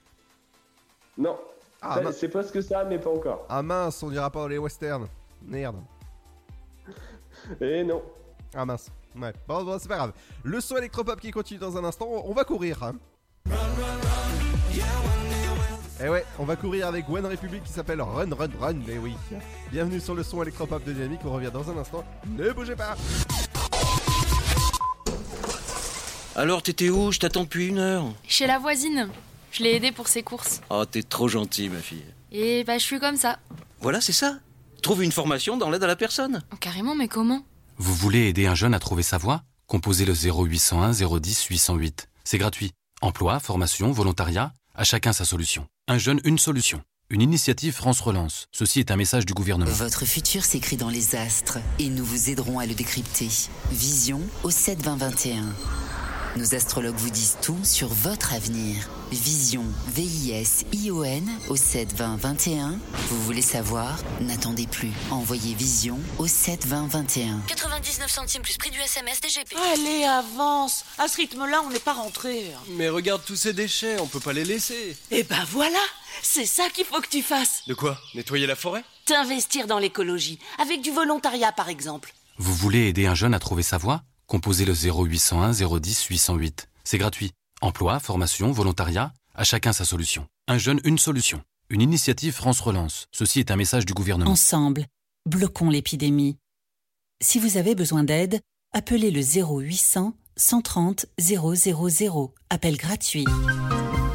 Non, 1.16 1.38
Ah, 1.80 2.00
mince. 2.00 2.16
c'est 2.18 2.28
presque 2.28 2.62
ça, 2.62 2.84
mais 2.84 2.98
pas 2.98 3.10
encore. 3.10 3.46
Ah 3.48 3.62
mince, 3.62 4.02
on 4.02 4.10
dira 4.10 4.30
pas 4.30 4.40
dans 4.40 4.48
les 4.48 4.58
westerns. 4.58 5.06
Merde. 5.42 5.76
Et 7.60 7.84
non. 7.84 8.02
Ah 8.54 8.64
mince. 8.64 8.90
Ouais, 9.16 9.32
bon, 9.46 9.64
bon, 9.64 9.78
c'est 9.78 9.88
pas 9.88 9.96
grave. 9.96 10.12
Le 10.42 10.60
son 10.60 10.76
électropop 10.76 11.20
qui 11.20 11.30
continue 11.30 11.58
dans 11.58 11.76
un 11.76 11.84
instant, 11.84 12.08
on 12.08 12.32
va 12.32 12.44
courir. 12.44 12.82
Hein. 12.82 12.94
Et 16.00 16.08
ouais, 16.08 16.24
on 16.38 16.44
va 16.44 16.54
courir 16.54 16.86
avec 16.86 17.08
One 17.08 17.26
Republic 17.26 17.64
qui 17.64 17.72
s'appelle 17.72 18.00
Run 18.00 18.32
Run 18.32 18.50
Run, 18.60 18.76
mais 18.86 18.98
oui. 18.98 19.14
Bienvenue 19.72 19.98
sur 19.98 20.14
le 20.14 20.22
son 20.22 20.42
électropop 20.42 20.84
de 20.84 20.92
Dynamique, 20.92 21.20
on 21.24 21.32
revient 21.32 21.50
dans 21.52 21.68
un 21.70 21.76
instant. 21.78 22.04
Ne 22.36 22.52
bougez 22.52 22.76
pas 22.76 22.94
Alors, 26.36 26.62
t'étais 26.62 26.88
où? 26.88 27.10
Je 27.10 27.18
t'attends 27.18 27.42
depuis 27.42 27.66
une 27.66 27.78
heure. 27.78 28.04
Chez 28.28 28.46
la 28.46 28.60
voisine. 28.60 29.10
Je 29.58 29.64
l'ai 29.64 29.74
aidée 29.74 29.90
pour 29.90 30.06
ses 30.06 30.22
courses. 30.22 30.60
Oh, 30.70 30.84
t'es 30.84 31.02
trop 31.02 31.26
gentil, 31.26 31.68
ma 31.68 31.80
fille. 31.80 32.04
Et 32.30 32.62
bah, 32.62 32.78
je 32.78 32.84
suis 32.84 33.00
comme 33.00 33.16
ça. 33.16 33.40
Voilà, 33.80 34.00
c'est 34.00 34.12
ça. 34.12 34.38
Trouve 34.82 35.02
une 35.02 35.10
formation 35.10 35.56
dans 35.56 35.68
l'aide 35.68 35.82
à 35.82 35.88
la 35.88 35.96
personne. 35.96 36.44
Oh, 36.52 36.56
carrément, 36.60 36.94
mais 36.94 37.08
comment? 37.08 37.42
Vous 37.76 37.92
voulez 37.92 38.28
aider 38.28 38.46
un 38.46 38.54
jeune 38.54 38.72
à 38.72 38.78
trouver 38.78 39.02
sa 39.02 39.18
voie? 39.18 39.42
Composez 39.66 40.04
le 40.04 40.14
0801 40.14 40.92
010 40.92 41.46
808. 41.46 42.08
C'est 42.22 42.38
gratuit. 42.38 42.72
Emploi, 43.00 43.40
formation, 43.40 43.90
volontariat, 43.90 44.52
à 44.76 44.84
chacun 44.84 45.12
sa 45.12 45.24
solution. 45.24 45.66
Un 45.88 45.98
jeune, 45.98 46.20
une 46.22 46.38
solution. 46.38 46.80
Une 47.10 47.22
initiative 47.22 47.72
France 47.72 48.00
Relance. 48.00 48.46
Ceci 48.52 48.78
est 48.78 48.92
un 48.92 48.96
message 48.96 49.26
du 49.26 49.34
gouvernement. 49.34 49.72
Votre 49.72 50.04
futur 50.04 50.44
s'écrit 50.44 50.76
dans 50.76 50.90
les 50.90 51.16
astres 51.16 51.58
et 51.80 51.88
nous 51.88 52.04
vous 52.04 52.30
aiderons 52.30 52.60
à 52.60 52.66
le 52.66 52.74
décrypter. 52.74 53.28
Vision 53.72 54.20
au 54.44 54.50
7 54.50 54.82
20 54.82 54.96
21. 54.98 55.46
Nos 56.36 56.54
astrologues 56.54 56.96
vous 56.96 57.10
disent 57.10 57.36
tout 57.42 57.58
sur 57.64 57.88
votre 57.88 58.32
avenir. 58.32 58.76
Vision, 59.10 59.64
V-I-S-I-O-N 59.88 61.28
au 61.48 61.56
7 61.56 61.94
20 61.94 62.16
21. 62.16 62.78
Vous 63.08 63.22
voulez 63.22 63.42
savoir? 63.42 63.98
N'attendez 64.20 64.66
plus. 64.66 64.92
Envoyez 65.10 65.54
Vision 65.54 65.98
au 66.18 66.26
7 66.26 66.66
20 66.66 66.86
21. 66.88 67.40
99 67.48 68.10
centimes 68.10 68.42
plus 68.42 68.56
prix 68.56 68.70
du 68.70 68.78
SMS 68.78 69.20
DGP. 69.20 69.56
Allez, 69.72 70.04
avance. 70.04 70.84
À 70.98 71.08
ce 71.08 71.16
rythme-là, 71.16 71.62
on 71.66 71.70
n'est 71.70 71.78
pas 71.80 71.94
rentré. 71.94 72.44
Mais 72.70 72.88
regarde 72.88 73.22
tous 73.24 73.36
ces 73.36 73.52
déchets, 73.52 73.98
on 73.98 74.06
peut 74.06 74.20
pas 74.20 74.32
les 74.32 74.44
laisser. 74.44 74.96
Eh 75.10 75.24
ben 75.24 75.44
voilà, 75.50 75.80
c'est 76.22 76.46
ça 76.46 76.68
qu'il 76.72 76.84
faut 76.84 77.00
que 77.00 77.08
tu 77.08 77.22
fasses. 77.22 77.62
De 77.66 77.74
quoi? 77.74 77.98
Nettoyer 78.14 78.46
la 78.46 78.56
forêt? 78.56 78.84
T'investir 79.06 79.66
dans 79.66 79.78
l'écologie, 79.78 80.38
avec 80.58 80.82
du 80.82 80.90
volontariat 80.92 81.50
par 81.52 81.68
exemple. 81.68 82.12
Vous 82.36 82.54
voulez 82.54 82.88
aider 82.88 83.06
un 83.06 83.14
jeune 83.16 83.34
à 83.34 83.40
trouver 83.40 83.64
sa 83.64 83.78
voie? 83.78 84.02
Composez 84.28 84.66
le 84.66 84.74
0801 84.74 85.52
010 85.52 86.04
808. 86.04 86.68
C'est 86.84 86.98
gratuit. 86.98 87.32
Emploi, 87.62 87.98
formation, 87.98 88.52
volontariat, 88.52 89.14
à 89.34 89.42
chacun 89.42 89.72
sa 89.72 89.86
solution. 89.86 90.26
Un 90.46 90.58
jeune, 90.58 90.80
une 90.84 90.98
solution. 90.98 91.42
Une 91.70 91.80
initiative 91.80 92.34
France 92.34 92.60
Relance. 92.60 93.06
Ceci 93.10 93.40
est 93.40 93.50
un 93.50 93.56
message 93.56 93.86
du 93.86 93.94
gouvernement. 93.94 94.30
Ensemble, 94.30 94.84
bloquons 95.24 95.70
l'épidémie. 95.70 96.36
Si 97.22 97.38
vous 97.38 97.56
avez 97.56 97.74
besoin 97.74 98.04
d'aide, 98.04 98.40
appelez 98.74 99.10
le 99.10 99.22
0800 99.22 100.14
130 100.36 101.06
000. 101.18 102.34
Appel 102.50 102.76
gratuit. 102.76 103.24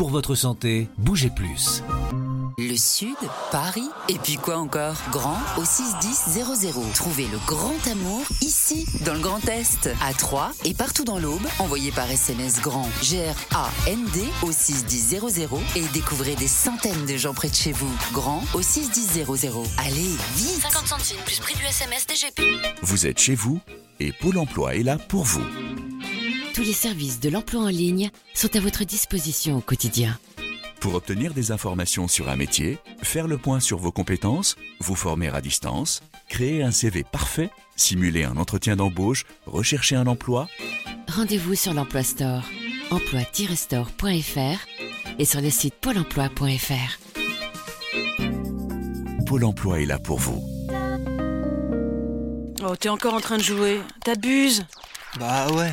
Pour 0.00 0.08
votre 0.08 0.34
santé, 0.34 0.88
bougez 0.96 1.28
plus. 1.28 1.82
Le 2.56 2.74
Sud, 2.74 3.18
Paris, 3.52 3.86
et 4.08 4.14
puis 4.14 4.36
quoi 4.36 4.56
encore? 4.56 4.96
Grand 5.12 5.36
au 5.58 5.64
61000. 5.66 6.72
Trouvez 6.94 7.26
le 7.26 7.36
grand 7.46 7.86
amour 7.86 8.22
ici, 8.40 8.86
dans 9.04 9.12
le 9.12 9.20
Grand 9.20 9.46
Est, 9.46 9.90
à 10.02 10.14
Troyes 10.14 10.52
et 10.64 10.72
partout 10.72 11.04
dans 11.04 11.18
l'Aube. 11.18 11.46
Envoyez 11.58 11.90
par 11.90 12.10
SMS 12.10 12.62
grand 12.62 12.88
G-R-A-N-D 13.02 14.22
au 14.42 14.52
61000 14.52 15.20
et 15.76 15.84
découvrez 15.92 16.34
des 16.34 16.48
centaines 16.48 17.04
de 17.04 17.18
gens 17.18 17.34
près 17.34 17.50
de 17.50 17.54
chez 17.54 17.72
vous. 17.72 17.92
Grand 18.14 18.42
au 18.54 18.62
61000. 18.62 19.26
Allez, 19.76 20.16
vite 20.34 20.62
50 20.62 20.86
centimes 20.86 21.20
plus 21.26 21.40
prix 21.40 21.56
du 21.56 21.64
SMS 21.66 22.06
DGP. 22.06 22.40
Vous 22.80 23.06
êtes 23.06 23.18
chez 23.18 23.34
vous 23.34 23.60
et 24.00 24.12
Pôle 24.12 24.38
emploi 24.38 24.76
est 24.76 24.82
là 24.82 24.96
pour 24.96 25.24
vous. 25.24 25.44
Tous 26.54 26.62
les 26.62 26.72
services 26.72 27.20
de 27.20 27.28
l'emploi 27.28 27.62
en 27.62 27.68
ligne 27.68 28.10
sont 28.34 28.54
à 28.56 28.60
votre 28.60 28.84
disposition 28.84 29.58
au 29.58 29.60
quotidien. 29.60 30.18
Pour 30.80 30.94
obtenir 30.94 31.34
des 31.34 31.52
informations 31.52 32.08
sur 32.08 32.28
un 32.28 32.36
métier, 32.36 32.78
faire 33.02 33.28
le 33.28 33.38
point 33.38 33.60
sur 33.60 33.78
vos 33.78 33.92
compétences, 33.92 34.56
vous 34.80 34.94
former 34.94 35.28
à 35.28 35.40
distance, 35.40 36.02
créer 36.28 36.62
un 36.62 36.70
CV 36.70 37.04
parfait, 37.04 37.50
simuler 37.76 38.24
un 38.24 38.36
entretien 38.36 38.76
d'embauche, 38.76 39.24
rechercher 39.46 39.96
un 39.96 40.06
emploi, 40.06 40.48
Rendez-vous 41.10 41.56
sur 41.56 41.74
l'Emploi 41.74 42.04
Store, 42.04 42.44
emploi-store.fr 42.92 45.18
et 45.18 45.24
sur 45.24 45.40
le 45.40 45.50
site 45.50 45.74
pôle 45.74 45.98
emploi.fr. 45.98 46.98
Pôle 49.26 49.44
emploi 49.44 49.80
est 49.80 49.86
là 49.86 49.98
pour 49.98 50.18
vous. 50.18 50.40
Oh, 52.62 52.76
t'es 52.76 52.88
encore 52.88 53.14
en 53.14 53.20
train 53.20 53.38
de 53.38 53.42
jouer. 53.42 53.80
T'abuses. 54.04 54.64
Bah 55.18 55.50
ouais. 55.52 55.72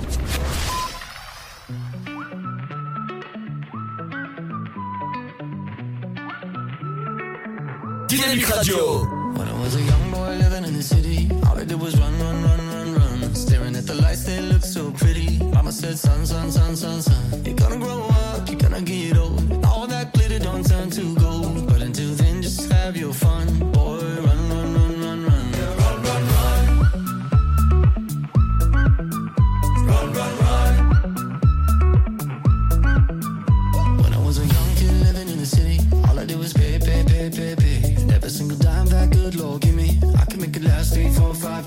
Dynamique 8.11 8.49
Radio. 8.49 9.05
When 9.37 9.47
I 9.47 9.57
was 9.61 9.73
a 9.75 9.81
young 9.81 10.11
boy 10.11 10.35
living 10.35 10.65
in 10.65 10.73
the 10.73 10.83
city, 10.83 11.29
all 11.47 11.57
I 11.57 11.63
did 11.63 11.79
was 11.79 11.97
run, 11.97 12.19
run, 12.19 12.43
run, 12.43 12.67
run, 12.67 12.95
run. 12.95 13.35
Staring 13.35 13.73
at 13.77 13.87
the 13.87 13.95
lights, 13.95 14.25
they 14.25 14.41
looked 14.41 14.65
so 14.65 14.91
pretty. 14.91 15.39
Mama 15.39 15.71
said, 15.71 15.97
son, 15.97 16.25
son, 16.25 16.51
son, 16.51 16.75
son, 16.75 17.01
son. 17.01 17.45
You're 17.45 17.55
gonna 17.55 17.77
grow 17.77 18.03
up, 18.09 18.49
you're 18.49 18.59
gonna 18.59 18.81
get 18.81 19.17
old. 19.17 19.65
All 19.65 19.87
that 19.87 20.11
glitter 20.13 20.39
don't 20.39 20.67
turn 20.67 20.89
to 20.89 21.15
gold. 21.15 21.67
But 21.67 21.81
until 21.81 22.13
then, 22.15 22.41
just 22.41 22.69
have 22.69 22.97
your 22.97 23.13
fun. 23.13 23.47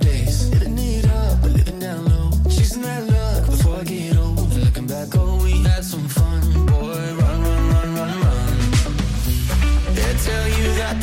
Days. 0.01 0.51
Living 0.51 0.79
it 0.79 1.07
up, 1.07 1.43
living 1.45 1.79
down 1.79 2.05
low. 2.07 2.31
Chasing 2.49 2.83
that 2.83 3.05
luck 3.05 3.47
before 3.47 3.77
I 3.77 3.85
get 3.85 4.17
old. 4.17 4.53
Looking 4.55 4.87
back, 4.87 5.09
oh, 5.15 5.43
we 5.43 5.62
had 5.62 5.85
some 5.85 6.09
fun. 6.09 6.67
Boy, 6.67 7.15
run, 7.21 7.43
run, 7.43 7.69
run, 7.71 7.95
run, 7.95 8.21
run. 8.25 8.59
They 9.95 10.12
tell 10.27 10.49
you 10.59 10.67
that 10.81 11.01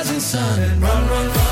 rising 0.00 0.20
sun. 0.20 0.58
and 0.58 0.82
Run, 0.82 1.08
run, 1.08 1.28
run. 1.28 1.49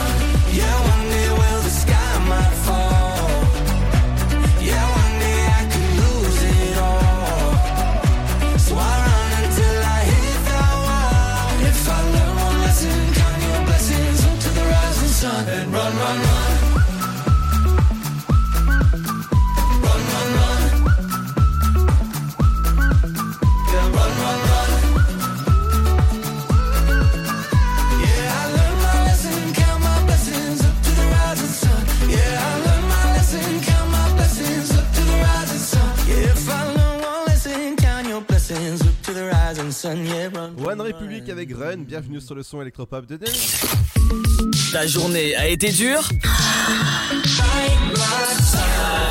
One 40.69 40.83
Republic 40.83 41.31
avec 41.31 41.51
Run, 41.55 41.79
bienvenue 41.79 42.21
sur 42.21 42.35
le 42.35 42.43
son 42.43 42.61
électropop 42.61 43.07
de 43.07 43.17
Dynamique. 43.17 43.57
Ta 44.71 44.87
journée 44.87 45.35
a 45.35 45.49
été 45.49 45.73
dure 45.73 46.07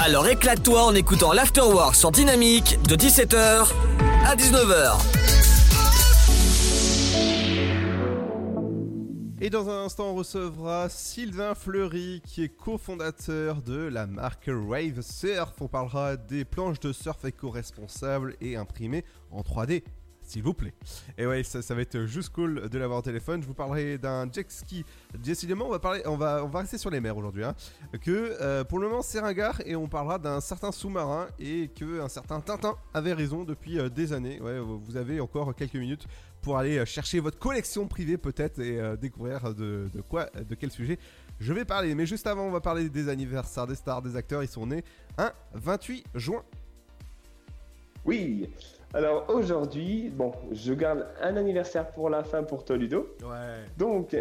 Alors 0.04 0.28
éclate-toi 0.28 0.84
en 0.84 0.94
écoutant 0.94 1.34
l'Afterwork 1.34 1.96
sur 1.96 2.12
Dynamique 2.12 2.78
de 2.88 2.96
17h 2.96 3.72
à 4.28 4.36
19h. 4.36 5.00
Et 9.42 9.50
dans 9.50 9.68
un 9.70 9.86
instant, 9.86 10.12
on 10.12 10.16
recevra 10.16 10.90
Sylvain 10.90 11.56
Fleury, 11.56 12.22
qui 12.24 12.44
est 12.44 12.50
cofondateur 12.50 13.64
de 13.64 13.78
la 13.78 14.06
marque 14.06 14.48
Rave 14.48 15.02
Surf. 15.02 15.54
On 15.60 15.68
parlera 15.68 16.18
des 16.18 16.46
planches 16.46 16.80
de 16.82 16.94
surf 16.94 17.26
éco-responsables 17.26 18.36
et 18.42 18.58
imprimées 18.58 19.06
en 19.32 19.42
3D. 19.42 19.82
S'il 20.28 20.44
vous 20.44 20.54
plaît. 20.54 20.74
Et 21.18 21.26
ouais, 21.26 21.42
ça, 21.42 21.74
va 21.74 21.82
être 21.82 22.06
juste 22.06 22.34
cool 22.34 22.68
de 22.68 22.78
l'avoir 22.78 23.00
au 23.00 23.02
téléphone. 23.02 23.42
Je 23.42 23.48
vous 23.48 23.54
parlerai 23.54 23.98
d'un 23.98 24.30
jet 24.30 24.52
ski. 24.52 24.84
Décidément, 25.18 25.68
on 25.68 25.70
va, 25.70 25.80
parler, 25.80 26.02
on 26.06 26.18
va, 26.18 26.44
on 26.44 26.50
va 26.50 26.60
rester 26.60 26.78
sur 26.78 26.90
les 26.90 27.00
mers 27.00 27.16
aujourd'hui. 27.16 27.46
hein. 27.46 27.56
Que 28.02 28.36
euh, 28.42 28.66
pour 28.66 28.80
le 28.80 28.90
moment, 28.90 29.02
c'est 29.02 29.22
ringard 29.22 29.62
et 29.66 29.78
on 29.78 29.88
parlera 29.88 30.20
d'un 30.20 30.42
certain 30.42 30.74
sous-marin 30.74 31.28
et 31.40 31.70
que 31.70 32.02
un 32.02 32.10
certain 32.10 32.42
Tintin 32.42 32.76
avait 32.94 33.14
raison 33.14 33.46
depuis 33.46 33.80
euh, 33.80 33.88
des 33.88 34.12
années. 34.12 34.42
Ouais, 34.42 34.60
vous 34.60 34.98
avez 34.98 35.22
encore 35.22 35.56
quelques 35.56 35.76
minutes 35.76 36.06
pour 36.42 36.58
aller 36.58 36.78
euh, 36.78 36.86
chercher 36.86 37.22
votre 37.22 37.40
collection 37.40 37.88
privée 37.88 38.18
peut-être 38.18 38.60
et 38.60 38.98
découvrir 38.98 39.56
de, 39.56 39.88
de 39.94 40.02
quoi, 40.02 40.26
de 40.26 40.56
quel 40.56 40.72
sujet 40.72 41.00
je 41.40 41.54
vais 41.54 41.64
parler. 41.64 41.96
Mais 41.96 42.06
juste 42.06 42.28
avant, 42.28 42.44
on 42.44 42.52
va 42.52 42.60
parler 42.60 42.90
des 42.90 43.08
anniversaires 43.08 43.66
des 43.66 43.76
stars, 43.76 44.02
des 44.02 44.18
acteurs. 44.18 44.44
Ils 44.44 44.50
sont 44.50 44.68
nés 44.68 44.84
un 45.18 45.32
28 45.54 46.04
juin. 46.16 46.44
Oui. 48.04 48.50
Alors 48.94 49.26
aujourd'hui, 49.30 50.10
bon, 50.10 50.32
je 50.52 50.74
garde 50.74 51.08
un 51.22 51.36
anniversaire 51.36 51.88
pour 51.92 52.10
la 52.10 52.24
fin 52.24 52.44
pour 52.44 52.64
toi 52.64 52.78
Ludo. 52.78 53.16
Ouais. 53.22 53.66
Donc, 53.78 54.16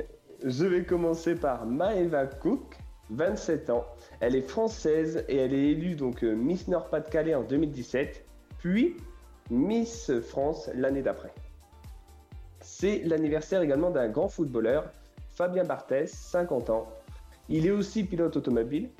je 0.44 0.64
vais 0.64 0.84
commencer 0.84 1.36
par 1.36 1.66
Maeva 1.66 2.26
Cook, 2.26 2.76
27 3.10 3.70
ans. 3.70 3.86
Elle 4.20 4.34
est 4.34 4.48
française 4.48 5.24
et 5.28 5.36
elle 5.36 5.54
est 5.54 5.68
élue 5.68 5.94
donc 5.94 6.24
euh, 6.24 6.34
Miss 6.34 6.66
Nord-Pas-de-Calais 6.66 7.34
en 7.34 7.42
2017, 7.42 8.24
puis 8.58 8.96
Miss 9.50 10.10
France 10.20 10.68
l'année 10.74 11.02
d'après. 11.02 11.32
C'est 12.60 13.02
l'anniversaire 13.04 13.62
également 13.62 13.90
d'un 13.90 14.08
grand 14.08 14.28
footballeur, 14.28 14.90
Fabien 15.34 15.62
Barthès, 15.62 16.12
50 16.12 16.70
ans. 16.70 16.88
Il 17.48 17.66
est 17.66 17.70
aussi 17.70 18.02
pilote 18.02 18.36
automobile, 18.36 18.90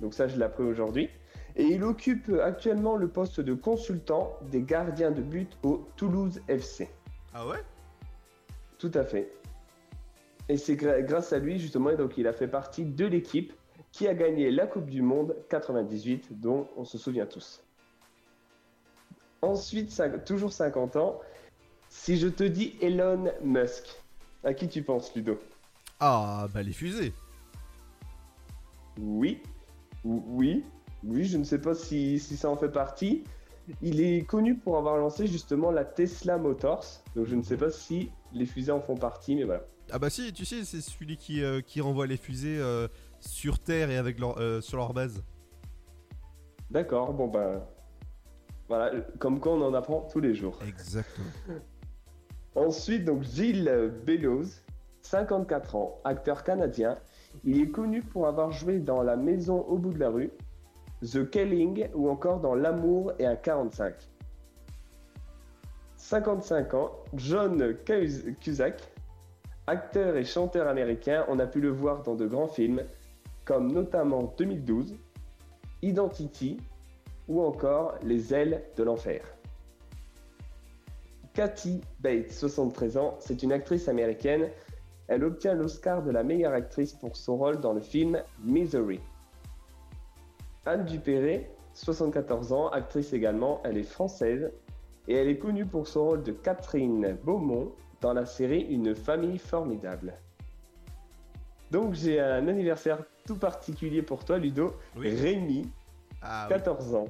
donc 0.00 0.14
ça 0.14 0.26
je 0.26 0.36
l'ai 0.36 0.44
appris 0.44 0.62
aujourd'hui. 0.62 1.10
Et 1.56 1.64
il 1.64 1.84
occupe 1.84 2.30
actuellement 2.42 2.96
le 2.96 3.08
poste 3.08 3.40
de 3.40 3.54
consultant 3.54 4.38
des 4.50 4.62
gardiens 4.62 5.10
de 5.10 5.20
but 5.22 5.56
au 5.62 5.86
Toulouse 5.96 6.40
FC. 6.48 6.88
Ah 7.34 7.46
ouais? 7.46 7.62
Tout 8.78 8.90
à 8.94 9.04
fait. 9.04 9.32
Et 10.48 10.56
c'est 10.56 10.76
grâce 10.76 11.32
à 11.32 11.38
lui, 11.38 11.58
justement, 11.58 11.94
donc 11.94 12.16
il 12.18 12.26
a 12.26 12.32
fait 12.32 12.48
partie 12.48 12.84
de 12.84 13.06
l'équipe 13.06 13.52
qui 13.92 14.08
a 14.08 14.14
gagné 14.14 14.50
la 14.50 14.66
Coupe 14.66 14.86
du 14.86 15.02
Monde 15.02 15.36
98, 15.50 16.40
dont 16.40 16.68
on 16.76 16.84
se 16.84 16.96
souvient 16.98 17.26
tous. 17.26 17.62
Ensuite, 19.42 20.00
toujours 20.24 20.52
50 20.52 20.96
ans, 20.96 21.20
si 21.88 22.16
je 22.16 22.28
te 22.28 22.44
dis 22.44 22.76
Elon 22.80 23.30
Musk, 23.42 23.86
à 24.44 24.54
qui 24.54 24.68
tu 24.68 24.82
penses, 24.82 25.14
Ludo? 25.14 25.38
Ah, 26.00 26.46
bah 26.52 26.62
les 26.62 26.72
fusées. 26.72 27.12
Oui, 28.98 29.42
Ou- 30.04 30.22
oui, 30.28 30.64
oui, 31.04 31.24
je 31.24 31.38
ne 31.38 31.44
sais 31.44 31.60
pas 31.60 31.74
si, 31.74 32.18
si 32.18 32.36
ça 32.36 32.48
en 32.48 32.56
fait 32.56 32.68
partie. 32.68 33.24
Il 33.80 34.00
est 34.00 34.26
connu 34.26 34.56
pour 34.56 34.76
avoir 34.76 34.96
lancé 34.96 35.26
justement 35.26 35.70
la 35.70 35.84
Tesla 35.84 36.36
Motors, 36.36 36.84
donc 37.14 37.26
je 37.26 37.36
ne 37.36 37.42
sais 37.42 37.56
pas 37.56 37.70
si 37.70 38.10
les 38.32 38.46
fusées 38.46 38.72
en 38.72 38.80
font 38.80 38.96
partie, 38.96 39.36
mais 39.36 39.44
voilà. 39.44 39.62
Ah 39.90 39.98
bah 39.98 40.10
si, 40.10 40.32
tu 40.32 40.44
sais, 40.44 40.64
c'est 40.64 40.80
celui 40.80 41.16
qui, 41.16 41.42
euh, 41.42 41.60
qui 41.60 41.80
renvoie 41.80 42.06
les 42.06 42.16
fusées 42.16 42.58
euh, 42.58 42.88
sur 43.20 43.58
Terre 43.58 43.90
et 43.90 43.96
avec 43.96 44.18
leur, 44.18 44.38
euh, 44.38 44.60
sur 44.60 44.78
leur 44.78 44.92
base. 44.92 45.22
D'accord, 46.70 47.12
bon 47.12 47.28
ben. 47.28 47.62
Voilà, 48.68 48.90
comme 49.18 49.38
quoi 49.38 49.52
on 49.52 49.62
en 49.62 49.74
apprend 49.74 50.08
tous 50.10 50.20
les 50.20 50.34
jours. 50.34 50.58
Exactement. 50.66 51.26
Ensuite, 52.54 53.04
donc 53.04 53.22
Gilles 53.22 53.92
Bellows, 54.06 54.46
54 55.02 55.76
ans, 55.76 56.00
acteur 56.04 56.42
canadien. 56.42 56.98
Il 57.44 57.60
est 57.60 57.68
connu 57.68 58.02
pour 58.02 58.26
avoir 58.26 58.50
joué 58.50 58.78
dans 58.78 59.02
La 59.02 59.16
Maison 59.16 59.60
au 59.60 59.78
bout 59.78 59.92
de 59.92 59.98
la 59.98 60.08
rue, 60.08 60.30
The 61.02 61.28
Killing 61.30 61.88
ou 61.94 62.08
encore 62.08 62.40
dans 62.40 62.54
L'amour 62.54 63.12
et 63.18 63.26
un 63.26 63.36
45. 63.36 63.94
55 65.96 66.74
ans, 66.74 66.92
John 67.14 67.74
Cus- 67.84 68.34
Cusack, 68.40 68.82
acteur 69.66 70.16
et 70.16 70.24
chanteur 70.24 70.68
américain. 70.68 71.24
On 71.28 71.38
a 71.38 71.46
pu 71.46 71.60
le 71.60 71.70
voir 71.70 72.02
dans 72.02 72.14
de 72.14 72.26
grands 72.26 72.48
films 72.48 72.82
comme 73.44 73.72
notamment 73.72 74.32
2012, 74.38 74.94
Identity 75.82 76.58
ou 77.28 77.42
encore 77.42 77.94
Les 78.02 78.32
ailes 78.34 78.62
de 78.76 78.82
l'enfer. 78.84 79.22
Kathy 81.34 81.80
Bates, 82.00 82.30
73 82.30 82.96
ans, 82.98 83.16
c'est 83.18 83.42
une 83.42 83.52
actrice 83.52 83.88
américaine. 83.88 84.50
Elle 85.08 85.24
obtient 85.24 85.54
l'Oscar 85.54 86.02
de 86.02 86.10
la 86.10 86.22
meilleure 86.22 86.52
actrice 86.52 86.92
pour 86.92 87.16
son 87.16 87.36
rôle 87.36 87.58
dans 87.60 87.72
le 87.72 87.80
film 87.80 88.22
Misery. 88.44 89.00
Anne 90.64 90.84
Dupéré, 90.84 91.50
74 91.74 92.52
ans, 92.52 92.68
actrice 92.68 93.12
également, 93.12 93.60
elle 93.64 93.76
est 93.78 93.82
française 93.82 94.52
et 95.08 95.14
elle 95.14 95.28
est 95.28 95.38
connue 95.38 95.66
pour 95.66 95.88
son 95.88 96.04
rôle 96.04 96.22
de 96.22 96.32
Catherine 96.32 97.16
Beaumont 97.24 97.72
dans 98.00 98.12
la 98.12 98.26
série 98.26 98.60
Une 98.62 98.94
famille 98.94 99.38
formidable. 99.38 100.14
Donc 101.70 101.94
j'ai 101.94 102.20
un 102.20 102.46
anniversaire 102.48 102.98
tout 103.26 103.36
particulier 103.36 104.02
pour 104.02 104.24
toi 104.24 104.38
Ludo, 104.38 104.74
Rémi, 104.96 105.68
Ah 106.20 106.46
oui. 106.48 106.54
14 106.54 106.94
ans. 106.94 107.08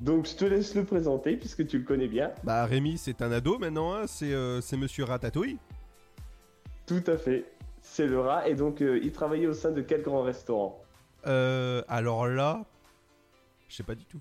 Donc 0.00 0.26
je 0.26 0.34
te 0.34 0.44
laisse 0.44 0.74
le 0.74 0.84
présenter 0.84 1.36
puisque 1.36 1.66
tu 1.66 1.78
le 1.78 1.84
connais 1.84 2.08
bien. 2.08 2.32
Bah 2.42 2.66
Rémi, 2.66 2.98
c'est 2.98 3.22
un 3.22 3.30
ado 3.30 3.58
maintenant, 3.58 3.94
hein, 3.94 4.06
c'est 4.06 4.32
euh, 4.34 4.60
c'est 4.60 4.76
Monsieur 4.76 5.04
Ratatouille. 5.04 5.58
Tout 6.84 7.04
à 7.06 7.16
fait. 7.16 7.44
C'est 7.80 8.06
le 8.06 8.18
rat 8.20 8.48
et 8.48 8.54
donc 8.54 8.82
euh, 8.82 8.98
il 9.02 9.12
travaillait 9.12 9.46
au 9.46 9.54
sein 9.54 9.70
de 9.70 9.80
quel 9.80 10.02
grand 10.02 10.22
restaurant? 10.22 10.83
Euh, 11.26 11.82
alors 11.88 12.26
là, 12.26 12.64
je 13.68 13.76
sais 13.76 13.82
pas 13.82 13.94
du 13.94 14.04
tout. 14.04 14.20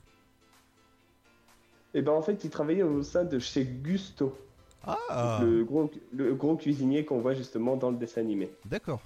Et 1.94 2.02
ben 2.02 2.14
en 2.14 2.22
fait 2.22 2.44
il 2.44 2.50
travaillait 2.50 2.84
au 2.84 3.04
sein 3.04 3.24
de 3.24 3.40
chez 3.40 3.66
Gusto. 3.66 4.38
Ah 4.86 5.40
le 5.42 5.64
gros, 5.64 5.90
le 6.12 6.34
gros 6.36 6.58
cuisinier 6.58 7.06
qu'on 7.06 7.20
voit 7.20 7.34
justement 7.34 7.78
dans 7.78 7.90
le 7.90 7.98
dessin 7.98 8.22
animé. 8.22 8.52
D'accord. 8.66 9.02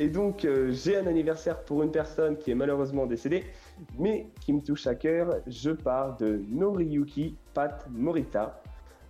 Et 0.00 0.08
donc, 0.08 0.44
euh, 0.44 0.70
j'ai 0.70 0.96
un 0.96 1.08
anniversaire 1.08 1.64
pour 1.64 1.82
une 1.82 1.90
personne 1.90 2.38
qui 2.38 2.52
est 2.52 2.54
malheureusement 2.54 3.04
décédée, 3.04 3.44
mais 3.98 4.28
qui 4.40 4.52
me 4.52 4.60
touche 4.60 4.86
à 4.86 4.94
cœur. 4.94 5.40
Je 5.48 5.70
parle 5.72 6.16
de 6.18 6.40
Noriyuki 6.48 7.36
Pat 7.52 7.84
Morita. 7.90 8.62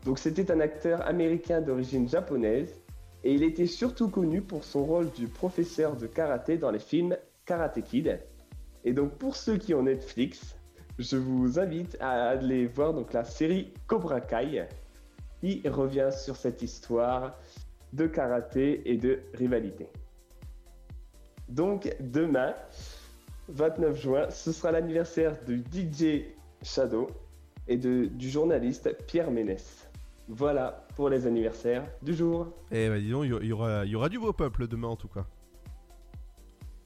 Donc, 0.07 0.19
c'était 0.19 0.51
un 0.51 0.61
acteur 0.61 1.07
américain 1.07 1.61
d'origine 1.61 2.09
japonaise, 2.09 2.81
et 3.23 3.35
il 3.35 3.43
était 3.43 3.67
surtout 3.67 4.09
connu 4.09 4.41
pour 4.41 4.65
son 4.65 4.83
rôle 4.83 5.11
du 5.11 5.29
professeur 5.29 5.95
de 5.95 6.07
karaté 6.07 6.57
dans 6.57 6.71
les 6.71 6.79
films 6.79 7.19
Karate 7.49 7.83
Kid. 7.83 8.21
Et 8.85 8.93
donc, 8.93 9.15
pour 9.15 9.35
ceux 9.35 9.57
qui 9.57 9.73
ont 9.73 9.83
Netflix, 9.83 10.55
je 10.99 11.17
vous 11.17 11.59
invite 11.59 11.97
à 11.99 12.29
aller 12.29 12.67
voir 12.67 12.93
donc 12.93 13.15
la 13.15 13.25
série 13.25 13.73
Cobra 13.87 14.21
Kai, 14.21 14.67
qui 15.41 15.67
revient 15.67 16.11
sur 16.13 16.37
cette 16.37 16.61
histoire 16.61 17.39
de 17.95 18.07
karaté 18.07 18.91
et 18.91 18.99
de 18.99 19.21
rivalité. 19.33 19.89
Donc 21.49 21.97
demain, 22.01 22.55
29 23.49 23.99
juin, 23.99 24.31
ce 24.31 24.53
sera 24.53 24.71
l'anniversaire 24.71 25.35
du 25.47 25.65
DJ 25.73 26.25
Shadow 26.63 27.09
et 27.67 27.79
de, 27.79 28.07
du 28.07 28.29
journaliste 28.29 28.95
Pierre 29.07 29.31
Ménès. 29.31 29.89
Voilà 30.29 30.87
pour 30.97 31.09
les 31.09 31.27
anniversaires 31.27 31.85
du 32.03 32.13
jour. 32.13 32.49
Eh 32.71 32.91
bah 32.91 32.99
dis 32.99 33.07
il 33.07 33.47
y 33.47 33.95
aura 33.95 34.09
du 34.11 34.19
beau 34.19 34.35
peuple 34.35 34.67
demain 34.67 34.89
en 34.89 34.97
tout 34.97 35.09
cas. 35.09 35.25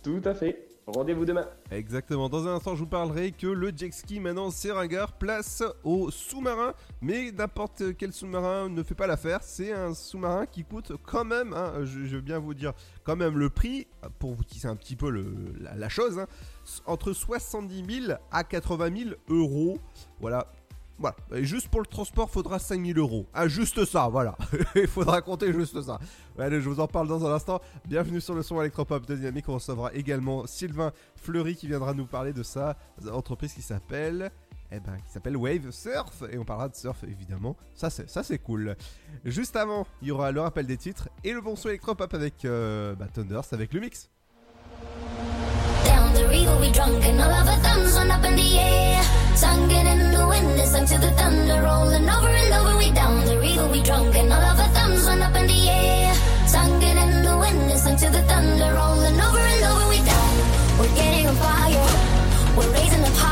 Tout 0.02 0.20
à 0.24 0.34
fait. 0.34 0.72
Rendez-vous 0.86 1.24
demain. 1.24 1.46
Exactement. 1.70 2.28
Dans 2.28 2.48
un 2.48 2.56
instant, 2.56 2.74
je 2.74 2.80
vous 2.80 2.88
parlerai 2.88 3.30
que 3.30 3.46
le 3.46 3.72
jet 3.74 3.92
ski 3.92 4.18
maintenant 4.18 4.50
c'est 4.50 4.72
ringard, 4.72 5.12
place 5.12 5.62
au 5.84 6.10
sous-marin. 6.10 6.74
Mais 7.00 7.30
n'importe 7.30 7.96
quel 7.96 8.12
sous-marin 8.12 8.68
ne 8.68 8.82
fait 8.82 8.96
pas 8.96 9.06
l'affaire. 9.06 9.44
C'est 9.44 9.70
un 9.70 9.94
sous-marin 9.94 10.46
qui 10.46 10.64
coûte 10.64 10.92
quand 11.06 11.24
même, 11.24 11.52
hein, 11.52 11.84
je, 11.84 12.16
veux 12.16 12.20
bien 12.20 12.40
vous 12.40 12.54
dire, 12.54 12.72
quand 13.04 13.14
même 13.14 13.38
le 13.38 13.48
prix, 13.48 13.86
pour 14.18 14.34
vous 14.34 14.42
tisser 14.42 14.66
un 14.66 14.74
petit 14.74 14.96
peu 14.96 15.08
la 15.60 15.88
chose, 15.88 16.18
hein, 16.18 16.26
entre 16.86 17.12
70 17.12 18.06
000 18.06 18.18
à 18.32 18.42
80 18.42 18.90
000 18.96 19.10
euros. 19.28 19.78
Voilà. 20.20 20.48
Voilà, 20.98 21.16
et 21.34 21.44
juste 21.44 21.68
pour 21.68 21.80
le 21.80 21.86
transport, 21.86 22.30
faudra 22.30 22.58
5000 22.58 22.98
euros. 22.98 23.26
Ah, 23.34 23.48
juste 23.48 23.84
ça, 23.84 24.08
voilà. 24.08 24.36
Il 24.76 24.86
faudra 24.86 25.20
compter 25.20 25.52
juste 25.52 25.80
ça. 25.82 25.98
Allez, 26.38 26.60
je 26.60 26.68
vous 26.68 26.80
en 26.80 26.86
parle 26.86 27.08
dans 27.08 27.26
un 27.26 27.32
instant. 27.32 27.60
Bienvenue 27.88 28.20
sur 28.20 28.34
le 28.34 28.42
son 28.42 28.60
électropop 28.60 29.06
de 29.06 29.16
Dynamique. 29.16 29.48
On 29.48 29.54
recevra 29.54 29.92
également 29.94 30.46
Sylvain 30.46 30.92
Fleury 31.16 31.56
qui 31.56 31.66
viendra 31.66 31.94
nous 31.94 32.06
parler 32.06 32.32
de 32.32 32.42
sa 32.42 32.76
entreprise 33.10 33.52
qui 33.52 33.62
s'appelle. 33.62 34.30
Eh 34.74 34.80
ben, 34.80 34.96
qui 35.04 35.12
s'appelle 35.12 35.36
Wave 35.36 35.70
Surf. 35.70 36.22
Et 36.30 36.38
on 36.38 36.44
parlera 36.44 36.68
de 36.68 36.74
surf, 36.74 37.04
évidemment. 37.04 37.56
Ça, 37.74 37.90
c'est, 37.90 38.08
ça, 38.08 38.22
c'est 38.22 38.38
cool. 38.38 38.74
Juste 39.24 39.56
avant, 39.56 39.86
il 40.00 40.08
y 40.08 40.10
aura 40.10 40.32
le 40.32 40.40
rappel 40.40 40.66
des 40.66 40.78
titres 40.78 41.10
et 41.24 41.32
le 41.32 41.42
bon 41.42 41.56
son 41.56 41.68
électropop 41.68 42.14
avec 42.14 42.44
euh, 42.44 42.94
bah, 42.94 43.06
Thunders, 43.12 43.44
avec 43.52 43.74
le 43.74 43.80
mix. 43.80 44.08
Down 45.84 46.14
the 46.14 46.28
river 46.28 46.56
we 46.58 46.70
drunk 46.70 47.04
and 47.04 47.20
all 47.20 47.30
of 47.30 47.48
our 47.48 47.56
thumbs 47.58 47.94
went 47.96 48.10
up 48.10 48.24
in 48.24 48.36
the 48.36 48.58
air. 48.58 49.02
Sung 49.34 49.70
it 49.70 49.86
in 49.86 50.12
the 50.12 50.26
wind 50.26 50.60
and 50.60 50.88
to 50.88 50.98
the 50.98 51.10
thunder, 51.12 51.62
rolling 51.62 52.08
over 52.08 52.28
and 52.28 52.52
over 52.54 52.76
we 52.78 52.90
down 52.92 53.24
the 53.24 53.38
river 53.38 53.66
we 53.68 53.82
drunk 53.82 54.14
and 54.14 54.32
all 54.32 54.40
of 54.52 54.60
our 54.60 54.68
thumbs 54.68 55.06
went 55.06 55.22
up 55.22 55.34
in 55.36 55.46
the 55.46 55.68
air. 55.68 56.14
Sung 56.46 56.82
it 56.82 56.96
in 56.96 57.22
the 57.22 57.36
wind 57.36 57.70
and 57.70 57.98
to 57.98 58.08
the 58.10 58.22
thunder, 58.22 58.74
rolling 58.74 59.20
over 59.20 59.44
and 59.54 59.64
over 59.70 59.88
we 59.88 59.98
down. 60.04 60.34
We're 60.78 60.94
getting 60.94 61.26
on 61.28 61.36
fire, 61.36 61.88
we're 62.56 62.72
raising 62.72 63.02
the 63.02 63.10
higher. 63.20 63.31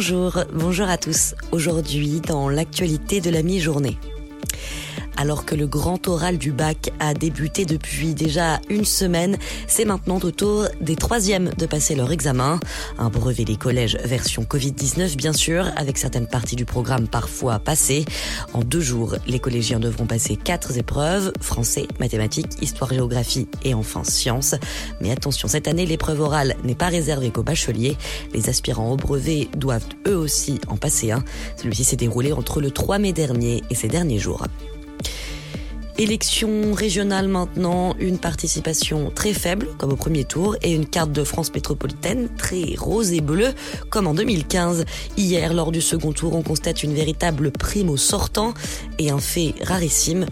Bonjour, 0.00 0.44
bonjour 0.54 0.88
à 0.88 0.96
tous. 0.96 1.34
Aujourd'hui, 1.52 2.22
dans 2.26 2.48
l'actualité 2.48 3.20
de 3.20 3.28
la 3.28 3.42
mi-journée. 3.42 3.98
Alors 5.20 5.44
que 5.44 5.54
le 5.54 5.66
grand 5.66 6.08
oral 6.08 6.38
du 6.38 6.50
bac 6.50 6.92
a 6.98 7.12
débuté 7.12 7.66
depuis 7.66 8.14
déjà 8.14 8.58
une 8.70 8.86
semaine, 8.86 9.36
c'est 9.66 9.84
maintenant 9.84 10.18
au 10.22 10.30
tour 10.30 10.64
des 10.80 10.96
troisièmes 10.96 11.50
de 11.58 11.66
passer 11.66 11.94
leur 11.94 12.10
examen. 12.10 12.58
Un 12.96 13.10
brevet 13.10 13.44
des 13.44 13.56
collèges 13.56 13.98
version 14.02 14.44
Covid-19 14.44 15.16
bien 15.16 15.34
sûr, 15.34 15.66
avec 15.76 15.98
certaines 15.98 16.26
parties 16.26 16.56
du 16.56 16.64
programme 16.64 17.06
parfois 17.06 17.58
passées. 17.58 18.06
En 18.54 18.60
deux 18.60 18.80
jours, 18.80 19.16
les 19.26 19.38
collégiens 19.38 19.78
devront 19.78 20.06
passer 20.06 20.36
quatre 20.36 20.78
épreuves, 20.78 21.34
français, 21.42 21.86
mathématiques, 21.98 22.54
histoire-géographie 22.62 23.46
et 23.62 23.74
enfin 23.74 24.04
sciences. 24.04 24.54
Mais 25.02 25.10
attention, 25.10 25.48
cette 25.48 25.68
année, 25.68 25.84
l'épreuve 25.84 26.20
orale 26.20 26.56
n'est 26.64 26.74
pas 26.74 26.88
réservée 26.88 27.30
qu'aux 27.30 27.42
bacheliers. 27.42 27.98
Les 28.32 28.48
aspirants 28.48 28.92
au 28.92 28.96
brevet 28.96 29.48
doivent 29.54 29.84
eux 30.08 30.16
aussi 30.16 30.62
en 30.66 30.78
passer 30.78 31.10
un. 31.10 31.22
Celui-ci 31.58 31.84
s'est 31.84 31.96
déroulé 31.96 32.32
entre 32.32 32.62
le 32.62 32.70
3 32.70 32.98
mai 32.98 33.12
dernier 33.12 33.62
et 33.68 33.74
ces 33.74 33.88
derniers 33.88 34.18
jours. 34.18 34.46
Élection 36.00 36.72
régionale 36.72 37.28
maintenant, 37.28 37.94
une 37.98 38.16
participation 38.16 39.10
très 39.14 39.34
faible 39.34 39.68
comme 39.76 39.92
au 39.92 39.96
premier 39.96 40.24
tour 40.24 40.56
et 40.62 40.72
une 40.72 40.86
carte 40.86 41.12
de 41.12 41.24
France 41.24 41.52
métropolitaine 41.52 42.30
très 42.38 42.74
rose 42.74 43.12
et 43.12 43.20
bleue 43.20 43.52
comme 43.90 44.06
en 44.06 44.14
2015. 44.14 44.86
Hier, 45.18 45.52
lors 45.52 45.70
du 45.70 45.82
second 45.82 46.12
tour, 46.12 46.34
on 46.34 46.40
constate 46.40 46.84
une 46.84 46.94
véritable 46.94 47.50
prime 47.50 47.98
sortant 47.98 48.54
et 48.98 49.10
un 49.10 49.18
fait 49.18 49.52
rarissime. 49.60 50.24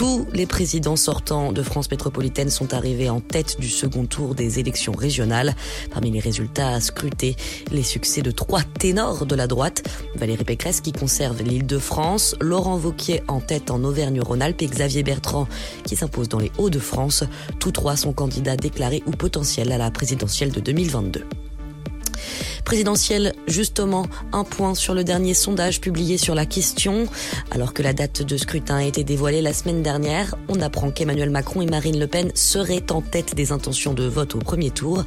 Tous 0.00 0.26
les 0.32 0.46
présidents 0.46 0.96
sortants 0.96 1.52
de 1.52 1.62
France 1.62 1.90
métropolitaine 1.90 2.48
sont 2.48 2.72
arrivés 2.72 3.10
en 3.10 3.20
tête 3.20 3.60
du 3.60 3.68
second 3.68 4.06
tour 4.06 4.34
des 4.34 4.58
élections 4.58 4.94
régionales. 4.94 5.54
Parmi 5.90 6.10
les 6.10 6.20
résultats 6.20 6.70
à 6.70 6.80
scruter, 6.80 7.36
les 7.70 7.82
succès 7.82 8.22
de 8.22 8.30
trois 8.30 8.62
ténors 8.62 9.26
de 9.26 9.34
la 9.34 9.46
droite. 9.46 9.82
Valérie 10.14 10.44
Pécresse 10.44 10.80
qui 10.80 10.92
conserve 10.92 11.42
l'île 11.42 11.66
de 11.66 11.78
France, 11.78 12.34
Laurent 12.40 12.78
Vauquier 12.78 13.22
en 13.28 13.40
tête 13.40 13.70
en 13.70 13.84
Auvergne-Rhône-Alpes 13.84 14.62
et 14.62 14.68
Xavier 14.68 15.02
Bertrand 15.02 15.46
qui 15.84 15.96
s'impose 15.96 16.30
dans 16.30 16.38
les 16.38 16.50
Hauts-de-France. 16.56 17.24
Tous 17.58 17.70
trois 17.70 17.96
sont 17.96 18.14
candidats 18.14 18.56
déclarés 18.56 19.02
ou 19.04 19.10
potentiels 19.10 19.70
à 19.70 19.76
la 19.76 19.90
présidentielle 19.90 20.50
de 20.50 20.60
2022 20.60 21.26
présidentielle, 22.64 23.34
justement, 23.46 24.06
un 24.32 24.44
point 24.44 24.74
sur 24.74 24.94
le 24.94 25.04
dernier 25.04 25.34
sondage 25.34 25.80
publié 25.80 26.18
sur 26.18 26.34
la 26.34 26.46
question. 26.46 27.06
Alors 27.50 27.74
que 27.74 27.82
la 27.82 27.92
date 27.92 28.22
de 28.22 28.36
scrutin 28.36 28.76
a 28.76 28.84
été 28.84 29.04
dévoilée 29.04 29.42
la 29.42 29.52
semaine 29.52 29.82
dernière, 29.82 30.34
on 30.48 30.60
apprend 30.60 30.90
qu'Emmanuel 30.90 31.30
Macron 31.30 31.62
et 31.62 31.66
Marine 31.66 31.98
Le 31.98 32.06
Pen 32.06 32.30
seraient 32.34 32.90
en 32.90 33.00
tête 33.00 33.34
des 33.34 33.52
intentions 33.52 33.94
de 33.94 34.04
vote 34.04 34.34
au 34.34 34.38
premier 34.38 34.70
tour. 34.70 35.04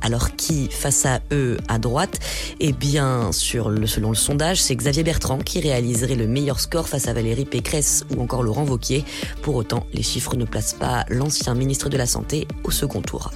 Alors 0.00 0.36
qui, 0.36 0.68
face 0.70 1.06
à 1.06 1.20
eux, 1.32 1.58
à 1.68 1.78
droite? 1.78 2.18
Eh 2.60 2.72
bien, 2.72 3.30
selon 3.32 4.10
le 4.10 4.16
sondage, 4.16 4.60
c'est 4.60 4.76
Xavier 4.76 5.02
Bertrand 5.02 5.38
qui 5.38 5.60
réaliserait 5.60 6.16
le 6.16 6.26
meilleur 6.26 6.60
score 6.60 6.88
face 6.88 7.08
à 7.08 7.12
Valérie 7.12 7.44
Pécresse 7.44 8.04
ou 8.14 8.22
encore 8.22 8.42
Laurent 8.42 8.64
Vauquier. 8.64 9.04
Pour 9.42 9.54
autant, 9.54 9.86
les 9.92 10.02
chiffres 10.02 10.36
ne 10.36 10.44
placent 10.44 10.74
pas 10.74 11.04
l'ancien 11.08 11.54
ministre 11.54 11.88
de 11.88 11.96
la 11.96 12.06
Santé 12.06 12.46
au 12.64 12.70
second 12.70 13.02
tour. 13.02 13.30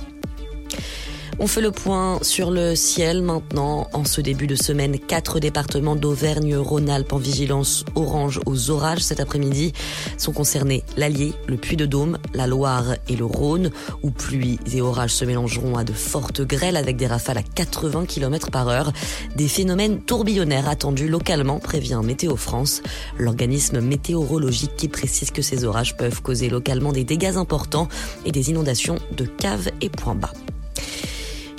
On 1.40 1.46
fait 1.46 1.60
le 1.60 1.70
point 1.70 2.18
sur 2.22 2.50
le 2.50 2.74
ciel 2.74 3.22
maintenant. 3.22 3.88
En 3.92 4.04
ce 4.04 4.20
début 4.20 4.48
de 4.48 4.56
semaine, 4.56 4.98
quatre 4.98 5.38
départements 5.38 5.94
d'Auvergne-Rhône-Alpes 5.94 7.12
en 7.12 7.18
vigilance 7.18 7.84
orange 7.94 8.40
aux 8.44 8.70
orages 8.70 9.02
cet 9.02 9.20
après-midi 9.20 9.72
sont 10.16 10.32
concernés 10.32 10.82
l'Allier, 10.96 11.32
le 11.46 11.56
Puy-de-Dôme, 11.56 12.18
la 12.34 12.48
Loire 12.48 12.96
et 13.08 13.14
le 13.14 13.24
Rhône, 13.24 13.70
où 14.02 14.10
pluie 14.10 14.58
et 14.72 14.80
orages 14.80 15.14
se 15.14 15.24
mélangeront 15.24 15.76
à 15.76 15.84
de 15.84 15.92
fortes 15.92 16.42
grêles 16.42 16.76
avec 16.76 16.96
des 16.96 17.06
rafales 17.06 17.38
à 17.38 17.44
80 17.44 18.06
km 18.06 18.50
par 18.50 18.66
heure. 18.66 18.92
Des 19.36 19.46
phénomènes 19.46 20.00
tourbillonnaires 20.02 20.68
attendus 20.68 21.08
localement, 21.08 21.60
prévient 21.60 22.00
Météo 22.02 22.34
France, 22.34 22.82
l'organisme 23.16 23.80
météorologique 23.80 24.74
qui 24.76 24.88
précise 24.88 25.30
que 25.30 25.42
ces 25.42 25.64
orages 25.64 25.96
peuvent 25.96 26.20
causer 26.20 26.48
localement 26.48 26.90
des 26.90 27.04
dégâts 27.04 27.36
importants 27.36 27.86
et 28.24 28.32
des 28.32 28.50
inondations 28.50 28.98
de 29.16 29.24
caves 29.24 29.70
et 29.80 29.88
points 29.88 30.16
bas. 30.16 30.32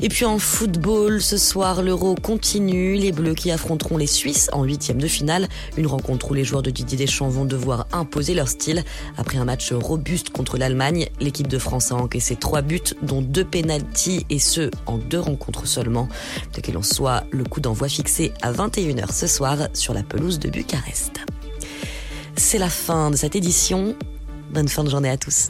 Et 0.01 0.07
puis 0.07 0.23
en 0.23 0.39
football, 0.39 1.21
ce 1.21 1.37
soir, 1.37 1.81
l'Euro 1.81 2.15
continue. 2.15 2.95
Les 2.95 3.11
Bleus 3.11 3.33
qui 3.33 3.51
affronteront 3.51 3.97
les 3.97 4.07
Suisses 4.07 4.49
en 4.53 4.63
huitième 4.63 4.97
de 4.97 5.07
finale. 5.07 5.49
Une 5.75 5.87
rencontre 5.87 6.31
où 6.31 6.33
les 6.33 6.45
joueurs 6.45 6.61
de 6.61 6.69
Didier 6.69 6.97
Deschamps 6.97 7.27
vont 7.27 7.43
devoir 7.43 7.85
imposer 7.91 8.33
leur 8.33 8.47
style. 8.47 8.83
Après 9.17 9.37
un 9.37 9.45
match 9.45 9.73
robuste 9.73 10.29
contre 10.29 10.57
l'Allemagne, 10.57 11.09
l'équipe 11.19 11.47
de 11.47 11.59
France 11.59 11.91
a 11.91 11.95
encaissé 11.95 12.37
trois 12.37 12.61
buts, 12.61 12.79
dont 13.01 13.21
deux 13.21 13.43
pénalties, 13.43 14.25
et 14.29 14.39
ce, 14.39 14.71
en 14.85 14.97
deux 14.97 15.19
rencontres 15.19 15.67
seulement. 15.67 16.07
De 16.55 16.61
qu'il 16.61 16.77
en 16.77 16.83
soit, 16.83 17.25
le 17.31 17.43
coup 17.43 17.59
d'envoi 17.59 17.89
fixé 17.89 18.31
à 18.41 18.53
21h 18.53 19.13
ce 19.13 19.27
soir 19.27 19.57
sur 19.73 19.93
la 19.93 20.03
pelouse 20.03 20.39
de 20.39 20.49
Bucarest. 20.49 21.19
C'est 22.37 22.57
la 22.57 22.69
fin 22.69 23.11
de 23.11 23.17
cette 23.17 23.35
édition. 23.35 23.95
Bonne 24.53 24.69
fin 24.69 24.85
de 24.85 24.89
journée 24.89 25.09
à 25.09 25.17
tous. 25.17 25.49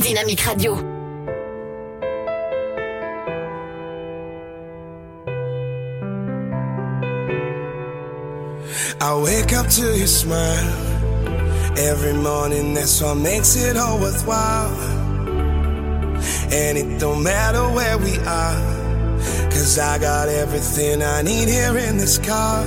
Dynamique 0.00 0.46
Radio. 0.46 0.74
I 9.02 9.20
wake 9.22 9.52
up 9.52 9.66
to 9.68 9.96
your 9.96 10.06
smile 10.06 10.68
every 11.78 12.14
morning, 12.14 12.74
that's 12.74 13.00
what 13.02 13.16
makes 13.16 13.56
it 13.56 13.76
all 13.76 13.98
worthwhile. 14.00 14.74
And 16.52 16.78
it 16.78 16.98
don't 16.98 17.22
matter 17.22 17.62
where 17.68 17.98
we 17.98 18.16
are, 18.18 19.50
cause 19.50 19.78
I 19.78 19.98
got 19.98 20.28
everything 20.28 21.02
I 21.02 21.22
need 21.22 21.48
here 21.48 21.76
in 21.76 21.98
this 21.98 22.18
car. 22.18 22.64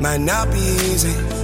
Might 0.00 0.20
not 0.20 0.50
be 0.50 0.58
easy 0.58 1.43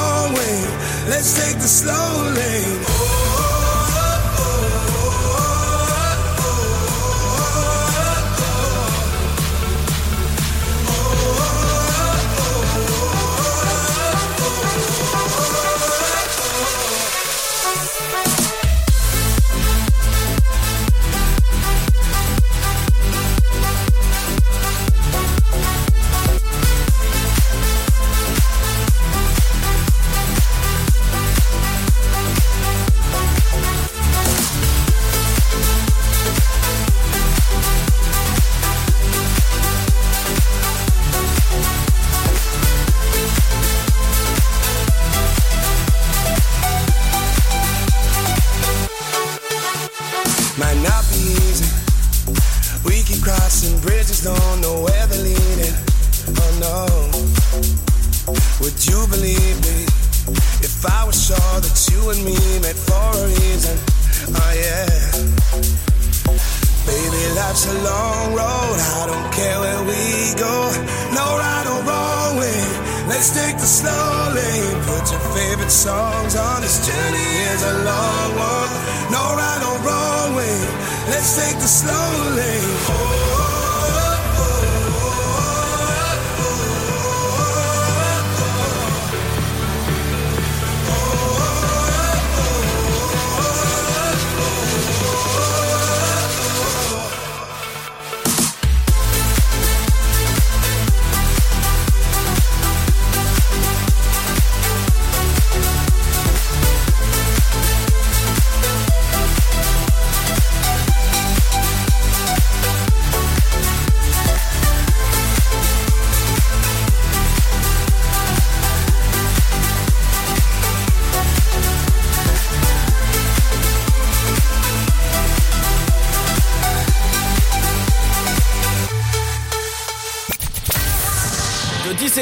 Let's 1.07 1.33
take 1.33 1.57
the 1.59 1.67
slow 1.67 2.31
lane. 2.35 3.00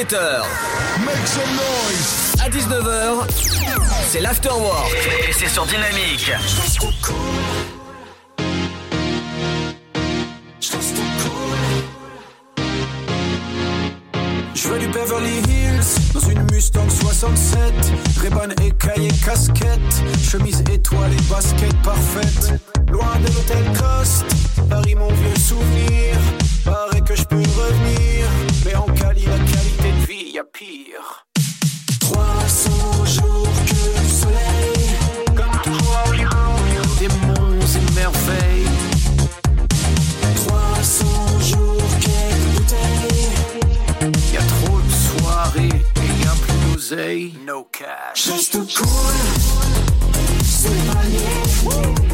De 0.10 0.39
d'oseille. 47.80 47.88
No 47.88 47.96
cash. 48.14 48.26
Juste 48.26 48.58
cool, 48.76 49.14
c'est 50.44 52.09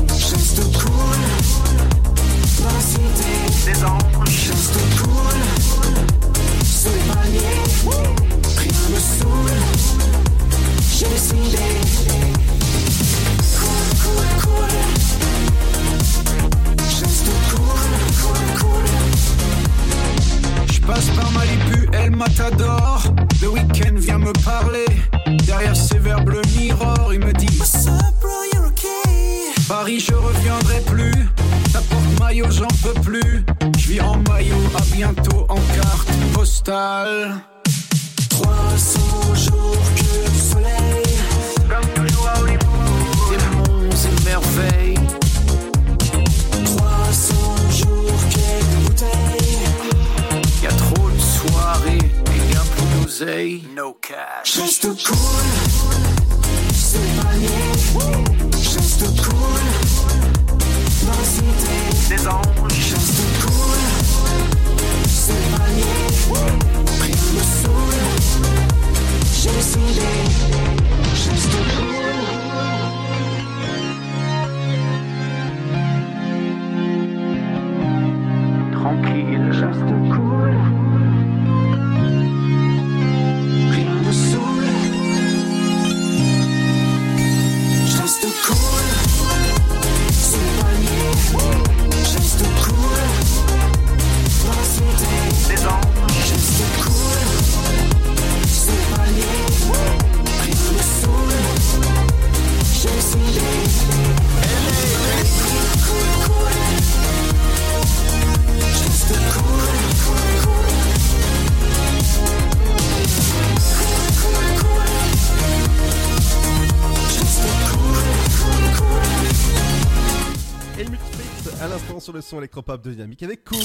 électropop 122.56 122.82
de 122.86 122.91
Dynamique 122.91 123.22
avec 123.23 123.44
Cool. 123.44 123.60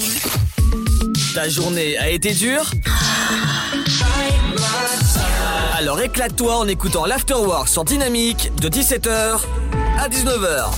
Ta 1.34 1.48
journée 1.48 1.96
a 1.96 2.08
été 2.10 2.32
dure 2.34 2.68
Alors 5.76 6.00
éclate-toi 6.00 6.56
en 6.56 6.66
écoutant 6.66 7.06
l'afterwork 7.06 7.68
sur 7.68 7.84
Dynamique 7.84 8.50
de 8.60 8.68
17h 8.68 9.38
à 9.96 10.08
19h. 10.08 10.70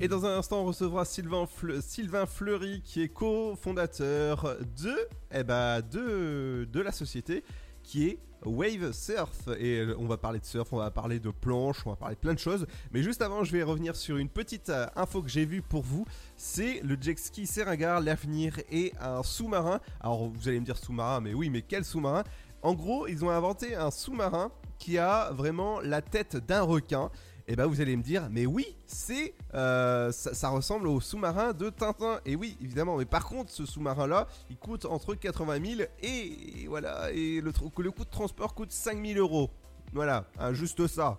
Et 0.00 0.08
dans 0.08 0.26
un 0.26 0.38
instant, 0.38 0.62
on 0.62 0.64
recevra 0.66 1.04
Sylvain, 1.04 1.46
Fleu- 1.46 1.80
Sylvain 1.80 2.26
Fleury, 2.26 2.82
qui 2.84 3.02
est 3.02 3.08
cofondateur 3.08 4.56
de, 4.82 4.94
eh 5.32 5.44
ben, 5.44 5.80
de, 5.92 6.68
de 6.72 6.80
la 6.80 6.90
société 6.90 7.44
qui 7.84 8.08
est 8.08 8.18
Wave 8.46 8.92
Surf. 8.92 9.48
Et 9.58 9.80
euh, 9.80 9.96
on 9.98 10.06
va 10.06 10.16
parler 10.16 10.38
de 10.38 10.44
surf, 10.44 10.72
on 10.72 10.78
va 10.78 10.90
parler 10.90 11.20
de 11.20 11.30
planches, 11.30 11.86
on 11.86 11.90
va 11.90 11.96
parler 11.96 12.14
de 12.14 12.20
plein 12.20 12.34
de 12.34 12.38
choses. 12.38 12.66
Mais 12.92 13.02
juste 13.02 13.20
avant, 13.20 13.44
je 13.44 13.52
vais 13.52 13.62
revenir 13.62 13.96
sur 13.96 14.16
une 14.16 14.28
petite 14.28 14.70
euh, 14.70 14.86
info 14.96 15.22
que 15.22 15.28
j'ai 15.28 15.44
vue 15.44 15.62
pour 15.62 15.82
vous. 15.82 16.06
C'est 16.36 16.80
le 16.82 16.96
jet 17.00 17.18
ski 17.18 17.46
Seringar, 17.46 18.00
l'avenir 18.00 18.58
et 18.70 18.92
un 19.00 19.22
sous-marin. 19.22 19.80
Alors 20.00 20.28
vous 20.28 20.48
allez 20.48 20.60
me 20.60 20.64
dire 20.64 20.78
sous-marin, 20.78 21.20
mais 21.20 21.34
oui, 21.34 21.50
mais 21.50 21.62
quel 21.62 21.84
sous-marin? 21.84 22.24
En 22.62 22.74
gros, 22.74 23.06
ils 23.06 23.24
ont 23.24 23.30
inventé 23.30 23.74
un 23.74 23.90
sous-marin 23.90 24.50
qui 24.78 24.98
a 24.98 25.30
vraiment 25.32 25.80
la 25.80 26.02
tête 26.02 26.36
d'un 26.36 26.62
requin. 26.62 27.10
Et 27.48 27.54
ben 27.54 27.66
vous 27.66 27.80
allez 27.80 27.96
me 27.96 28.02
dire, 28.02 28.28
mais 28.30 28.44
oui, 28.44 28.76
c'est 28.86 29.34
euh, 29.54 30.10
ça, 30.10 30.34
ça 30.34 30.48
ressemble 30.48 30.88
au 30.88 31.00
sous-marin 31.00 31.52
de 31.52 31.70
Tintin. 31.70 32.20
Et 32.26 32.34
oui, 32.34 32.56
évidemment. 32.60 32.96
Mais 32.96 33.04
par 33.04 33.24
contre, 33.26 33.52
ce 33.52 33.64
sous-marin-là, 33.64 34.26
il 34.50 34.56
coûte 34.56 34.84
entre 34.84 35.14
80 35.14 35.76
000 35.76 35.88
et 36.02 36.66
voilà, 36.68 37.12
et 37.12 37.40
le, 37.40 37.52
coût 37.52 37.82
de 37.82 38.10
transport 38.10 38.52
coûte 38.52 38.72
5 38.72 39.04
000 39.04 39.20
euros. 39.20 39.50
Voilà, 39.92 40.24
hein, 40.40 40.52
juste 40.52 40.88
ça. 40.88 41.18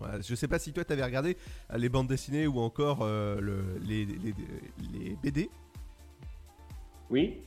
Ouais, 0.00 0.20
je 0.22 0.34
sais 0.34 0.48
pas 0.48 0.58
si 0.58 0.72
toi 0.72 0.84
t'avais 0.84 1.04
regardé 1.04 1.38
euh, 1.72 1.78
les 1.78 1.88
bandes 1.88 2.08
dessinées 2.08 2.46
ou 2.46 2.58
encore 2.58 2.98
euh, 3.02 3.40
le, 3.40 3.78
les, 3.82 4.04
les, 4.04 4.34
les 4.92 5.16
BD 5.22 5.48
Oui. 7.08 7.40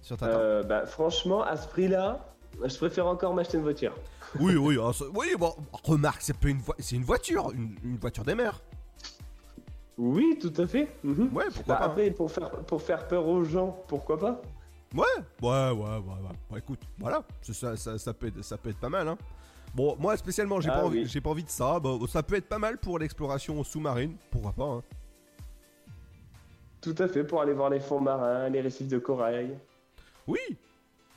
sur 0.00 0.16
Tintin. 0.16 0.38
Euh, 0.38 0.62
bah, 0.62 0.86
franchement, 0.86 1.42
à 1.42 1.56
ce 1.56 1.66
prix-là, 1.66 2.35
je 2.64 2.76
préfère 2.76 3.06
encore 3.06 3.34
m'acheter 3.34 3.56
une 3.58 3.62
voiture. 3.64 3.94
Oui, 4.40 4.56
oui, 4.56 4.76
ah, 4.82 4.90
oui, 5.14 5.28
bon, 5.38 5.54
remarque, 5.84 6.20
c'est 6.20 6.42
une, 6.44 6.58
vo- 6.58 6.74
une 6.92 7.04
voiture, 7.04 7.52
une, 7.52 7.74
une 7.84 7.96
voiture 7.96 8.24
des 8.24 8.34
mers. 8.34 8.60
Oui, 9.96 10.36
tout 10.40 10.52
à 10.60 10.66
fait. 10.66 10.88
mhm. 11.02 11.30
Ouais, 11.34 11.44
pourquoi 11.54 11.74
Bah, 11.74 11.78
pas. 11.80 11.84
hein. 11.84 11.90
après, 11.90 12.10
pour 12.10 12.30
faire, 12.30 12.50
pour 12.50 12.82
faire 12.82 13.08
peur 13.08 13.26
aux 13.26 13.44
gens, 13.44 13.78
pourquoi 13.88 14.18
pas? 14.18 14.42
Ouais, 14.94 15.04
ouais, 15.42 15.48
ouais, 15.70 15.70
ouais, 15.70 15.98
ouais. 15.98 16.36
Bah, 16.50 16.58
écoute, 16.58 16.80
voilà, 16.98 17.22
ça, 17.40 17.76
ça, 17.76 17.96
ça, 17.98 18.12
peut 18.12 18.26
être, 18.26 18.42
ça 18.42 18.58
peut 18.58 18.70
être 18.70 18.78
pas 18.80 18.88
mal, 18.90 19.08
hein. 19.08 19.16
Bon, 19.74 19.96
moi 19.98 20.16
spécialement, 20.16 20.60
j'ai 20.60 20.70
Ah 20.70 20.80
pas, 20.80 20.86
oui. 20.86 21.20
pas 21.20 21.30
envie 21.30 21.44
de 21.44 21.50
ça. 21.50 21.78
Bah, 21.80 21.90
ça 22.08 22.22
peut 22.22 22.34
être 22.36 22.48
pas 22.48 22.58
mal 22.58 22.76
pour 22.78 22.98
l'exploration 22.98 23.62
sous-marine, 23.64 24.16
pourquoi 24.30 24.52
pas, 24.52 24.64
hein. 24.64 24.82
Tout 26.80 26.94
à 26.98 27.08
fait, 27.08 27.24
pour 27.24 27.40
aller 27.40 27.52
voir 27.52 27.70
les 27.70 27.80
fonds 27.80 28.00
marins, 28.00 28.48
les 28.48 28.60
récifs 28.60 28.88
de 28.88 28.98
corail. 28.98 29.56
Oui, 30.26 30.38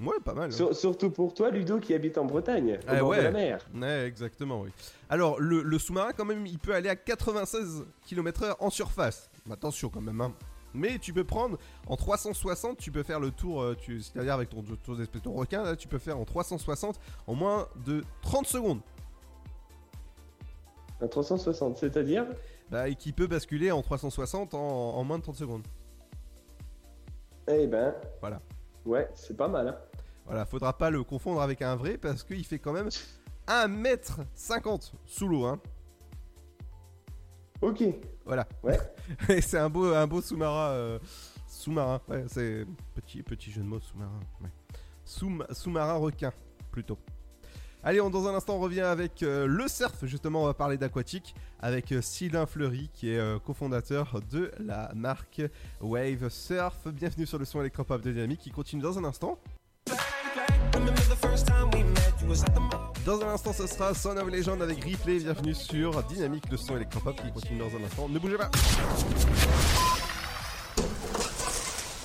ouais, 0.02 0.20
pas 0.24 0.34
mal. 0.34 0.50
hein. 0.50 0.56
Sur- 0.56 0.76
surtout 0.76 1.10
pour 1.12 1.34
toi, 1.34 1.50
Ludo, 1.52 1.80
qui 1.80 1.94
habite 1.94 2.18
en 2.18 2.26
Bretagne, 2.26 2.80
au 2.88 2.92
Eh 2.94 3.00
bord 3.00 3.10
ouais. 3.10 3.18
de 3.18 3.24
la 3.24 3.32
mer. 3.32 3.66
Ouais, 3.76 4.06
exactement, 4.06 4.62
oui. 4.62 4.70
Alors, 5.10 5.40
le, 5.40 5.62
le 5.62 5.80
sous-marin, 5.80 6.12
quand 6.14 6.26
même, 6.26 6.46
il 6.46 6.60
peut 6.60 6.74
aller 6.74 6.90
à 6.90 6.96
96 6.96 7.86
km/h 8.06 8.56
en 8.60 8.70
surface. 8.70 9.30
Attention, 9.52 9.90
quand 9.90 10.02
même, 10.02 10.22
hein. 10.22 10.34
Mais 10.76 11.00
tu 11.00 11.14
peux 11.14 11.24
prendre 11.24 11.58
en 11.88 11.96
360, 11.96 12.78
tu 12.78 12.92
peux 12.92 13.02
faire 13.02 13.20
le 13.20 13.32
tour, 13.32 13.62
euh, 13.64 13.76
c'est-à-dire 13.88 14.36
avec 14.36 14.50
ton, 14.50 14.64
ton, 14.86 15.00
espèce 15.02 15.24
de 15.24 15.30
requin, 15.30 15.64
là, 15.64 15.76
tu 15.76 15.88
peux 15.88 15.98
faire 15.98 16.20
en 16.20 16.26
360 16.26 17.00
en 17.26 17.34
moins 17.34 17.68
de 17.88 18.04
30 18.22 18.46
secondes. 18.46 18.80
Un 21.02 21.08
360, 21.08 21.78
c'est-à-dire? 21.78 22.26
Bah, 22.70 22.88
et 22.88 22.94
qui 22.94 23.14
peut 23.14 23.26
basculer 23.26 23.72
en 23.72 23.82
360 23.82 24.54
en, 24.54 24.60
en 24.60 25.04
moins 25.04 25.18
de 25.18 25.24
30 25.24 25.36
secondes. 25.38 25.64
Eh 27.48 27.66
ben, 27.66 27.96
Voilà. 28.20 28.40
ouais, 28.86 29.10
c'est 29.16 29.36
pas 29.36 29.48
mal. 29.48 29.70
Hein. 29.70 29.78
Voilà, 30.30 30.46
faudra 30.46 30.78
pas 30.78 30.92
le 30.92 31.04
confondre 31.04 31.42
avec 31.42 31.64
un 31.64 31.76
vrai 31.76 31.98
parce 31.98 32.24
qu'il 32.24 32.46
fait 32.46 32.60
quand 32.60 32.72
même 32.72 32.90
1m50 33.48 34.92
sous 35.06 35.28
l'eau, 35.28 35.46
hein. 35.46 35.60
Ok. 37.62 37.84
Voilà. 38.26 38.48
Ouais. 38.64 38.78
Et 39.30 39.42
c'est 39.42 39.58
un 39.58 39.70
beau, 39.72 39.92
un 39.94 40.06
beau 40.06 40.22
sous-marin. 40.22 40.70
euh, 40.70 41.00
sous-marin, 41.48 42.00
ouais, 42.10 42.26
c'est 42.28 42.66
petit, 42.94 43.24
petit 43.24 43.52
jeu 43.52 43.62
de 43.64 43.68
mots, 43.68 43.80
sous-marin. 43.80 44.20
ouais. 44.42 44.50
Sous- 45.04 45.42
sous-marin 45.52 45.96
requin, 45.96 46.32
plutôt. 46.72 47.00
Allez, 47.82 48.00
on, 48.00 48.10
dans 48.12 48.28
un 48.28 48.36
instant, 48.36 48.58
on 48.58 48.60
revient 48.60 48.82
avec 48.82 49.24
euh, 49.24 49.48
le 49.48 49.68
surf. 49.68 50.06
Justement, 50.06 50.44
on 50.44 50.46
va 50.46 50.54
parler 50.54 50.78
d'aquatique 50.78 51.34
avec 51.60 51.92
euh, 51.92 52.02
Sylvain 52.02 52.46
Fleury, 52.46 52.90
qui 52.94 53.10
est 53.12 53.18
euh, 53.18 53.40
cofondateur 53.40 54.20
de 54.30 54.52
la 54.60 54.92
marque 54.94 55.42
Wave 55.82 56.30
Surf. 56.30 56.88
Bienvenue 56.90 57.26
sur 57.26 57.40
le 57.40 57.46
son 57.46 57.62
électropop 57.62 58.02
de 58.04 58.12
Dynamique 58.12 58.42
qui 58.42 58.52
continue 58.52 58.82
dans 58.84 59.00
un 59.00 59.06
instant. 59.06 59.40
Dans 63.06 63.22
un 63.22 63.30
instant, 63.30 63.54
ce 63.54 63.66
sera 63.66 63.94
Son 63.96 64.16
of 64.18 64.28
Legend 64.28 64.62
avec 64.62 64.84
Replay. 64.84 65.20
Bienvenue 65.20 65.56
sur 65.56 66.04
Dynamique, 66.04 66.44
le 66.52 66.58
son 66.58 66.76
électropop 66.76 67.20
qui 67.20 67.32
continue 67.32 67.60
dans 67.60 67.66
un 67.66 67.84
instant. 67.84 68.08
Ne 68.08 68.20
bougez 68.20 68.38
pas. 68.38 68.52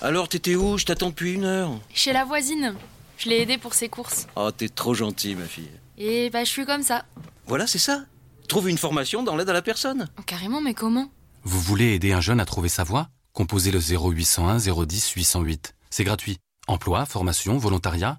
Alors, 0.00 0.28
t'étais 0.28 0.54
où? 0.54 0.78
Je 0.78 0.86
t'attends 0.86 1.10
depuis 1.10 1.34
une 1.34 1.44
heure. 1.44 1.72
Chez 1.92 2.12
la 2.12 2.24
voisine. 2.24 2.74
Je 3.18 3.28
l'ai 3.28 3.42
aidée 3.42 3.58
pour 3.58 3.74
ses 3.74 3.88
courses. 3.88 4.26
Oh, 4.36 4.50
t'es 4.50 4.68
trop 4.68 4.94
gentil, 4.94 5.34
ma 5.34 5.44
fille. 5.44 5.70
Et 5.98 6.30
bah, 6.30 6.44
je 6.44 6.50
suis 6.50 6.64
comme 6.64 6.82
ça. 6.82 7.04
Voilà, 7.46 7.66
c'est 7.66 7.78
ça. 7.78 8.04
Trouve 8.48 8.70
une 8.70 8.78
formation 8.78 9.22
dans 9.22 9.36
l'aide 9.36 9.50
à 9.50 9.54
la 9.54 9.62
personne. 9.62 10.08
Carrément, 10.26 10.60
mais 10.60 10.74
comment? 10.74 11.10
Vous 11.42 11.60
voulez 11.60 11.94
aider 11.94 12.12
un 12.12 12.20
jeune 12.20 12.40
à 12.40 12.46
trouver 12.46 12.68
sa 12.68 12.84
voie? 12.84 13.08
Composez 13.34 13.70
le 13.70 13.80
0801 13.80 14.58
010 14.58 15.10
808. 15.10 15.74
C'est 15.90 16.04
gratuit. 16.04 16.38
Emploi, 16.66 17.04
formation, 17.04 17.58
volontariat, 17.58 18.18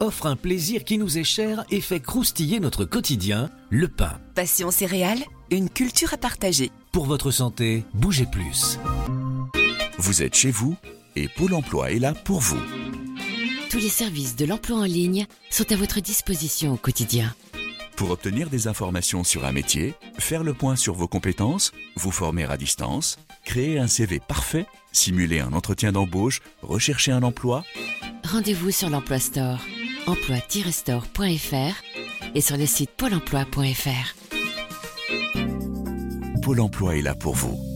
offrent 0.00 0.26
un 0.26 0.36
plaisir 0.36 0.84
qui 0.84 0.98
nous 0.98 1.18
est 1.18 1.24
cher 1.24 1.64
et 1.70 1.80
fait 1.80 2.00
croustiller 2.00 2.60
notre 2.60 2.84
quotidien, 2.84 3.50
le 3.70 3.88
pain. 3.88 4.18
Passion 4.34 4.70
céréales, 4.70 5.22
une 5.50 5.70
culture 5.70 6.12
à 6.14 6.16
partager. 6.16 6.70
Pour 6.92 7.06
votre 7.06 7.30
santé, 7.30 7.84
bougez 7.94 8.26
plus. 8.26 8.78
Vous 9.98 10.22
êtes 10.22 10.34
chez 10.34 10.50
vous 10.50 10.76
et 11.14 11.28
Pôle 11.28 11.54
emploi 11.54 11.92
est 11.92 11.98
là 11.98 12.14
pour 12.14 12.40
vous. 12.40 12.60
Tous 13.70 13.78
les 13.78 13.88
services 13.88 14.36
de 14.36 14.44
l'emploi 14.44 14.78
en 14.78 14.84
ligne 14.84 15.26
sont 15.50 15.70
à 15.72 15.76
votre 15.76 16.00
disposition 16.00 16.74
au 16.74 16.76
quotidien. 16.76 17.34
Pour 17.96 18.10
obtenir 18.10 18.50
des 18.50 18.68
informations 18.68 19.24
sur 19.24 19.46
un 19.46 19.52
métier, 19.52 19.94
faire 20.18 20.44
le 20.44 20.52
point 20.52 20.76
sur 20.76 20.94
vos 20.94 21.08
compétences, 21.08 21.72
vous 21.96 22.10
former 22.10 22.44
à 22.44 22.58
distance, 22.58 23.18
créer 23.44 23.78
un 23.78 23.86
CV 23.86 24.20
parfait, 24.20 24.66
simuler 24.92 25.40
un 25.40 25.54
entretien 25.54 25.92
d'embauche, 25.92 26.42
rechercher 26.60 27.12
un 27.12 27.22
emploi, 27.22 27.64
Rendez-vous 28.26 28.72
sur 28.72 28.90
l'Emploi 28.90 29.20
Store, 29.20 29.60
emploi-store.fr 30.06 32.34
et 32.34 32.40
sur 32.40 32.56
le 32.56 32.66
site 32.66 32.90
pôle 32.90 33.14
emploi.fr. 33.14 34.14
Pôle 36.42 36.60
emploi 36.60 36.96
est 36.96 37.02
là 37.02 37.14
pour 37.14 37.34
vous. 37.34 37.75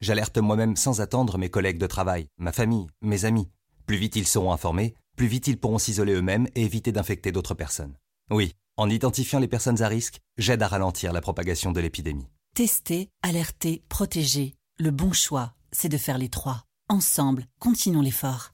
j'alerte 0.00 0.38
moi-même 0.38 0.76
sans 0.76 1.00
attendre 1.00 1.38
mes 1.38 1.50
collègues 1.50 1.78
de 1.78 1.86
travail, 1.86 2.28
ma 2.38 2.52
famille, 2.52 2.86
mes 3.02 3.24
amis. 3.24 3.48
Plus 3.86 3.96
vite 3.96 4.16
ils 4.16 4.26
seront 4.26 4.52
informés, 4.52 4.94
plus 5.16 5.26
vite 5.26 5.46
ils 5.46 5.58
pourront 5.58 5.78
s'isoler 5.78 6.14
eux-mêmes 6.14 6.48
et 6.54 6.62
éviter 6.62 6.92
d'infecter 6.92 7.32
d'autres 7.32 7.54
personnes. 7.54 7.96
Oui, 8.30 8.54
en 8.76 8.90
identifiant 8.90 9.38
les 9.38 9.48
personnes 9.48 9.82
à 9.82 9.88
risque, 9.88 10.20
j'aide 10.36 10.62
à 10.62 10.68
ralentir 10.68 11.12
la 11.12 11.20
propagation 11.20 11.72
de 11.72 11.80
l'épidémie. 11.80 12.26
Tester, 12.54 13.08
alerter, 13.22 13.82
protéger. 13.88 14.54
Le 14.78 14.90
bon 14.90 15.12
choix, 15.12 15.54
c'est 15.72 15.88
de 15.88 15.98
faire 15.98 16.18
les 16.18 16.28
trois. 16.28 16.64
Ensemble, 16.88 17.46
continuons 17.60 18.02
l'effort. 18.02 18.52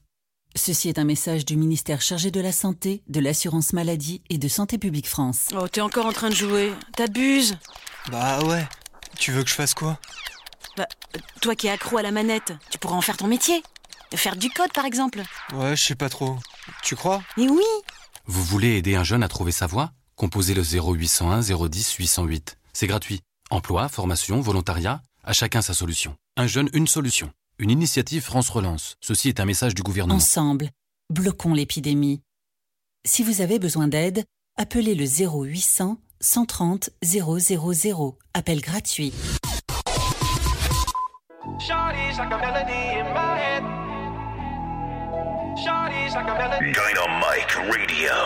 Ceci 0.54 0.88
est 0.88 0.98
un 0.98 1.04
message 1.04 1.44
du 1.44 1.56
ministère 1.56 2.02
chargé 2.02 2.30
de 2.30 2.40
la 2.40 2.52
Santé, 2.52 3.02
de 3.08 3.20
l'Assurance 3.20 3.72
Maladie 3.72 4.22
et 4.28 4.38
de 4.38 4.48
Santé 4.48 4.76
Publique 4.76 5.08
France. 5.08 5.48
Oh, 5.56 5.66
t'es 5.66 5.80
encore 5.80 6.06
en 6.06 6.12
train 6.12 6.28
de 6.28 6.34
jouer. 6.34 6.72
T'abuses. 6.94 7.56
Bah 8.10 8.44
ouais. 8.44 8.66
Tu 9.18 9.32
veux 9.32 9.42
que 9.42 9.48
je 9.48 9.54
fasse 9.54 9.72
quoi? 9.72 9.98
Bah, 10.76 10.88
toi 11.40 11.54
qui 11.54 11.66
es 11.66 11.70
accro 11.70 11.98
à 11.98 12.02
la 12.02 12.10
manette, 12.10 12.52
tu 12.70 12.78
pourrais 12.78 12.94
en 12.94 13.00
faire 13.02 13.16
ton 13.16 13.26
métier. 13.26 13.62
Faire 14.14 14.36
du 14.36 14.50
code, 14.50 14.72
par 14.72 14.84
exemple. 14.84 15.22
Ouais, 15.54 15.76
je 15.76 15.82
sais 15.82 15.94
pas 15.94 16.08
trop. 16.08 16.36
Tu 16.82 16.96
crois? 16.96 17.22
Mais 17.36 17.48
oui 17.48 17.64
Vous 18.26 18.42
voulez 18.44 18.76
aider 18.76 18.94
un 18.94 19.04
jeune 19.04 19.22
à 19.22 19.28
trouver 19.28 19.52
sa 19.52 19.66
voie? 19.66 19.92
Composez 20.16 20.54
le 20.54 20.62
0801 20.62 21.40
010 21.40 21.94
808. 21.94 22.58
C'est 22.72 22.86
gratuit. 22.86 23.20
Emploi, 23.50 23.88
formation, 23.88 24.40
volontariat, 24.40 25.02
à 25.24 25.32
chacun 25.32 25.62
sa 25.62 25.74
solution. 25.74 26.16
Un 26.36 26.46
jeune, 26.46 26.70
une 26.72 26.86
solution. 26.86 27.32
Une 27.58 27.70
initiative 27.70 28.22
France 28.22 28.48
Relance. 28.48 28.96
Ceci 29.00 29.28
est 29.28 29.40
un 29.40 29.44
message 29.44 29.74
du 29.74 29.82
gouvernement. 29.82 30.16
Ensemble, 30.16 30.70
bloquons 31.10 31.54
l'épidémie. 31.54 32.22
Si 33.04 33.22
vous 33.22 33.40
avez 33.40 33.58
besoin 33.58 33.88
d'aide, 33.88 34.24
appelez 34.56 34.94
le 34.94 35.04
0800 35.04 35.98
130 36.20 36.90
000. 37.02 38.16
Appel 38.34 38.60
gratuit. 38.60 39.12
Shawty's 41.62 42.18
like 42.18 42.32
a 42.32 42.38
melody 42.38 42.98
in 42.98 43.06
my 43.14 43.38
head. 43.38 43.62
Shawty's 45.62 46.12
like 46.12 46.26
a 46.26 46.34
melody. 46.34 46.72
Dynamite 46.72 47.54
Radio. 47.70 48.18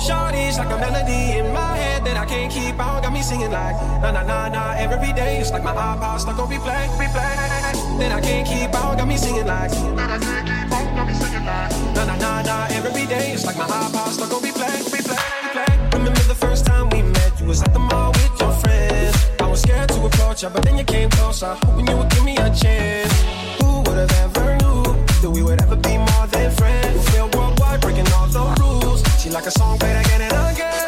Shawty's 0.00 0.56
like 0.56 0.72
a 0.72 0.78
melody 0.78 1.36
in 1.36 1.52
my 1.52 1.76
head 1.76 2.06
that 2.06 2.16
I 2.16 2.24
can't 2.24 2.50
keep 2.50 2.80
out. 2.80 3.02
Got 3.02 3.12
me 3.12 3.20
singing 3.20 3.50
like 3.50 3.76
na 4.00 4.10
na 4.10 4.22
na 4.22 4.48
na 4.48 4.72
every 4.78 5.12
day. 5.12 5.36
It's 5.36 5.50
like 5.50 5.62
my 5.62 5.74
iPod 5.74 6.20
stuck 6.20 6.38
on 6.38 6.48
replay, 6.48 6.88
replay. 6.96 7.98
Then 7.98 8.10
I 8.10 8.22
can't 8.22 8.48
keep 8.48 8.74
out. 8.74 8.96
Got 8.96 9.06
me 9.06 9.18
singing 9.18 9.44
like 9.44 9.70
na 9.92 10.06
na 12.06 12.16
na 12.16 12.40
na 12.40 12.68
every 12.70 13.04
day. 13.04 13.32
It's 13.32 13.44
like 13.44 13.58
my 13.58 13.66
iPod 13.66 14.12
stuck 14.16 14.32
on 14.32 14.40
replay, 14.40 14.80
replay, 14.88 15.18
replay. 15.44 15.92
Remember 15.92 16.22
the 16.22 16.34
first 16.34 16.64
time 16.64 16.88
we 16.88 17.02
met? 17.02 17.38
You 17.38 17.48
was 17.48 17.60
at 17.62 17.74
the 17.74 17.80
mall 17.80 18.12
with 18.12 18.40
your 18.40 18.52
friends. 18.64 19.17
Was 19.58 19.64
scared 19.64 19.88
to 19.88 20.06
approach 20.06 20.42
you, 20.44 20.50
but 20.50 20.62
then 20.62 20.78
you 20.78 20.84
came 20.84 21.10
closer, 21.10 21.56
hoping 21.64 21.88
you 21.88 21.96
would 21.96 22.08
give 22.10 22.24
me 22.24 22.36
a 22.36 22.48
chance. 22.54 23.12
Who 23.60 23.78
would 23.78 23.98
have 23.98 24.12
ever 24.22 24.54
knew 24.62 24.84
that 25.20 25.30
we 25.32 25.42
would 25.42 25.60
ever 25.60 25.74
be 25.74 25.98
more 25.98 26.26
than 26.30 26.52
friends? 26.52 26.94
We 26.94 27.10
feel 27.10 27.28
worldwide, 27.30 27.80
breaking 27.80 28.06
all 28.12 28.28
the 28.28 28.44
rules. 28.60 29.02
She 29.20 29.30
like 29.30 29.46
a 29.46 29.50
song 29.50 29.76
played 29.80 29.96
again 29.96 30.22
and 30.22 30.54
again, 30.54 30.87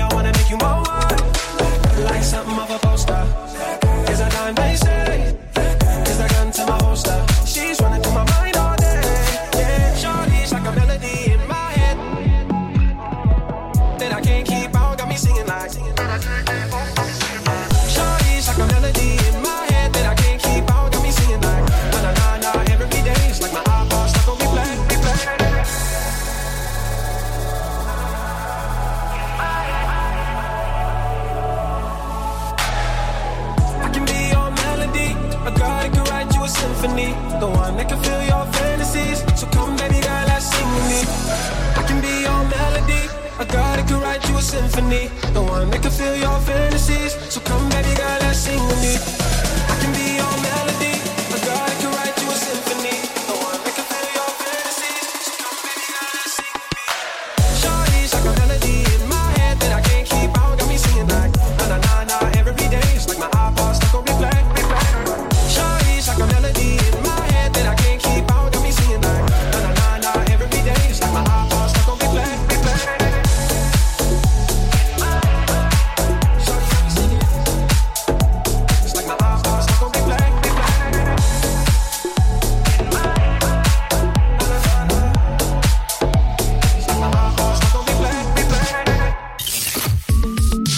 Can 43.91 43.99
write 43.99 44.29
you 44.29 44.37
a 44.37 44.41
symphony. 44.41 45.09
The 45.33 45.41
one 45.41 45.69
that 45.69 45.81
can 45.81 45.91
fill 45.91 46.15
your 46.15 46.39
fantasies. 46.39 47.11
So 47.29 47.41
come, 47.41 47.67
baby 47.71 47.93
girl, 47.93 48.19
let's 48.21 48.39
sing 48.39 48.65
with 48.67 48.81
me. 48.81 49.20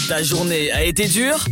Ta 0.08 0.22
journée 0.22 0.70
a 0.72 0.84
été 0.84 1.06
dure 1.06 1.44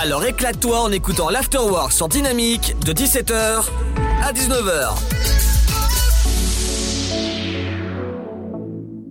Alors 0.00 0.24
éclate-toi 0.24 0.80
en 0.80 0.90
écoutant 0.90 1.30
l'Afterwork 1.30 1.92
sur 1.92 2.08
Dynamique 2.08 2.74
de 2.84 2.92
17h 2.92 3.64
à 4.22 4.32
19h. 4.32 4.94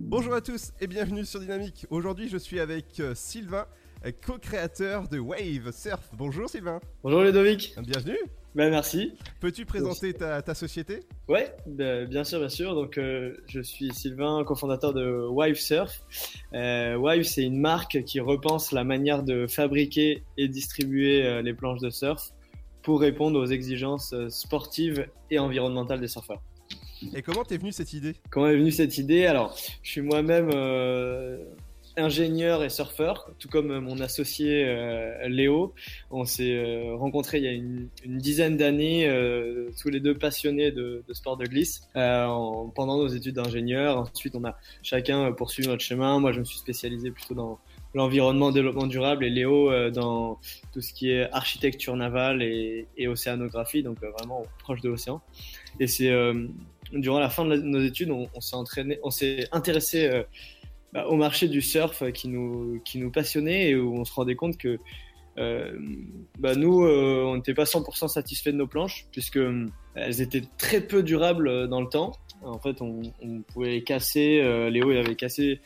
Bonjour 0.02 0.34
à 0.34 0.40
tous 0.40 0.72
et 0.80 0.86
bienvenue 0.86 1.24
sur 1.24 1.40
Dynamique. 1.40 1.86
Aujourd'hui, 1.88 2.28
je 2.28 2.36
suis 2.36 2.60
avec 2.60 3.00
euh, 3.00 3.14
Sylvain, 3.14 3.66
euh, 4.04 4.12
co-créateur 4.26 5.08
de 5.08 5.18
Wave 5.18 5.72
Surf. 5.72 6.10
Bonjour 6.12 6.48
Sylvain. 6.48 6.80
Bonjour 7.02 7.22
Ludovic. 7.22 7.74
Bienvenue. 7.78 8.18
Bah 8.54 8.70
merci. 8.70 9.14
Peux-tu 9.40 9.64
présenter 9.64 10.14
ta, 10.14 10.40
ta 10.40 10.54
société? 10.54 11.00
Ouais, 11.28 11.54
bah, 11.66 12.04
bien 12.04 12.22
sûr, 12.22 12.38
bien 12.38 12.48
sûr. 12.48 12.74
Donc 12.76 12.98
euh, 12.98 13.36
je 13.48 13.60
suis 13.60 13.92
Sylvain, 13.92 14.44
cofondateur 14.44 14.94
de 14.94 15.26
Wive 15.28 15.56
Surf. 15.56 16.02
Euh, 16.52 16.94
Wive, 16.94 17.24
c'est 17.24 17.42
une 17.42 17.58
marque 17.58 18.04
qui 18.04 18.20
repense 18.20 18.70
la 18.70 18.84
manière 18.84 19.24
de 19.24 19.48
fabriquer 19.48 20.22
et 20.36 20.46
distribuer 20.46 21.26
euh, 21.26 21.42
les 21.42 21.52
planches 21.52 21.80
de 21.80 21.90
surf 21.90 22.30
pour 22.82 23.00
répondre 23.00 23.40
aux 23.40 23.46
exigences 23.46 24.12
euh, 24.12 24.28
sportives 24.28 25.08
et 25.30 25.40
environnementales 25.40 26.00
des 26.00 26.08
surfeurs. 26.08 26.42
Et 27.12 27.22
comment 27.22 27.42
t'es 27.42 27.58
venu 27.58 27.72
cette 27.72 27.92
idée? 27.92 28.14
Comment 28.30 28.46
est 28.46 28.56
venue 28.56 28.70
cette 28.70 28.98
idée? 28.98 29.26
Alors, 29.26 29.56
je 29.82 29.90
suis 29.90 30.00
moi-même 30.00 30.48
ingénieur 31.96 32.64
et 32.64 32.70
surfeur, 32.70 33.30
tout 33.38 33.48
comme 33.48 33.70
euh, 33.70 33.80
mon 33.80 34.00
associé 34.00 34.64
euh, 34.66 35.28
Léo. 35.28 35.74
On 36.10 36.24
s'est 36.24 36.56
euh, 36.56 36.94
rencontrés 36.96 37.38
il 37.38 37.44
y 37.44 37.48
a 37.48 37.52
une, 37.52 37.88
dizaine 38.04 38.56
d'années, 38.56 39.08
tous 39.80 39.88
les 39.88 40.00
deux 40.00 40.16
passionnés 40.16 40.70
de, 40.70 41.04
sport 41.12 41.36
de 41.36 41.44
glisse, 41.46 41.82
en- 41.94 42.70
pendant 42.74 42.98
nos 42.98 43.08
études 43.08 43.34
d'ingénieur. 43.34 43.98
Ensuite, 43.98 44.34
on 44.34 44.44
a 44.44 44.56
chacun 44.82 45.32
poursuivi 45.32 45.68
notre 45.68 45.82
chemin. 45.82 46.18
Moi, 46.20 46.32
je 46.32 46.40
me 46.40 46.44
suis 46.44 46.58
spécialisé 46.58 47.10
plutôt 47.10 47.34
dans 47.34 47.58
l'environnement, 47.94 48.50
développement 48.50 48.86
durable, 48.86 49.24
et 49.24 49.30
Léo 49.30 49.90
dans 49.90 50.38
tout 50.72 50.80
ce 50.80 50.92
qui 50.92 51.10
est 51.10 51.30
architecture 51.32 51.96
navale 51.96 52.42
et, 52.42 53.06
océanographie, 53.06 53.82
donc 53.82 53.98
vraiment 54.00 54.42
proche 54.58 54.80
de 54.80 54.88
l'océan. 54.88 55.20
Et 55.80 55.86
c'est 55.86 56.12
durant 56.92 57.18
la 57.18 57.30
fin 57.30 57.44
de 57.44 57.56
nos 57.56 57.80
études, 57.80 58.10
on, 58.10 58.40
s'est 58.40 58.56
entraîné, 58.56 58.98
on 59.02 59.10
s'est 59.10 59.48
intéressé 59.52 60.24
bah, 60.94 61.06
au 61.08 61.16
marché 61.16 61.48
du 61.48 61.60
surf 61.60 62.04
qui 62.12 62.28
nous, 62.28 62.80
qui 62.84 62.98
nous 62.98 63.10
passionnait 63.10 63.70
et 63.70 63.76
où 63.76 63.94
on 63.94 64.04
se 64.04 64.12
rendait 64.12 64.36
compte 64.36 64.56
que 64.56 64.78
euh, 65.36 65.76
bah, 66.38 66.54
nous, 66.54 66.84
euh, 66.84 67.24
on 67.24 67.36
n'était 67.36 67.54
pas 67.54 67.64
100% 67.64 68.08
satisfaits 68.08 68.50
de 68.50 68.56
nos 68.56 68.66
planches 68.66 69.06
puisque 69.10 69.38
euh, 69.38 69.66
elles 69.94 70.20
étaient 70.20 70.44
très 70.58 70.80
peu 70.80 71.02
durables 71.02 71.68
dans 71.68 71.80
le 71.80 71.88
temps. 71.88 72.12
En 72.42 72.58
fait, 72.58 72.82
on, 72.82 73.02
pouvait 73.52 73.70
les 73.70 73.84
casser. 73.84 74.42
Léo, 74.70 74.92
il 74.92 74.98
avait 74.98 75.14
cassé 75.14 75.60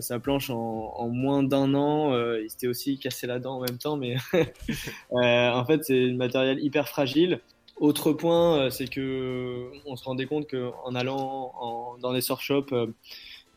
sa 0.00 0.18
planche 0.18 0.50
en, 0.50 1.08
moins 1.08 1.44
d'un 1.44 1.74
an. 1.74 2.12
il 2.36 2.50
s'était 2.50 2.66
aussi 2.66 2.98
cassé 2.98 3.28
la 3.28 3.38
dent 3.38 3.58
en 3.58 3.60
même 3.60 3.78
temps, 3.78 3.96
mais 3.96 4.16
en 5.12 5.64
fait, 5.64 5.84
c'est 5.84 6.10
un 6.10 6.16
matériel 6.16 6.58
hyper 6.60 6.88
fragile. 6.88 7.40
Autre 7.76 8.12
point, 8.12 8.68
c'est 8.70 8.88
que 8.88 9.70
on 9.86 9.94
se 9.94 10.02
rendait 10.02 10.26
compte 10.26 10.50
qu'en 10.50 10.96
allant 10.96 11.96
dans 12.00 12.12
des 12.12 12.20
surf 12.20 12.42
shops, 12.42 12.74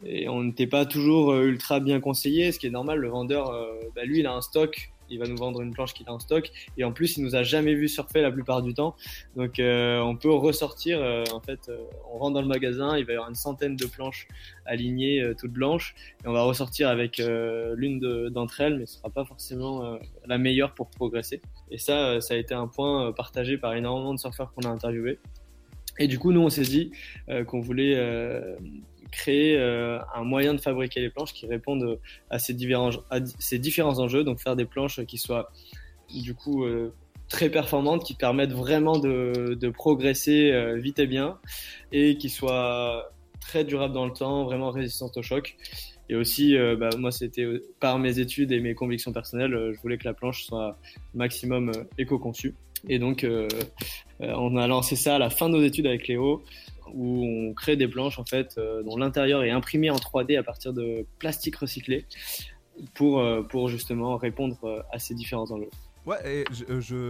et 0.06 0.30
on 0.30 0.44
n'était 0.44 0.68
pas 0.68 0.86
toujours 0.86 1.32
euh, 1.32 1.46
ultra 1.48 1.80
bien 1.80 2.00
conseillé, 2.00 2.52
ce 2.52 2.60
qui 2.60 2.68
est 2.68 2.72
normal. 2.72 3.00
Le 3.00 3.10
vendeur, 3.10 3.50
euh, 3.50 3.74
bah, 3.96 4.04
lui, 4.06 4.20
il 4.20 4.28
a 4.28 4.34
un 4.34 4.42
stock 4.42 4.92
il 5.10 5.20
va 5.20 5.26
nous 5.26 5.38
vendre 5.38 5.62
une 5.62 5.72
planche 5.72 5.94
qu'il 5.94 6.08
a 6.10 6.12
en 6.12 6.20
stock. 6.20 6.52
Et 6.78 6.84
en 6.84 6.92
plus, 6.92 7.18
il 7.18 7.24
nous 7.24 7.36
a 7.36 7.44
jamais 7.44 7.74
vu 7.76 7.88
surfer 7.88 8.22
la 8.22 8.32
plupart 8.32 8.62
du 8.62 8.74
temps. 8.74 8.96
Donc, 9.36 9.60
euh, 9.60 10.00
on 10.00 10.16
peut 10.16 10.34
ressortir. 10.34 11.00
euh, 11.02 11.24
en 11.34 11.40
fait, 11.40 11.70
euh, 11.70 11.78
on 12.12 12.18
rentre 12.18 12.34
dans 12.34 12.42
le 12.42 12.48
magasin, 12.48 12.98
il 12.98 13.06
va 13.06 13.14
y 13.14 13.16
avoir 13.16 13.30
une 13.30 13.36
centaine 13.36 13.76
de 13.76 13.86
planches 13.86 14.28
alignées, 14.66 15.22
euh, 15.22 15.34
toutes 15.34 15.52
blanches. 15.54 15.96
Et 16.24 16.28
on 16.28 16.34
va 16.34 16.44
ressortir 16.44 16.90
avec 16.90 17.20
l'une 17.20 18.00
de- 18.00 18.30
d'entre 18.30 18.62
elles, 18.62 18.80
mais 18.80 18.86
ce 18.86 18.98
sera 18.98 19.10
pas 19.10 19.26
forcément 19.26 19.98
la 20.26 20.38
meilleure 20.38 20.74
pour 20.74 20.90
progresser. 20.90 21.42
Et 21.72 21.78
ça, 21.78 22.20
ça 22.22 22.34
a 22.34 22.38
été 22.38 22.54
un 22.54 22.68
point 22.68 23.12
partagé 23.14 23.58
par 23.58 23.74
énormément 23.76 24.14
de 24.14 24.20
surfeurs 24.20 24.54
qu'on 24.54 24.68
a 24.68 24.72
interviewés. 24.72 25.20
Et 26.00 26.08
du 26.08 26.20
coup, 26.20 26.32
nous, 26.32 26.42
on 26.42 26.50
s'est 26.50 26.62
dit 26.64 26.92
qu'on 27.48 27.60
voulait 27.62 27.96
créer 29.12 29.58
euh, 29.58 30.00
un 30.16 30.24
moyen 30.24 30.54
de 30.54 30.62
fabriquer 30.62 31.02
les 31.02 31.10
planches 31.10 31.34
qui 31.34 31.48
répondent 31.48 32.00
à 32.30 32.40
ces 32.40 32.54
différents, 32.54 32.92
à 33.10 33.20
ces 33.40 33.60
différents 33.60 34.00
enjeux. 34.00 34.24
Donc, 34.24 34.40
faire 34.40 34.56
des 34.56 34.66
planches 34.66 35.04
qui 35.06 35.18
soient 35.18 35.52
du 36.14 36.34
coup 36.34 36.64
euh, 36.64 36.94
très 37.30 37.50
performantes, 37.50 38.04
qui 38.04 38.14
permettent 38.14 38.54
vraiment 38.54 39.00
de, 39.00 39.58
de 39.60 39.70
progresser 39.70 40.52
euh, 40.52 40.78
vite 40.78 41.00
et 41.00 41.08
bien, 41.08 41.40
et 41.92 42.18
qui 42.18 42.30
soient 42.30 43.12
très 43.40 43.64
durables 43.64 43.94
dans 43.94 44.06
le 44.06 44.14
temps, 44.14 44.46
vraiment 44.46 44.72
résistantes 44.72 45.18
au 45.18 45.22
choc. 45.22 45.56
Et 46.10 46.16
aussi, 46.16 46.56
euh, 46.56 46.78
bah, 46.78 46.90
moi, 46.98 47.12
c'était 47.12 47.44
euh, 47.44 47.66
par 47.82 48.00
mes 48.00 48.20
études 48.20 48.54
et 48.54 48.62
mes 48.62 48.76
convictions 48.76 49.12
personnelles, 49.12 49.54
euh, 49.54 49.74
je 49.74 49.82
voulais 49.82 49.98
que 49.98 50.06
la 50.06 50.14
planche 50.14 50.46
soit 50.46 50.78
maximum 51.14 51.70
euh, 51.70 51.84
éco-conçue. 51.98 52.56
Et 52.88 53.00
donc, 53.00 53.24
euh, 53.24 53.48
euh, 54.22 54.34
on 54.38 54.56
a 54.56 54.68
lancé 54.68 54.96
ça 54.96 55.16
à 55.16 55.20
la 55.20 55.30
fin 55.30 55.50
de 55.50 55.56
nos 55.58 55.64
études 55.64 55.88
avec 55.88 56.08
Léo, 56.08 56.44
où 56.94 57.24
on 57.26 57.54
crée 57.54 57.76
des 57.76 57.88
planches 57.88 58.20
en 58.20 58.26
fait, 58.26 58.56
euh, 58.58 58.84
dont 58.84 58.98
l'intérieur 58.98 59.44
est 59.44 59.50
imprimé 59.52 59.90
en 59.90 59.98
3D 59.98 60.38
à 60.38 60.44
partir 60.44 60.74
de 60.74 61.06
plastique 61.20 61.56
recyclé, 61.58 62.06
pour, 62.94 63.20
euh, 63.20 63.42
pour 63.44 63.70
justement 63.70 64.18
répondre 64.18 64.58
euh, 64.64 64.82
à 64.92 65.00
ces 65.00 65.14
différents 65.16 65.50
enjeux. 65.52 65.70
Ouais, 66.06 66.18
et 66.26 66.44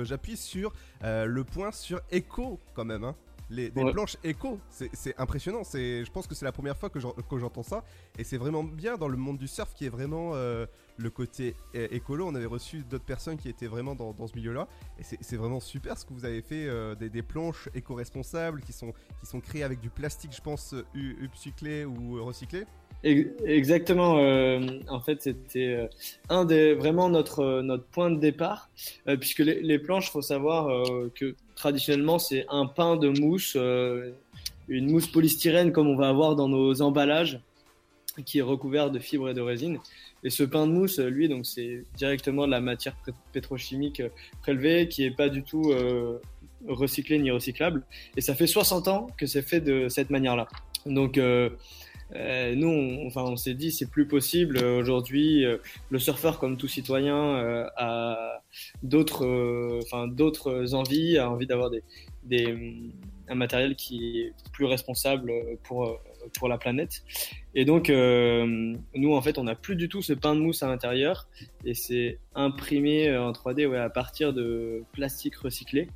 j'appuie 0.04 0.38
sur 0.38 0.74
euh, 1.04 1.26
le 1.26 1.44
point 1.44 1.72
sur 1.72 2.02
éco 2.12 2.60
quand 2.74 2.86
même. 2.86 3.04
Hein. 3.04 3.16
Les, 3.49 3.70
des 3.70 3.82
Ouais. 3.84 3.91
planches 3.94 4.18
éco, 4.24 4.60
c'est 4.70 5.18
impressionnant. 5.18 5.64
C'est, 5.64 6.04
je 6.04 6.12
pense 6.12 6.28
que 6.28 6.36
c'est 6.36 6.44
la 6.45 6.52
première 6.52 6.76
fois 6.76 6.90
que 6.90 6.99
j'en- 6.99 7.12
que 7.14 7.38
j'entends 7.38 7.64
ça. 7.64 7.84
Et 8.18 8.24
c'est 8.26 8.36
vraiment 8.38 8.64
bien 8.64 8.98
dans 8.98 9.08
le 9.08 9.16
monde 9.16 9.38
du 9.38 9.48
surf 9.48 9.74
qui 9.74 9.86
est 9.86 9.90
vraiment 9.90 10.32
euh, 10.34 10.66
le 10.98 11.10
côté 11.10 11.56
é- 11.74 11.95
écolo. 11.95 12.28
On 12.28 12.36
avait 12.36 12.45
reçu 12.45 12.84
d'autres 12.90 13.06
personnes 13.06 13.38
qui 13.38 13.49
étaient 13.49 13.68
vraiment 13.68 13.95
dans, 13.95 14.28
ce 14.28 14.36
milieu-là. 14.36 14.68
Et 14.99 15.03
c'est 15.22 15.38
vraiment 15.38 15.60
super 15.60 15.98
ce 15.98 16.06
que 16.06 16.14
vous 16.14 16.26
avez 16.26 16.41
fait. 16.41 16.68
euh, 16.68 16.95
des, 16.95 17.22
planches 17.22 17.69
éco-responsables 17.74 18.61
qui 18.61 18.74
sont, 18.74 18.94
qui 19.19 19.26
sont 19.26 19.40
créées 19.40 19.64
avec 19.64 19.80
du 19.80 19.90
plastique, 19.90 20.32
je 20.36 20.41
pense, 20.41 20.74
euh, 20.74 20.84
upcyclé 21.22 21.86
ou 21.86 22.18
euh, 22.18 22.22
recyclé. 22.22 22.64
Ex- 23.03 23.30
Exactement. 23.45 24.18
euh, 24.18 24.60
en 24.88 24.99
fait, 24.99 25.22
c'était 25.22 25.68
euh, 25.68 25.88
un 26.30 26.45
des 26.45 26.74
vraiment 26.74 27.10
notre 27.10 27.40
euh, 27.41 27.61
notre 27.61 27.86
point 27.86 28.10
de 28.10 28.19
départ, 28.19 28.69
euh, 29.07 29.18
puisque 29.18 29.40
les, 29.40 29.61
les 29.61 29.80
planches, 29.80 30.10
faut 30.11 30.22
savoir 30.22 30.68
euh, 30.69 31.11
que 31.14 31.36
traditionnellement 31.56 32.19
c'est 32.19 32.45
un 32.49 32.65
pain 32.65 32.95
de 32.98 33.10
mousse, 33.10 33.53
euh, 33.56 34.11
une 34.68 34.90
mousse 34.91 35.07
polystyrène 35.07 35.72
comme 35.72 35.88
on 35.88 35.95
va 35.95 36.10
avoir 36.10 36.36
dans 36.36 36.49
nos 36.49 36.82
emballages, 36.82 37.40
qui 38.26 38.40
est 38.40 38.44
recouvert 38.44 38.90
de 38.90 38.99
fibres 38.99 39.30
et 39.30 39.34
de 39.34 39.41
résine. 39.41 39.80
Et 40.23 40.30
ce 40.30 40.44
pain 40.44 40.68
de 40.68 40.72
mousse, 40.72 40.99
lui, 40.99 41.30
donc 41.30 41.45
c'est 41.45 41.84
directement 41.95 42.45
de 42.45 42.52
la 42.52 42.60
matière 42.60 42.95
pétrochimique 43.31 43.99
euh, 43.99 44.10
prélevée, 44.41 44.88
qui 44.88 45.03
est 45.03 45.15
pas 45.15 45.30
du 45.30 45.44
tout 45.44 45.72
euh, 45.72 46.19
recyclée 46.68 47.19
ni 47.19 47.31
recyclable. 47.31 47.84
Et 48.15 48.22
ça 48.22 48.35
fait 48.35 48.48
60 48.48 48.88
ans 48.88 49.07
que 49.18 49.26
c'est 49.26 49.41
fait 49.41 49.61
de 49.61 49.89
cette 49.89 50.10
manière-là. 50.10 50.48
Donc 50.85 51.18
euh, 51.18 51.49
euh, 52.15 52.56
nous, 52.56 52.69
on, 52.69 53.07
enfin, 53.07 53.23
on 53.23 53.35
s'est 53.35 53.53
dit 53.53 53.72
c'est 53.72 53.89
plus 53.89 54.07
possible 54.07 54.57
aujourd'hui. 54.64 55.45
le 55.89 55.99
surfeur, 55.99 56.39
comme 56.39 56.57
tout 56.57 56.68
citoyen, 56.68 57.68
a 57.76 58.41
d'autres, 58.81 59.80
enfin 59.84 60.07
d'autres 60.07 60.73
envies, 60.73 61.18
a 61.18 61.30
envie 61.30 61.48
d'avoir 61.48 61.69
des, 61.69 61.84
des, 62.23 62.56
un 63.27 63.35
matériel 63.35 63.76
qui 63.76 64.22
est 64.22 64.34
plus 64.53 64.65
responsable 64.65 65.34
pour 65.64 65.99
pour 66.38 66.48
la 66.48 66.58
planète. 66.58 67.04
Et 67.56 67.66
donc, 67.66 67.90
euh, 67.90 68.76
nous, 68.94 69.16
en 69.16 69.22
fait, 69.22 69.40
on 69.40 69.44
n'a 69.44 69.56
plus 69.56 69.76
du 69.76 69.90
tout 69.90 70.04
ce 70.04 70.14
pain 70.14 70.36
de 70.36 70.41
mousse 70.41 70.62
à 70.62 70.68
l'intérieur, 70.68 71.28
et 71.66 71.74
c'est 71.74 72.20
imprimé 72.36 73.10
euh, 73.10 73.24
en 73.24 73.32
3D 73.32 73.66
ouais, 73.66 73.80
à 73.80 73.90
partir 73.90 74.32
de 74.32 74.84
plastique 74.94 75.36
recyclé. 75.38 75.90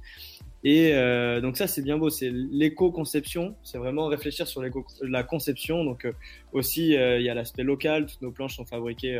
Et 0.63 0.93
euh, 0.93 1.41
donc 1.41 1.57
ça 1.57 1.65
c'est 1.65 1.81
bien 1.81 1.97
beau, 1.97 2.11
c'est 2.11 2.29
l'éco-conception, 2.29 3.55
c'est 3.63 3.79
vraiment 3.79 4.05
réfléchir 4.05 4.47
sur 4.47 4.63
la 5.01 5.23
conception. 5.23 5.83
Donc 5.83 6.07
aussi 6.51 6.89
il 6.89 7.21
y 7.21 7.29
a 7.29 7.33
l'aspect 7.33 7.63
local, 7.63 8.05
toutes 8.05 8.21
nos 8.21 8.31
planches 8.31 8.57
sont 8.57 8.65
fabriquées 8.65 9.19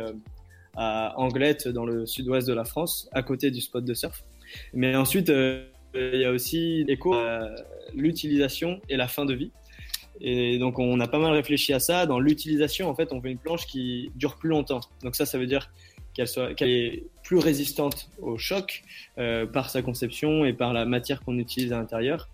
à 0.76 1.14
Anglette 1.18 1.66
dans 1.66 1.84
le 1.84 2.06
sud-ouest 2.06 2.46
de 2.46 2.54
la 2.54 2.64
France, 2.64 3.08
à 3.10 3.24
côté 3.24 3.50
du 3.50 3.60
spot 3.60 3.84
de 3.84 3.92
surf. 3.92 4.22
Mais 4.72 4.94
ensuite 4.94 5.32
il 5.94 6.20
y 6.20 6.24
a 6.24 6.30
aussi 6.30 6.84
l'éco, 6.84 7.16
l'utilisation 7.92 8.80
et 8.88 8.96
la 8.96 9.08
fin 9.08 9.24
de 9.24 9.34
vie. 9.34 9.50
Et 10.24 10.58
donc 10.58 10.78
on 10.78 10.98
a 11.00 11.08
pas 11.08 11.18
mal 11.18 11.32
réfléchi 11.32 11.72
à 11.72 11.80
ça. 11.80 12.06
Dans 12.06 12.20
l'utilisation 12.20 12.88
en 12.88 12.94
fait 12.94 13.12
on 13.12 13.18
veut 13.18 13.30
une 13.30 13.38
planche 13.38 13.66
qui 13.66 14.10
dure 14.14 14.36
plus 14.36 14.48
longtemps. 14.48 14.80
Donc 15.02 15.16
ça 15.16 15.26
ça 15.26 15.36
veut 15.36 15.46
dire 15.46 15.70
qu'elle 16.14 16.28
soit 16.28 16.50
est 16.60 17.04
plus 17.22 17.38
résistante 17.38 18.10
au 18.20 18.38
choc 18.38 18.82
euh, 19.18 19.46
par 19.46 19.70
sa 19.70 19.82
conception 19.82 20.44
et 20.44 20.52
par 20.52 20.72
la 20.72 20.84
matière 20.84 21.22
qu'on 21.22 21.38
utilise 21.38 21.72
à 21.72 21.78
l'intérieur 21.78 22.28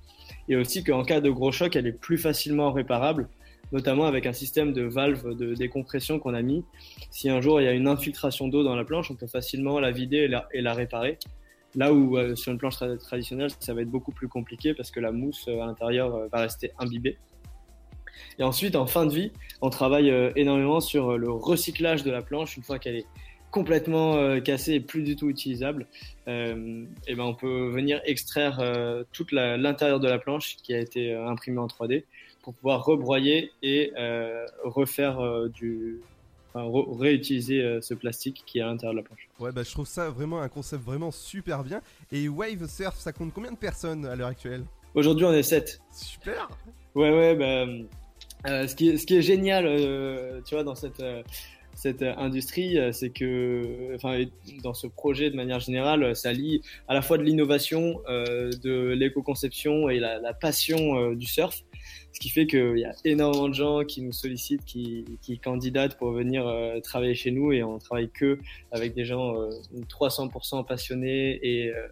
et 0.48 0.56
aussi 0.56 0.84
qu'en 0.84 1.04
cas 1.04 1.20
de 1.20 1.30
gros 1.30 1.52
choc 1.52 1.76
elle 1.76 1.86
est 1.86 1.92
plus 1.92 2.18
facilement 2.18 2.72
réparable 2.72 3.28
notamment 3.70 4.06
avec 4.06 4.26
un 4.26 4.32
système 4.32 4.72
de 4.72 4.82
valve 4.82 5.36
de 5.36 5.54
décompression 5.54 6.18
qu'on 6.18 6.34
a 6.34 6.42
mis 6.42 6.64
si 7.10 7.28
un 7.28 7.40
jour 7.40 7.60
il 7.60 7.64
y 7.64 7.68
a 7.68 7.72
une 7.72 7.88
infiltration 7.88 8.48
d'eau 8.48 8.64
dans 8.64 8.74
la 8.74 8.84
planche 8.84 9.10
on 9.10 9.14
peut 9.14 9.26
facilement 9.26 9.78
la 9.78 9.90
vider 9.90 10.28
et 10.52 10.60
la, 10.60 10.74
réparer 10.74 11.18
là 11.74 11.92
où 11.92 12.16
euh, 12.16 12.34
sur 12.34 12.52
une 12.52 12.58
planche 12.58 12.76
tra- 12.76 12.98
traditionnelle 12.98 13.50
ça 13.60 13.74
va 13.74 13.82
être 13.82 13.90
beaucoup 13.90 14.12
plus 14.12 14.28
compliqué 14.28 14.74
parce 14.74 14.90
que 14.90 15.00
la 15.00 15.12
mousse 15.12 15.46
euh, 15.48 15.60
à 15.60 15.66
l'intérieur 15.66 16.28
va 16.32 16.40
rester 16.40 16.72
imbibée 16.78 17.16
et 18.38 18.42
ensuite, 18.42 18.76
en 18.76 18.86
fin 18.86 19.06
de 19.06 19.12
vie, 19.14 19.32
on 19.60 19.70
travaille 19.70 20.10
euh, 20.10 20.30
énormément 20.36 20.80
sur 20.80 21.10
euh, 21.12 21.16
le 21.16 21.30
recyclage 21.30 22.02
de 22.04 22.10
la 22.10 22.22
planche 22.22 22.56
une 22.56 22.62
fois 22.62 22.78
qu'elle 22.78 22.96
est 22.96 23.06
complètement 23.50 24.16
euh, 24.16 24.40
cassée 24.40 24.74
et 24.74 24.80
plus 24.80 25.02
du 25.02 25.16
tout 25.16 25.30
utilisable. 25.30 25.86
Euh, 26.28 26.84
et 27.06 27.14
ben 27.14 27.24
on 27.24 27.34
peut 27.34 27.68
venir 27.70 28.00
extraire 28.04 28.58
euh, 28.60 29.04
toute 29.12 29.32
l'intérieur 29.32 30.00
de 30.00 30.08
la 30.08 30.18
planche 30.18 30.56
qui 30.62 30.74
a 30.74 30.78
été 30.78 31.14
imprimée 31.14 31.58
en 31.58 31.66
3D 31.66 32.04
pour 32.42 32.52
pouvoir 32.54 32.84
rebroyer 32.84 33.50
et 33.62 33.92
refaire 34.64 35.18
du, 35.48 35.98
enfin, 36.48 36.64
re- 36.66 36.98
réutiliser 36.98 37.78
ce 37.82 37.94
plastique 37.94 38.42
qui 38.46 38.58
est 38.58 38.62
à 38.62 38.66
l'intérieur 38.66 38.92
de 38.94 38.98
la 38.98 39.04
planche. 39.04 39.28
Ouais, 39.38 39.52
bah 39.52 39.62
je 39.64 39.70
trouve 39.70 39.86
ça 39.86 40.08
vraiment 40.10 40.40
un 40.40 40.48
concept 40.48 40.82
vraiment 40.82 41.10
super 41.10 41.62
bien. 41.64 41.80
Et 42.12 42.28
Wave 42.28 42.66
Surf, 42.68 42.96
ça 42.96 43.12
compte 43.12 43.32
combien 43.34 43.52
de 43.52 43.56
personnes 43.56 44.06
à 44.06 44.16
l'heure 44.16 44.28
actuelle? 44.28 44.64
Aujourd'hui, 44.94 45.24
on 45.26 45.32
est 45.32 45.42
7. 45.42 45.80
Super 45.92 46.48
Ouais, 46.94 47.10
ouais, 47.10 47.34
bah, 47.36 47.66
ce, 48.46 48.74
qui 48.74 48.90
est, 48.90 48.96
ce 48.96 49.06
qui 49.06 49.16
est 49.16 49.22
génial, 49.22 49.66
euh, 49.66 50.40
tu 50.44 50.54
vois, 50.54 50.64
dans 50.64 50.74
cette, 50.74 51.00
euh, 51.00 51.22
euh, 51.86 52.14
industrie, 52.16 52.78
euh, 52.78 52.92
c'est 52.92 53.10
que, 53.10 53.94
enfin, 53.94 54.24
dans 54.62 54.74
ce 54.74 54.86
projet 54.86 55.30
de 55.30 55.36
manière 55.36 55.60
générale, 55.60 56.02
euh, 56.02 56.14
ça 56.14 56.32
lie 56.32 56.62
à 56.88 56.94
la 56.94 57.02
fois 57.02 57.18
de 57.18 57.22
l'innovation, 57.22 58.00
euh, 58.08 58.50
de 58.62 58.88
l'éco-conception 58.90 59.88
et 59.88 59.98
la, 59.98 60.34
passion 60.34 60.98
euh, 60.98 61.14
du 61.14 61.26
surf. 61.26 61.64
Ce 62.12 62.20
qui 62.20 62.30
fait 62.30 62.46
qu'il 62.46 62.78
y 62.78 62.84
a 62.84 62.94
énormément 63.04 63.48
de 63.48 63.54
gens 63.54 63.84
qui 63.84 64.02
nous 64.02 64.12
sollicitent, 64.12 64.64
qui, 64.64 65.04
qui 65.22 65.38
candidatent 65.38 65.98
pour 65.98 66.12
venir 66.12 66.46
euh, 66.46 66.80
travailler 66.80 67.14
chez 67.14 67.30
nous 67.30 67.52
et 67.52 67.62
on 67.62 67.78
travaille 67.78 68.10
que 68.10 68.38
avec 68.72 68.94
des 68.94 69.04
gens 69.04 69.40
euh, 69.40 69.50
300% 69.88 70.66
passionnés 70.66 71.38
et, 71.42 71.70
euh, 71.70 71.88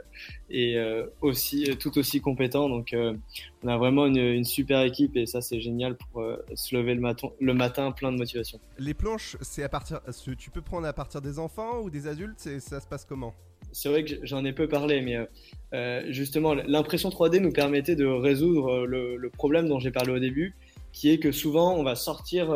et 0.51 0.77
euh, 0.77 1.07
aussi 1.21 1.77
tout 1.79 1.97
aussi 1.99 2.21
compétents. 2.21 2.69
Donc 2.69 2.95
on 2.95 3.69
a 3.69 3.77
vraiment 3.77 4.07
une, 4.07 4.45
super 4.45 4.83
équipe 4.83 5.17
et 5.17 5.27
ça 5.27 5.41
c'est 5.41 5.61
génial 5.61 5.97
pour 5.97 6.25
se 6.55 6.77
lever 6.77 6.95
le 6.95 7.01
matin, 7.01 7.29
le 7.41 7.55
matin 7.55 7.91
plein 7.93 8.13
de 8.13 8.19
motivation. 8.19 8.61
Les 8.79 8.95
planches, 8.95 9.37
c'est 9.41 9.63
à 9.63 9.69
partir. 9.69 10.01
Tu 10.39 10.51
peux 10.51 10.63
prendre 10.63 10.87
à 10.87 10.93
partir 10.93 11.21
des 11.21 11.39
enfants 11.39 11.81
ou 11.81 11.91
des 11.91 12.07
adultes 12.07 12.49
Ça 12.61 12.81
se 12.81 12.87
passe 12.87 13.05
comment? 13.05 13.35
C'est 13.77 13.91
vrai 13.91 14.05
que 14.05 14.15
j'en 14.23 14.43
ai 14.47 14.55
peu 14.55 14.69
parlé, 14.69 15.03
mais 15.03 15.17
euh, 15.17 15.27
euh, 15.75 16.03
justement, 16.09 16.55
l'impression 16.55 17.11
3D 17.11 17.41
nous 17.41 17.53
permettait 17.53 17.95
de 17.95 18.07
résoudre 18.07 18.71
euh, 18.71 19.17
le, 19.19 19.29
problème 19.29 19.69
dont 19.69 19.79
j'ai 19.79 19.91
parlé 19.91 20.13
au 20.13 20.19
début, 20.19 20.55
qui 20.95 21.11
est 21.11 21.19
que 21.19 21.31
souvent 21.31 21.75
on 21.75 21.83
va 21.83 21.95
sortir 21.95 22.49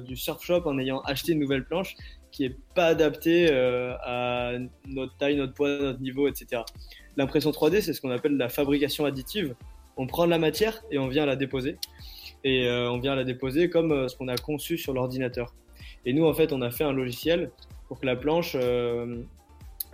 du 0.00 0.14
surf 0.14 0.40
shop 0.44 0.62
en 0.66 0.78
ayant 0.78 1.00
acheté 1.00 1.32
une 1.32 1.40
nouvelle 1.40 1.64
planche 1.64 1.96
qui 2.30 2.44
est 2.44 2.56
pas 2.76 2.86
adaptée 2.86 3.50
à 3.50 4.52
notre 4.86 5.16
taille, 5.16 5.34
notre 5.34 5.54
poids, 5.54 5.76
notre 5.76 6.00
niveau, 6.00 6.28
etc. 6.28 6.62
L'impression 7.16 7.50
3D, 7.50 7.80
c'est 7.80 7.92
ce 7.92 8.00
qu'on 8.00 8.12
appelle 8.12 8.36
la 8.36 8.48
fabrication 8.48 9.04
additive. 9.06 9.56
On 9.96 10.06
prend 10.06 10.26
de 10.26 10.30
la 10.30 10.38
matière 10.38 10.84
et 10.92 11.00
on 11.00 11.08
vient 11.08 11.26
la 11.26 11.34
déposer. 11.34 11.78
Et 12.44 12.70
on 12.70 13.00
vient 13.00 13.16
la 13.16 13.24
déposer 13.24 13.70
comme 13.70 14.08
ce 14.08 14.14
qu'on 14.14 14.28
a 14.28 14.36
conçu 14.36 14.78
sur 14.78 14.92
l'ordinateur. 14.92 15.52
Et 16.06 16.12
nous, 16.12 16.26
en 16.26 16.32
fait, 16.32 16.52
on 16.52 16.62
a 16.62 16.70
fait 16.70 16.84
un 16.84 16.92
logiciel 16.92 17.50
pour 17.88 17.98
que 17.98 18.06
la 18.06 18.14
planche 18.14 18.56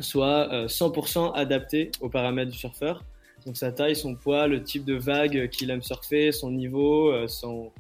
soit 0.00 0.52
euh, 0.52 0.66
100% 0.66 1.32
adaptée 1.34 1.90
aux 2.00 2.08
paramètres 2.08 2.50
du 2.52 2.58
surfeur. 2.58 3.04
donc 3.46 3.56
sa 3.56 3.72
taille, 3.72 3.96
son 3.96 4.14
poids, 4.14 4.46
le 4.48 4.62
type 4.62 4.84
de 4.84 4.94
vague 4.94 5.48
qu'il 5.50 5.70
aime 5.70 5.82
surfer, 5.82 6.32
son 6.32 6.50
niveau, 6.50 7.10
euh, 7.12 7.28
son, 7.28 7.72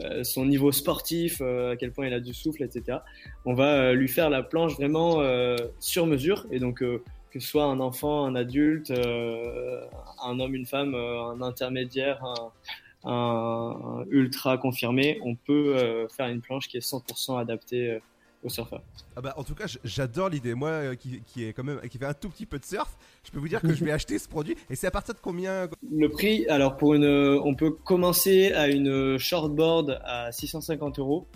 euh, 0.00 0.24
son 0.24 0.44
niveau 0.44 0.72
sportif, 0.72 1.38
euh, 1.40 1.72
à 1.72 1.76
quel 1.76 1.92
point 1.92 2.06
il 2.06 2.12
a 2.14 2.20
du 2.20 2.34
souffle, 2.34 2.62
etc. 2.64 2.98
On 3.44 3.54
va 3.54 3.74
euh, 3.76 3.92
lui 3.94 4.08
faire 4.08 4.28
la 4.30 4.42
planche 4.42 4.74
vraiment 4.74 5.20
euh, 5.20 5.56
sur 5.80 6.06
mesure 6.06 6.46
et 6.50 6.58
donc 6.58 6.82
euh, 6.82 7.02
que 7.30 7.40
ce 7.40 7.48
soit 7.48 7.64
un 7.64 7.80
enfant, 7.80 8.24
un 8.26 8.34
adulte, 8.36 8.90
euh, 8.92 9.80
un 10.22 10.38
homme, 10.40 10.54
une 10.54 10.66
femme, 10.66 10.94
euh, 10.94 11.20
un 11.22 11.42
intermédiaire, 11.42 12.22
un, 12.24 13.10
un- 13.10 14.04
ultra 14.10 14.56
confirmé, 14.58 15.18
on 15.22 15.34
peut 15.34 15.76
euh, 15.76 16.08
faire 16.08 16.28
une 16.28 16.40
planche 16.40 16.68
qui 16.68 16.76
est 16.76 16.80
100% 16.88 17.38
adaptée 17.40 17.90
euh, 17.90 17.98
au 18.44 18.48
surfeur. 18.48 18.82
Ah 19.16 19.20
bah, 19.20 19.34
en 19.36 19.42
tout 19.42 19.54
cas, 19.54 19.64
j'adore 19.82 20.28
l'idée. 20.28 20.54
Moi, 20.54 20.68
euh, 20.68 20.94
qui, 20.94 21.22
qui 21.26 21.44
est 21.44 21.52
quand 21.52 21.64
même 21.64 21.80
qui 21.88 21.98
fait 21.98 22.04
un 22.04 22.14
tout 22.14 22.28
petit 22.28 22.46
peu 22.46 22.58
de 22.58 22.64
surf, 22.64 22.96
je 23.24 23.30
peux 23.30 23.38
vous 23.38 23.48
dire 23.48 23.62
que 23.62 23.72
je 23.72 23.84
vais 23.84 23.90
acheter 23.98 24.18
ce 24.18 24.28
produit. 24.28 24.56
Et 24.70 24.76
c'est 24.76 24.86
à 24.86 24.90
partir 24.90 25.14
de 25.14 25.20
combien 25.20 25.68
Le 25.90 26.08
prix, 26.08 26.46
alors 26.48 26.76
pour 26.76 26.94
une, 26.94 27.06
on 27.06 27.54
peut 27.54 27.70
commencer 27.70 28.52
à 28.52 28.68
une 28.68 29.18
shortboard 29.18 30.00
à 30.04 30.30
650 30.30 30.98
euros. 30.98 31.26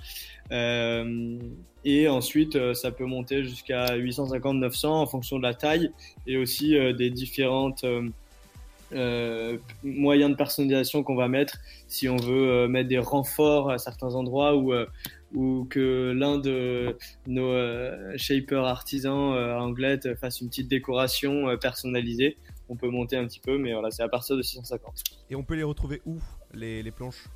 Euh, 0.52 1.39
et 1.85 2.09
ensuite, 2.09 2.56
euh, 2.56 2.74
ça 2.74 2.90
peut 2.90 3.05
monter 3.05 3.44
jusqu'à 3.44 3.97
850-900 3.97 4.86
en 4.86 5.06
fonction 5.06 5.39
de 5.39 5.43
la 5.43 5.55
taille 5.55 5.90
et 6.26 6.36
aussi 6.36 6.76
euh, 6.76 6.93
des 6.93 7.10
différentes 7.10 7.85
euh, 7.85 8.09
euh, 8.93 9.59
moyens 9.82 10.30
de 10.30 10.36
personnalisation 10.36 11.02
qu'on 11.02 11.14
va 11.14 11.28
mettre. 11.28 11.59
Si 11.89 12.09
on 12.09 12.16
veut 12.16 12.51
euh, 12.51 12.68
mettre 12.68 12.89
des 12.89 12.98
renforts 12.98 13.70
à 13.70 13.78
certains 13.78 14.14
endroits 14.14 14.56
ou 14.56 14.72
euh, 14.72 14.86
ou 15.34 15.66
que 15.68 16.12
l'un 16.16 16.38
de 16.38 16.96
nos 17.26 17.50
euh, 17.50 18.12
shapers 18.16 18.64
artisans 18.64 19.34
euh, 19.34 19.56
à 19.56 19.60
Anglette 19.60 20.14
fasse 20.18 20.40
une 20.40 20.48
petite 20.48 20.68
décoration 20.68 21.48
euh, 21.48 21.56
personnalisée, 21.56 22.36
on 22.68 22.76
peut 22.76 22.88
monter 22.88 23.16
un 23.16 23.26
petit 23.26 23.40
peu, 23.40 23.59
mais 23.59 23.72
voilà, 23.72 23.90
c'est 23.90 24.02
à 24.02 24.09
partir 24.09 24.36
de 24.36 24.42
650. 24.42 25.02
Et 25.30 25.34
on 25.34 25.42
peut 25.42 25.55
les 25.55 25.62
retrouver 25.62 26.00
où 26.06 26.18
les, 26.55 26.82
les 26.82 26.90
planches? 26.90 27.28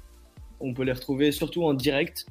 On 0.60 0.74
peut 0.74 0.84
les 0.84 0.92
retrouver 0.92 1.32
surtout 1.32 1.64
en 1.64 1.74
direct 1.74 2.26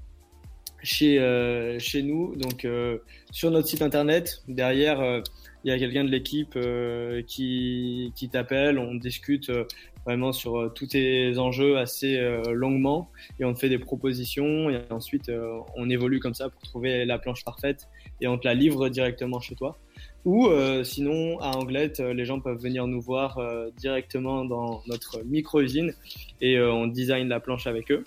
chez, 0.84 1.20
euh, 1.20 1.80
chez 1.80 2.02
nous, 2.04 2.36
donc 2.36 2.66
euh, 2.66 3.00
sur 3.32 3.52
notre 3.52 3.68
site 3.68 3.82
internet. 3.82 4.42
Derrière, 4.48 5.00
euh, 5.02 5.22
il 5.64 5.72
y 5.72 5.74
a 5.74 5.80
quelqu'un 5.80 6.04
de 6.04 6.10
l'équipe 6.10 6.54
euh, 6.56 7.22
qui, 7.24 8.12
qui 8.16 8.30
t'appelle, 8.30 8.80
on 8.80 8.96
discute 8.96 9.50
euh, 9.50 9.66
vraiment 10.06 10.32
sur 10.32 10.58
euh, 10.58 10.70
tous 10.70 10.88
tes 10.88 11.38
enjeux 11.38 11.78
assez 11.78 12.18
euh, 12.18 12.54
longuement 12.54 13.10
et 13.40 13.46
on 13.46 13.54
te 13.54 13.60
fait 13.60 13.70
des 13.70 13.80
propositions 13.80 14.70
et 14.70 14.82
ensuite 14.90 15.30
euh, 15.30 15.60
on 15.76 15.90
évolue 15.90 16.20
comme 16.20 16.34
ça 16.34 16.50
pour 16.50 16.62
trouver 16.64 17.06
la 17.06 17.20
planche 17.20 17.44
parfaite 17.44 17.88
et 18.20 18.28
on 18.28 18.38
te 18.38 18.48
la 18.48 18.54
livre 18.54 18.90
directement 18.90 19.40
chez 19.40 19.56
toi. 19.56 19.78
Ou 20.24 20.48
euh, 20.48 20.84
sinon, 20.84 21.40
à 21.40 21.58
Anglette, 21.58 22.00
les 22.00 22.26
gens 22.26 22.40
peuvent 22.40 22.62
venir 22.62 22.86
nous 22.86 23.02
voir 23.02 23.40
euh, 23.40 23.70
directement 23.78 24.46
dans 24.46 24.84
notre 24.88 25.24
micro-usine 25.24 25.94
et 26.42 26.58
euh, 26.58 26.72
on 26.72 26.88
design 26.88 27.28
la 27.28 27.40
planche 27.40 27.66
avec 27.66 27.92
eux. 27.92 28.04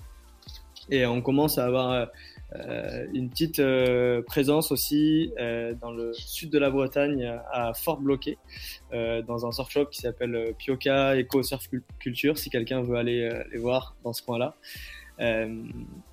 Et 0.91 1.07
on 1.07 1.23
commence 1.23 1.59
à 1.59 1.65
avoir 1.65 2.09
une 3.13 3.31
petite 3.31 3.59
euh, 3.59 4.23
présence 4.23 4.71
aussi 4.71 5.33
euh, 5.41 5.75
dans 5.75 5.91
le 5.91 6.13
sud 6.13 6.51
de 6.51 6.59
la 6.59 6.71
Bretagne, 6.71 7.25
à 7.53 7.73
Fort 7.75 8.01
Bloqué, 8.01 8.39
euh, 8.93 9.23
dans 9.23 9.47
un 9.47 9.53
surf 9.53 9.71
shop 9.71 9.87
qui 9.87 10.01
s'appelle 10.01 10.35
euh, 10.35 10.53
Pioca 10.57 11.17
Eco 11.17 11.43
Surf 11.43 11.69
Cul- 11.69 11.83
Culture, 11.99 12.39
si 12.39 12.51
quelqu'un 12.51 12.83
veut 12.83 12.97
aller 12.97 13.23
euh, 13.23 13.43
les 13.51 13.59
voir 13.59 13.97
dans 14.05 14.13
ce 14.13 14.23
coin-là. 14.23 14.55
Euh, 15.21 15.63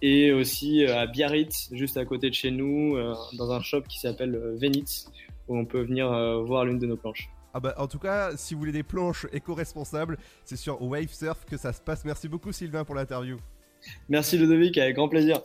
et 0.02 0.32
aussi 0.32 0.86
euh, 0.86 0.98
à 0.98 1.08
Biarritz, 1.08 1.70
juste 1.74 1.98
à 1.98 2.06
côté 2.06 2.30
de 2.30 2.36
chez 2.36 2.52
nous, 2.52 2.95
euh, 2.95 3.14
dans 3.38 3.52
un 3.52 3.62
shop 3.62 3.82
qui 3.84 3.99
s'appelle 3.99 4.36
euh, 4.36 4.56
Venitz, 4.60 5.12
où 5.48 5.58
on 5.58 5.66
peut 5.66 5.82
venir 5.82 6.12
euh, 6.12 6.44
voir 6.44 6.66
l'une 6.66 6.80
de 6.80 6.88
nos 6.88 6.98
planches. 6.98 7.30
Ah 7.53 7.60
bah 7.60 7.74
en 7.78 7.88
tout 7.88 7.99
cas, 7.99 8.38
si 8.38 8.53
vous 8.53 8.62
voulez 8.62 8.72
des 8.72 8.84
planches 8.84 9.28
éco-responsables, 9.34 10.18
c'est 10.45 10.56
sur 10.56 10.82
Wave 10.82 11.12
Surf 11.12 11.45
que 11.45 11.58
ça 11.58 11.74
se 11.74 11.82
passe. 11.82 12.06
Merci 12.06 12.30
beaucoup 12.30 12.52
Sylvain 12.52 12.86
pour 12.86 12.95
l'interview. 12.95 13.38
Merci 14.08 14.38
Ludovic, 14.38 14.78
avec 14.78 14.95
grand 14.95 15.10
plaisir. 15.10 15.41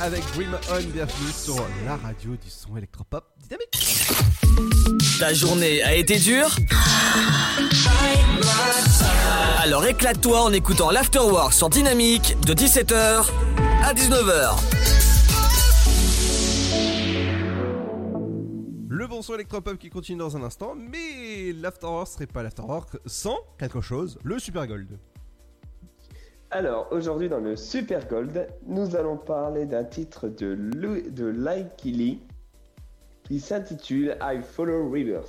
Avec 0.00 0.22
Dream 0.34 0.56
On, 0.70 0.76
bienvenue 0.92 1.32
sur 1.32 1.56
la 1.84 1.96
radio 1.96 2.36
du 2.36 2.48
son 2.48 2.76
électropop 2.76 3.24
dynamique. 3.40 4.06
Ta 5.18 5.34
journée 5.34 5.82
a 5.82 5.94
été 5.94 6.16
dure 6.20 6.54
Alors 9.58 9.84
éclate-toi 9.84 10.42
en 10.42 10.52
écoutant 10.52 10.92
l'Afterwork 10.92 11.52
sur 11.52 11.70
Dynamique 11.70 12.36
de 12.46 12.54
17h 12.54 13.28
à 13.82 13.94
19h. 13.94 14.54
Le 18.88 19.06
bon 19.08 19.22
son 19.22 19.34
électropop 19.34 19.76
qui 19.76 19.90
continue 19.90 20.18
dans 20.18 20.36
un 20.36 20.44
instant, 20.44 20.76
mais 20.76 21.52
l'afterwork 21.52 22.06
serait 22.06 22.28
pas 22.28 22.44
l'afterwork 22.44 22.96
sans 23.06 23.38
quelque 23.58 23.80
chose, 23.80 24.18
le 24.22 24.38
Super 24.38 24.68
Gold. 24.68 25.00
Alors, 26.56 26.86
aujourd'hui 26.92 27.28
dans 27.28 27.40
le 27.40 27.56
Super 27.56 28.06
Gold, 28.06 28.46
nous 28.64 28.94
allons 28.94 29.16
parler 29.16 29.66
d'un 29.66 29.82
titre 29.82 30.28
de, 30.28 30.46
Lou- 30.46 31.10
de 31.10 31.26
Like 31.26 31.82
Lee 31.84 32.20
qui 33.24 33.40
s'intitule 33.40 34.16
I 34.22 34.40
Follow 34.40 34.88
Rivers. 34.88 35.24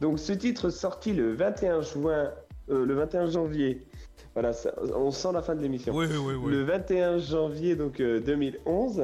Donc, 0.00 0.18
ce 0.18 0.32
titre 0.32 0.70
sorti 0.70 1.12
le 1.12 1.34
21 1.34 1.82
juin, 1.82 2.32
euh, 2.70 2.86
le 2.86 2.94
21 2.94 3.26
janvier. 3.26 3.86
Voilà, 4.32 4.54
ça- 4.54 4.72
on 4.94 5.10
sent 5.10 5.28
la 5.34 5.42
fin 5.42 5.54
de 5.54 5.60
l'émission. 5.60 5.92
Oui, 5.94 6.06
oui, 6.10 6.34
oui. 6.42 6.52
Le 6.52 6.62
21 6.62 7.18
janvier 7.18 7.76
donc 7.76 8.00
euh, 8.00 8.18
2011. 8.20 9.02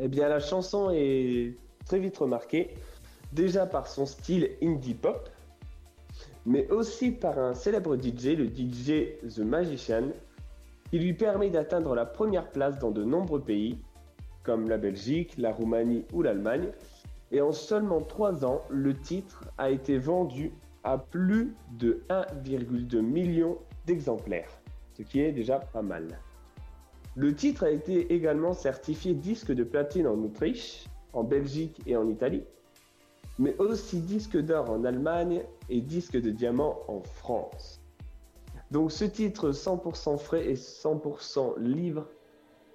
Eh 0.00 0.08
bien, 0.08 0.28
la 0.28 0.40
chanson 0.40 0.90
est 0.92 1.54
très 1.86 2.00
vite 2.00 2.18
remarquée, 2.18 2.74
déjà 3.32 3.66
par 3.66 3.86
son 3.86 4.04
style 4.04 4.50
indie 4.60 4.94
pop, 4.94 5.28
mais 6.46 6.70
aussi 6.70 7.10
par 7.10 7.38
un 7.38 7.54
célèbre 7.54 7.96
DJ, 7.96 8.36
le 8.36 8.46
DJ 8.46 9.18
The 9.28 9.40
Magician, 9.40 10.04
qui 10.90 11.00
lui 11.00 11.12
permet 11.12 11.50
d'atteindre 11.50 11.94
la 11.96 12.06
première 12.06 12.50
place 12.50 12.78
dans 12.78 12.92
de 12.92 13.02
nombreux 13.02 13.42
pays, 13.42 13.78
comme 14.44 14.68
la 14.68 14.78
Belgique, 14.78 15.34
la 15.36 15.52
Roumanie 15.52 16.04
ou 16.12 16.22
l'Allemagne. 16.22 16.68
Et 17.32 17.40
en 17.40 17.50
seulement 17.50 18.00
3 18.00 18.44
ans, 18.44 18.62
le 18.70 18.94
titre 18.94 19.44
a 19.58 19.70
été 19.70 19.98
vendu 19.98 20.52
à 20.84 20.96
plus 20.96 21.56
de 21.72 22.00
1,2 22.08 23.00
million 23.00 23.58
d'exemplaires, 23.84 24.60
ce 24.96 25.02
qui 25.02 25.20
est 25.20 25.32
déjà 25.32 25.58
pas 25.58 25.82
mal. 25.82 26.20
Le 27.16 27.34
titre 27.34 27.64
a 27.64 27.70
été 27.70 28.14
également 28.14 28.52
certifié 28.52 29.14
disque 29.14 29.50
de 29.50 29.64
platine 29.64 30.06
en 30.06 30.22
Autriche, 30.22 30.84
en 31.12 31.24
Belgique 31.24 31.80
et 31.86 31.96
en 31.96 32.08
Italie, 32.08 32.44
mais 33.38 33.56
aussi 33.58 34.00
disque 34.00 34.36
d'or 34.36 34.70
en 34.70 34.84
Allemagne 34.84 35.42
et 35.68 35.80
disque 35.80 36.20
de 36.20 36.30
diamant 36.30 36.80
en 36.88 37.00
France. 37.02 37.80
Donc 38.70 38.90
ce 38.90 39.04
titre 39.04 39.52
100% 39.52 40.18
frais 40.18 40.46
et 40.46 40.54
100% 40.54 41.58
libre, 41.58 42.08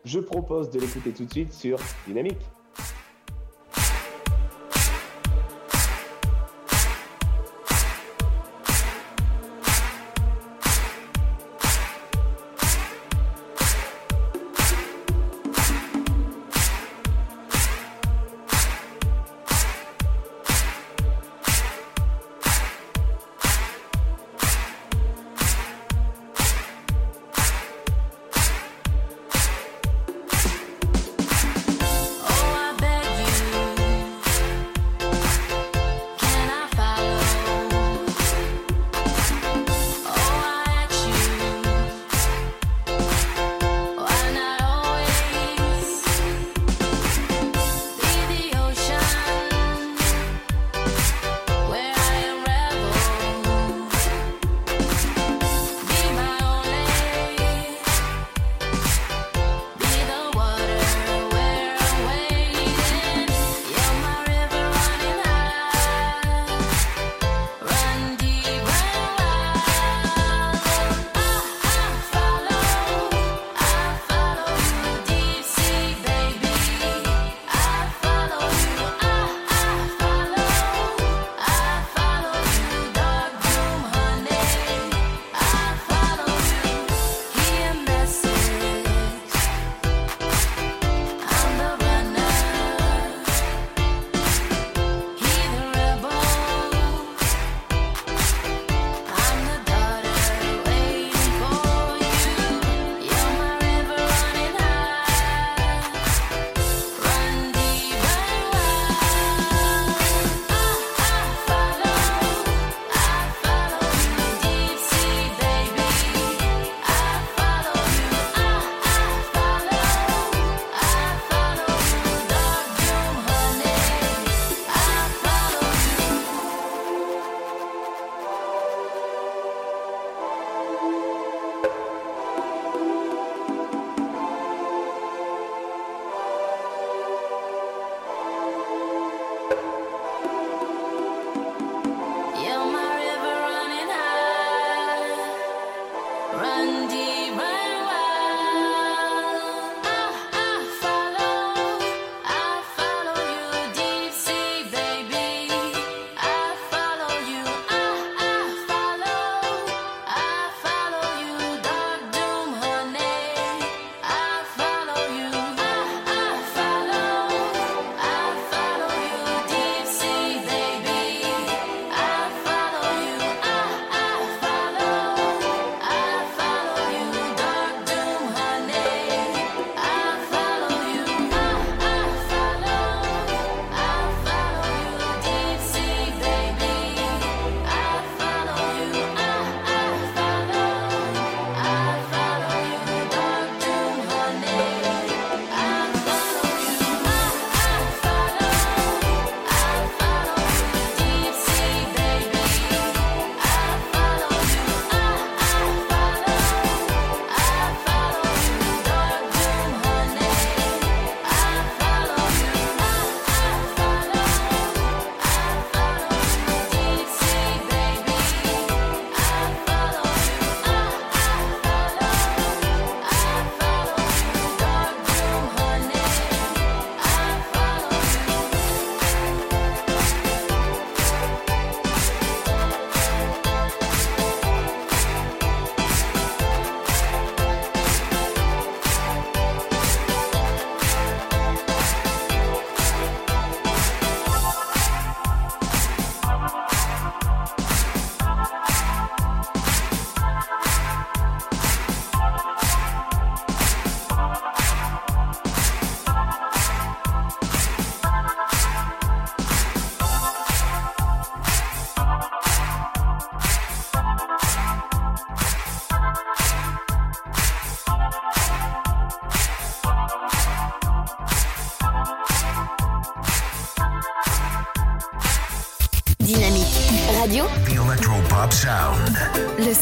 je 0.06 0.20
propose 0.20 0.70
de 0.70 0.80
l'écouter 0.80 1.12
tout 1.12 1.26
de 1.26 1.32
suite 1.32 1.54
sur 1.54 1.80
Dynamique. 2.08 2.42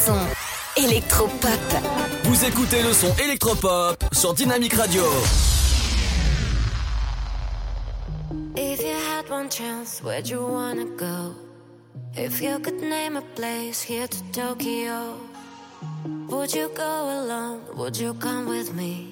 son 0.10 0.84
électropop. 0.84 1.60
Vous 2.23 2.45
écoutez 2.45 2.81
le 2.81 2.94
son 2.94 3.14
électropop 3.23 4.03
sur 4.11 4.34
Dynamic 4.34 4.73
Radio. 4.73 5.03
If 8.56 8.81
you 8.81 8.95
had 8.95 9.30
one 9.30 9.49
chance, 9.52 10.02
where'd 10.03 10.27
you 10.27 10.41
wanna 10.41 10.86
go? 10.98 11.36
If 12.15 12.41
you 12.41 12.60
could 12.60 12.81
name 12.81 13.18
a 13.18 13.22
place 13.36 13.81
here 13.84 14.07
to 14.07 14.18
Tokyo, 14.31 15.15
would 16.27 16.53
you 16.56 16.69
go 16.76 16.84
alone? 16.84 17.60
Would 17.76 17.98
you 17.98 18.14
come 18.15 18.48
with 18.48 18.73
me? 18.73 19.09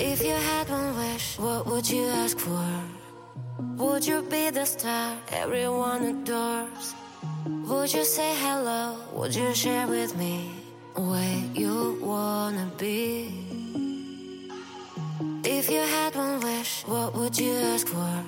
If 0.00 0.22
you 0.22 0.30
had 0.34 0.70
one 0.70 0.96
wish, 0.96 1.36
what 1.40 1.66
would 1.66 1.90
you 1.90 2.06
ask 2.06 2.38
for? 2.38 2.64
Would 3.78 4.06
you 4.06 4.22
be 4.22 4.48
the 4.50 4.64
star 4.64 5.16
everyone 5.32 6.04
adores? 6.04 6.94
Would 7.66 7.92
you 7.92 8.04
say 8.04 8.32
hello? 8.38 8.96
Would 9.12 9.34
you 9.34 9.52
share 9.56 9.88
with 9.88 10.16
me 10.16 10.52
where 10.94 11.42
you 11.52 11.98
wanna 12.00 12.70
be? 12.78 13.34
If 15.42 15.68
you 15.68 15.80
had 15.80 16.14
one 16.14 16.38
wish, 16.42 16.86
what 16.86 17.16
would 17.16 17.36
you 17.36 17.54
ask 17.74 17.88
for? 17.88 18.22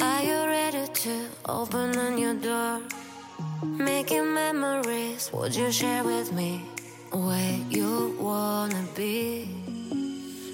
Are 0.00 0.22
you 0.24 0.38
ready 0.50 0.88
to 0.88 1.28
open 1.48 1.96
a 1.96 2.10
new 2.10 2.34
door? 2.40 2.80
Making 3.62 4.34
memories, 4.34 5.30
would 5.32 5.54
you 5.54 5.70
share 5.70 6.02
with 6.02 6.32
me 6.32 6.60
where 7.12 7.54
you 7.70 8.16
wanna 8.18 8.84
be? 8.96 9.65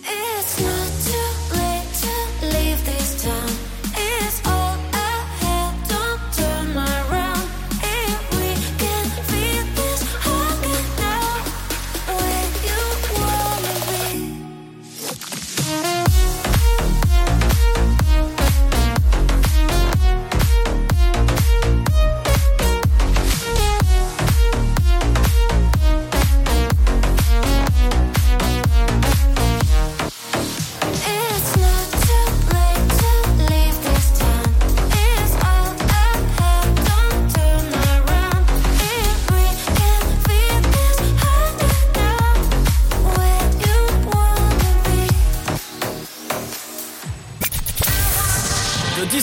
It's 0.04 0.60
not 0.60 0.92
too 1.04 1.41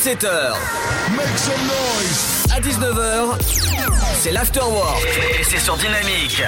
17h. 0.10 0.56
Make 1.15 1.38
some 1.38 1.68
noise. 1.68 2.48
À 2.52 2.60
19h, 2.60 3.38
c'est 4.15 4.31
l'afterwork. 4.31 5.06
Et 5.40 5.44
c'est 5.44 5.60
sur 5.60 5.77
Dynamique. 5.77 6.41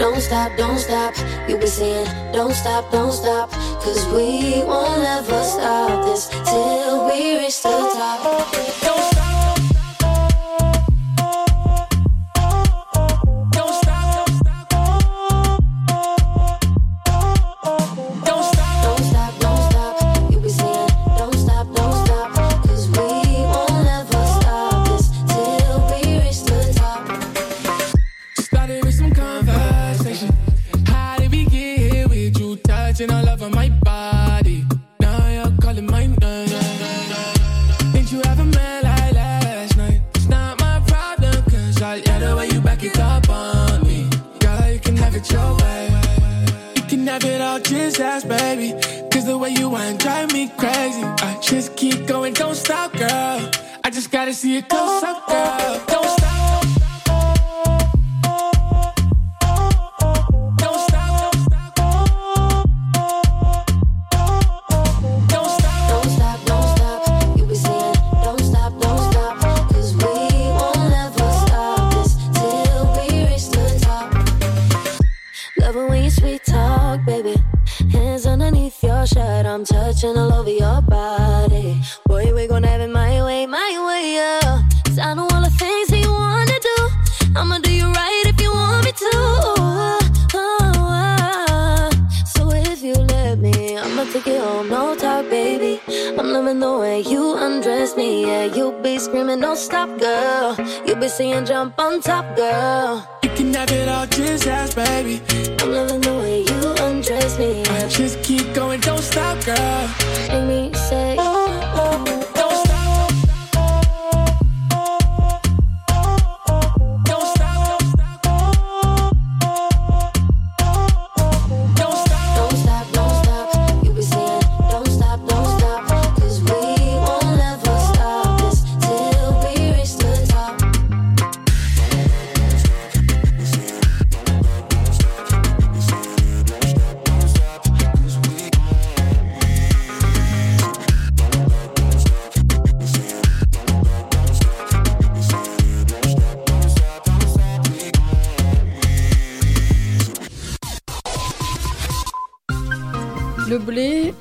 Don't 0.00 0.20
stop, 0.20 0.50
don't 0.58 0.76
stop. 0.76 1.14
You 1.48 1.56
been 1.56 1.68
saying, 1.68 2.08
don't 2.32 2.52
stop, 2.52 2.90
don't 2.90 3.12
stop. 3.12 3.52
Cause 3.80 4.04
we 4.12 4.64
won't 4.66 5.04
ever 5.04 5.44
stop 5.44 6.04
this 6.04 6.30
till 6.46 7.06
we 7.06 7.38
reach 7.38 7.62
the 7.62 7.68
top. 7.68 8.50
Don't 8.82 9.00
stop. 9.12 9.19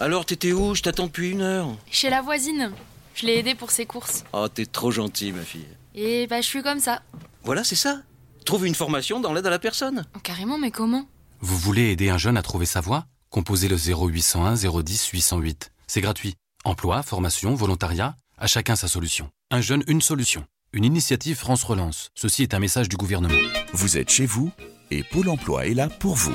Alors, 0.00 0.24
t'étais 0.24 0.52
où? 0.52 0.74
Je 0.74 0.80
t'attends 0.80 1.08
depuis 1.08 1.28
une 1.28 1.42
heure. 1.42 1.76
Chez 1.90 2.08
la 2.08 2.22
voisine. 2.22 2.72
Je 3.14 3.26
l'ai 3.26 3.34
aidée 3.34 3.54
pour 3.54 3.70
ses 3.70 3.84
courses. 3.84 4.24
Oh, 4.32 4.48
t'es 4.48 4.64
trop 4.64 4.90
gentil, 4.90 5.30
ma 5.30 5.42
fille. 5.42 5.66
Et 5.94 6.26
bah, 6.26 6.40
je 6.40 6.46
suis 6.46 6.62
comme 6.62 6.80
ça. 6.80 7.02
Voilà, 7.44 7.64
c'est 7.64 7.76
ça. 7.76 8.00
Trouve 8.46 8.66
une 8.66 8.74
formation 8.74 9.20
dans 9.20 9.34
l'aide 9.34 9.46
à 9.46 9.50
la 9.50 9.58
personne. 9.58 10.06
Oh, 10.16 10.20
carrément, 10.20 10.56
mais 10.56 10.70
comment? 10.70 11.04
Vous 11.40 11.58
voulez 11.58 11.90
aider 11.90 12.08
un 12.08 12.16
jeune 12.16 12.38
à 12.38 12.42
trouver 12.42 12.64
sa 12.64 12.80
voie? 12.80 13.04
Composez 13.28 13.68
le 13.68 13.76
0801 13.76 14.54
010 14.54 15.08
808. 15.08 15.70
C'est 15.86 16.00
gratuit. 16.00 16.34
Emploi, 16.64 17.02
formation, 17.02 17.54
volontariat, 17.54 18.16
à 18.38 18.46
chacun 18.46 18.76
sa 18.76 18.88
solution. 18.88 19.28
Un 19.50 19.60
jeune, 19.60 19.84
une 19.86 20.00
solution. 20.00 20.46
Une 20.72 20.86
initiative 20.86 21.36
France 21.36 21.62
Relance. 21.62 22.08
Ceci 22.14 22.42
est 22.42 22.54
un 22.54 22.58
message 22.58 22.88
du 22.88 22.96
gouvernement. 22.96 23.34
Vous 23.74 23.98
êtes 23.98 24.10
chez 24.10 24.24
vous 24.24 24.50
et 24.90 25.02
Pôle 25.02 25.28
emploi 25.28 25.66
est 25.66 25.74
là 25.74 25.90
pour 25.90 26.14
vous. 26.14 26.34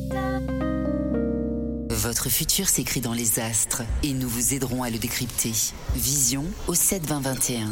Votre 2.01 2.29
futur 2.29 2.67
s'écrit 2.67 2.99
dans 2.99 3.13
les 3.13 3.39
astres 3.39 3.83
et 4.01 4.13
nous 4.13 4.27
vous 4.27 4.55
aiderons 4.55 4.81
à 4.81 4.89
le 4.89 4.97
décrypter. 4.97 5.53
Vision 5.93 6.43
au 6.65 6.73
7 6.73 7.05
20 7.05 7.19
21. 7.21 7.69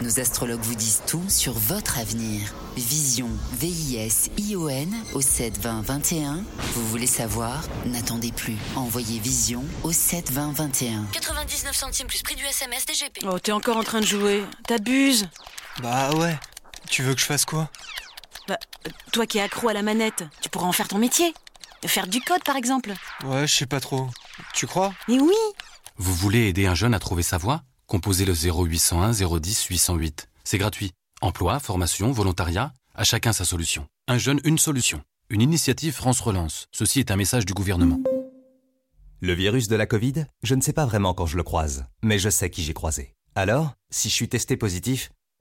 Nos 0.00 0.20
astrologues 0.20 0.60
vous 0.60 0.76
disent 0.76 1.02
tout 1.08 1.24
sur 1.28 1.52
votre 1.54 1.98
avenir. 1.98 2.54
Vision, 2.76 3.28
V-I-S-I-O-N 3.54 4.94
au 5.14 5.20
7 5.20 5.58
20 5.58 5.82
21. 5.82 6.44
Vous 6.74 6.86
voulez 6.86 7.08
savoir? 7.08 7.64
N'attendez 7.86 8.30
plus. 8.30 8.56
Envoyez 8.76 9.18
Vision 9.18 9.64
au 9.82 9.90
7 9.90 10.30
20 10.30 10.52
21. 10.52 11.06
99 11.10 11.74
centimes 11.74 12.06
plus 12.06 12.22
prix 12.22 12.36
du 12.36 12.44
SMS 12.44 12.86
DGP. 12.86 13.24
Oh, 13.24 13.40
t'es 13.40 13.50
encore 13.50 13.76
en 13.76 13.82
train 13.82 14.00
de 14.00 14.06
jouer. 14.06 14.44
T'abuses. 14.68 15.28
Bah 15.82 16.14
ouais. 16.14 16.38
Tu 16.88 17.02
veux 17.02 17.12
que 17.12 17.20
je 17.20 17.26
fasse 17.26 17.44
quoi? 17.44 17.68
Bah, 18.46 18.58
toi 19.12 19.26
qui 19.26 19.38
es 19.38 19.40
accro 19.40 19.68
à 19.68 19.72
la 19.72 19.82
manette, 19.82 20.22
tu 20.40 20.48
pourras 20.48 20.66
en 20.66 20.72
faire 20.72 20.86
ton 20.86 20.98
métier. 20.98 21.34
Faire 21.86 22.06
du 22.06 22.20
code, 22.20 22.42
par 22.44 22.56
exemple. 22.56 22.92
Ouais, 23.24 23.46
je 23.46 23.54
sais 23.54 23.66
pas 23.66 23.80
trop. 23.80 24.08
Tu 24.54 24.66
crois? 24.66 24.94
Mais 25.08 25.18
oui 25.18 25.34
Vous 25.96 26.14
voulez 26.14 26.48
aider 26.48 26.66
un 26.66 26.74
jeune 26.74 26.94
à 26.94 26.98
trouver 26.98 27.22
sa 27.22 27.38
voie? 27.38 27.62
Composez 27.86 28.24
le 28.24 28.34
0801 28.34 29.12
010 29.12 29.64
808. 29.66 30.28
C'est 30.44 30.58
gratuit. 30.58 30.92
Emploi, 31.20 31.58
formation, 31.60 32.10
volontariat, 32.12 32.72
à 32.94 33.04
chacun 33.04 33.32
sa 33.32 33.44
solution. 33.44 33.86
Un 34.08 34.18
jeune, 34.18 34.40
une 34.44 34.58
solution. 34.58 35.02
Une 35.28 35.42
initiative 35.42 35.92
France 35.94 36.20
Relance. 36.20 36.66
Ceci 36.72 37.00
est 37.00 37.10
un 37.10 37.16
message 37.16 37.46
du 37.46 37.52
gouvernement. 37.54 38.00
Le 39.20 39.34
virus 39.34 39.68
de 39.68 39.76
la 39.76 39.86
Covid, 39.86 40.26
je 40.42 40.54
ne 40.54 40.60
sais 40.60 40.72
pas 40.72 40.84
vraiment 40.86 41.14
quand 41.14 41.26
je 41.26 41.36
le 41.36 41.42
croise, 41.44 41.84
mais 42.02 42.18
je 42.18 42.28
sais 42.28 42.50
qui 42.50 42.62
j'ai 42.64 42.74
croisé. 42.74 43.14
Alors, 43.34 43.74
si 43.90 44.08
je 44.08 44.14
suis 44.14 44.28
testé 44.28 44.56
positif, 44.56 45.12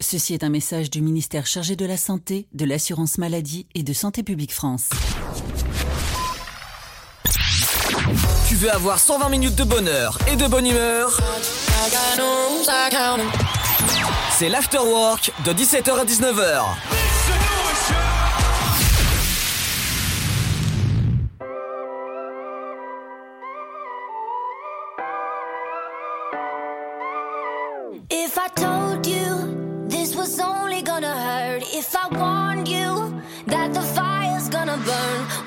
Ceci 0.00 0.34
est 0.34 0.44
un 0.44 0.50
message 0.50 0.90
du 0.90 1.00
ministère 1.00 1.46
chargé 1.46 1.74
de 1.74 1.86
la 1.86 1.96
Santé, 1.96 2.46
de 2.52 2.66
l'Assurance 2.66 3.16
Maladie 3.16 3.66
et 3.74 3.82
de 3.82 3.92
Santé 3.94 4.22
Publique 4.22 4.52
France. 4.52 4.90
Tu 8.46 8.54
veux 8.56 8.70
avoir 8.70 8.98
120 8.98 9.28
minutes 9.30 9.56
de 9.56 9.64
bonheur 9.64 10.18
et 10.30 10.36
de 10.36 10.46
bonne 10.46 10.66
humeur? 10.66 11.18
C'est 14.32 14.50
l'afterwork 14.50 15.32
de 15.44 15.52
17h 15.52 15.98
à 15.98 16.04
19h. 16.04 16.64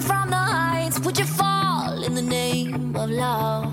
From 0.00 0.30
the 0.30 0.36
heights? 0.36 0.98
Would 1.00 1.18
you 1.18 1.24
fall 1.24 2.02
in 2.02 2.14
the 2.14 2.22
name 2.22 2.96
of 2.96 3.10
love? 3.10 3.66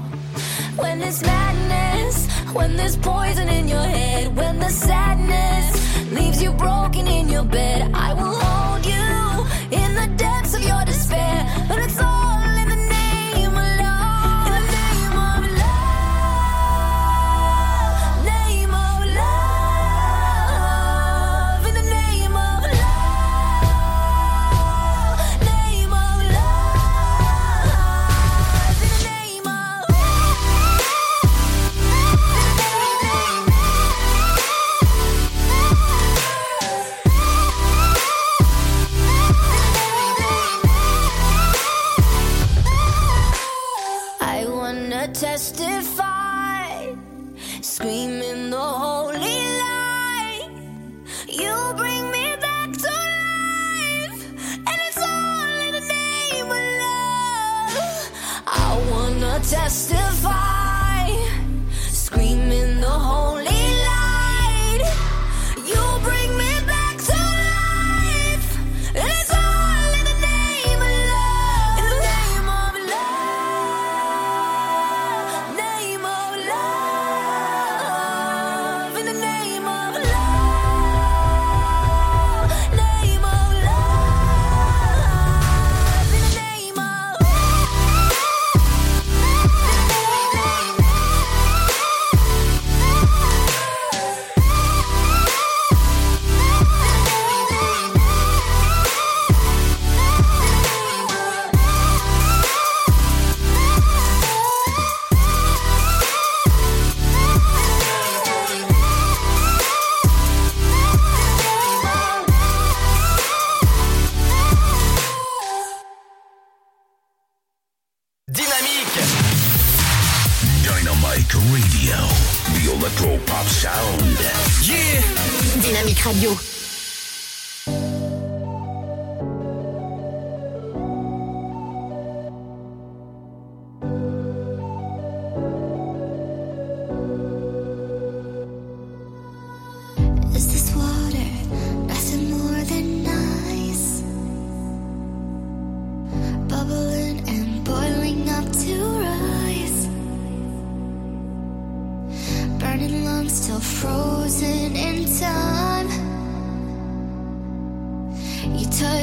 When 0.77 0.99
there's 0.99 1.21
madness, 1.21 2.27
when 2.53 2.75
there's 2.75 2.97
poison 2.97 3.47
in 3.47 3.67
your 3.67 3.87
head, 3.97 4.35
when 4.35 4.59
the 4.59 4.69
sadness 4.69 6.11
leaves 6.11 6.41
you 6.41 6.51
broken 6.51 7.07
in 7.07 7.29
your 7.29 7.43
bed, 7.43 7.91
I 7.93 8.13
will 8.13 8.35
hold 8.35 8.78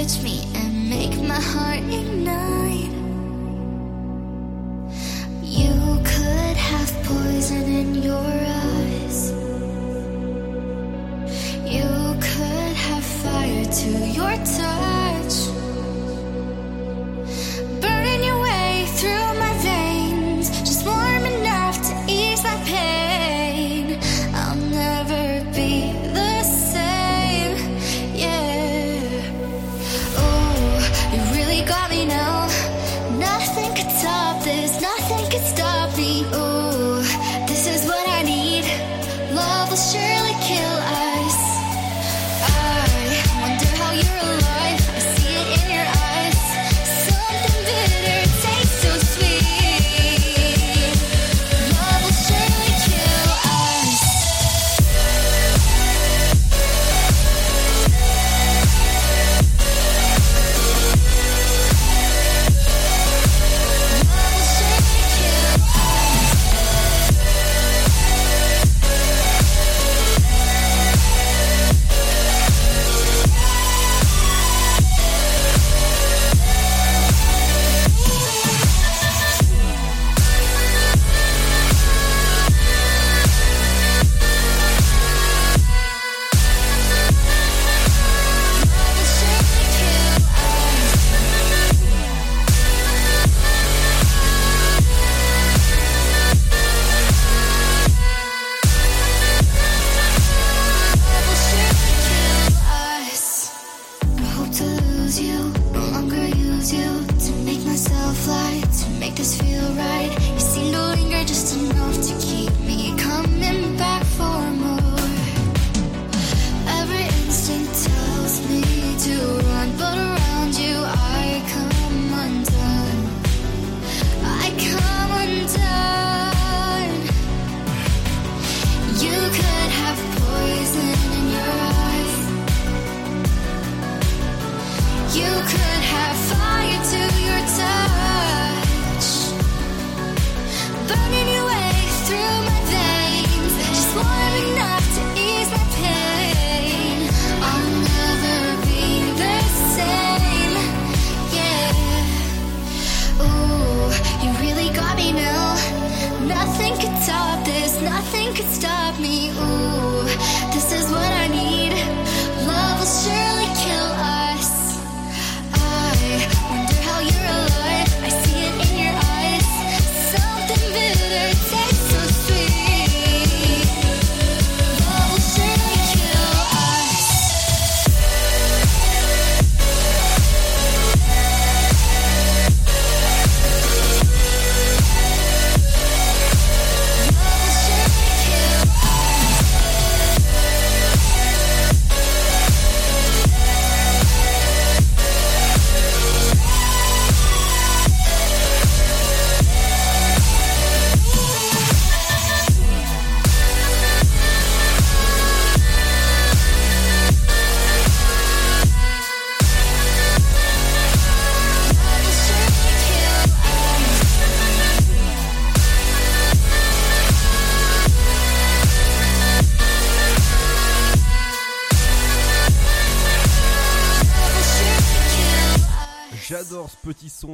touch 0.07 0.23
me 0.23 0.45
and 0.55 0.89
make 0.89 1.19
my 1.20 1.41
heart 1.41 1.78
ignite. 1.78 2.16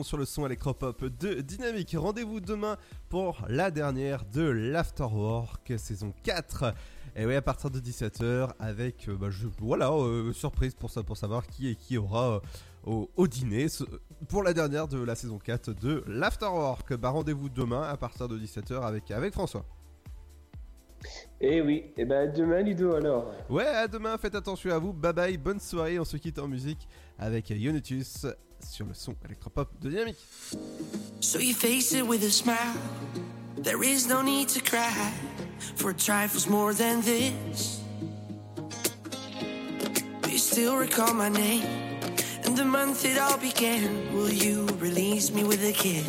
Sur 0.02 0.16
le 0.16 0.24
son 0.24 0.46
électropop 0.46 1.04
de 1.04 1.40
Dynamique. 1.40 1.94
Rendez-vous 1.96 2.40
demain 2.40 2.76
pour 3.08 3.44
la 3.48 3.70
dernière 3.70 4.24
de 4.24 4.42
l'Afterwork 4.42 5.72
saison 5.76 6.12
4. 6.22 6.74
Et 7.14 7.26
oui, 7.26 7.34
à 7.34 7.42
partir 7.42 7.70
de 7.70 7.78
17h 7.78 8.50
avec, 8.58 9.08
euh, 9.08 9.16
bah, 9.16 9.28
je, 9.30 9.46
voilà, 9.58 9.90
euh, 9.92 10.32
surprise 10.32 10.74
pour, 10.74 10.90
ça, 10.90 11.02
pour 11.02 11.16
savoir 11.16 11.46
qui 11.46 11.68
et 11.68 11.76
qui 11.76 11.98
aura 11.98 12.40
euh, 12.86 13.04
au, 13.16 13.28
dîner 13.28 13.66
pour 14.28 14.42
la 14.42 14.54
dernière 14.54 14.88
de 14.88 15.02
la 15.02 15.14
saison 15.14 15.38
4 15.38 15.72
de 15.72 16.02
l'Afterwork. 16.06 16.94
Bah, 16.94 17.10
rendez-vous 17.10 17.48
demain 17.48 17.82
à 17.82 17.96
partir 17.96 18.28
de 18.28 18.38
17h 18.38 18.80
avec, 18.82 19.10
avec 19.10 19.32
François. 19.32 19.64
Et 21.40 21.56
eh 21.56 21.60
oui, 21.60 21.92
et 21.96 22.04
ben 22.04 22.32
demain 22.32 22.62
Ludo 22.62 22.94
alors. 22.94 23.32
Ouais, 23.50 23.66
à 23.66 23.88
demain, 23.88 24.16
faites 24.16 24.36
attention 24.36 24.70
à 24.70 24.78
vous, 24.78 24.92
bye 24.92 25.12
bye, 25.12 25.36
bonne 25.36 25.58
soirée, 25.58 25.98
on 25.98 26.04
se 26.04 26.16
quitte 26.16 26.38
en 26.38 26.46
musique 26.46 26.86
avec 27.18 27.50
Yonutus 27.50 28.26
sur 28.64 28.86
le 28.86 28.94
son 28.94 29.14
électropop 29.24 29.68
de 29.80 29.90
Dynamique. 29.90 30.18
So 31.20 31.38
you 31.38 31.54
face 31.54 31.92
it 31.92 32.06
with 32.06 32.22
a 32.24 32.30
smile, 32.30 32.76
there 33.56 33.82
is 33.82 34.06
no 34.08 34.22
need 34.22 34.48
to 34.50 34.60
cry, 34.60 35.12
for 35.76 35.92
trifles 35.92 36.48
more 36.48 36.74
than 36.74 37.00
this. 37.02 37.80
Do 40.22 40.30
you 40.30 40.38
still 40.38 40.76
recall 40.76 41.14
my 41.14 41.28
name, 41.28 41.64
and 42.44 42.56
the 42.56 42.64
month 42.64 43.04
it 43.04 43.18
all 43.18 43.38
began, 43.38 44.12
will 44.14 44.32
you 44.32 44.66
release 44.80 45.32
me 45.32 45.44
with 45.44 45.62
a 45.64 45.72
kiss? 45.72 46.06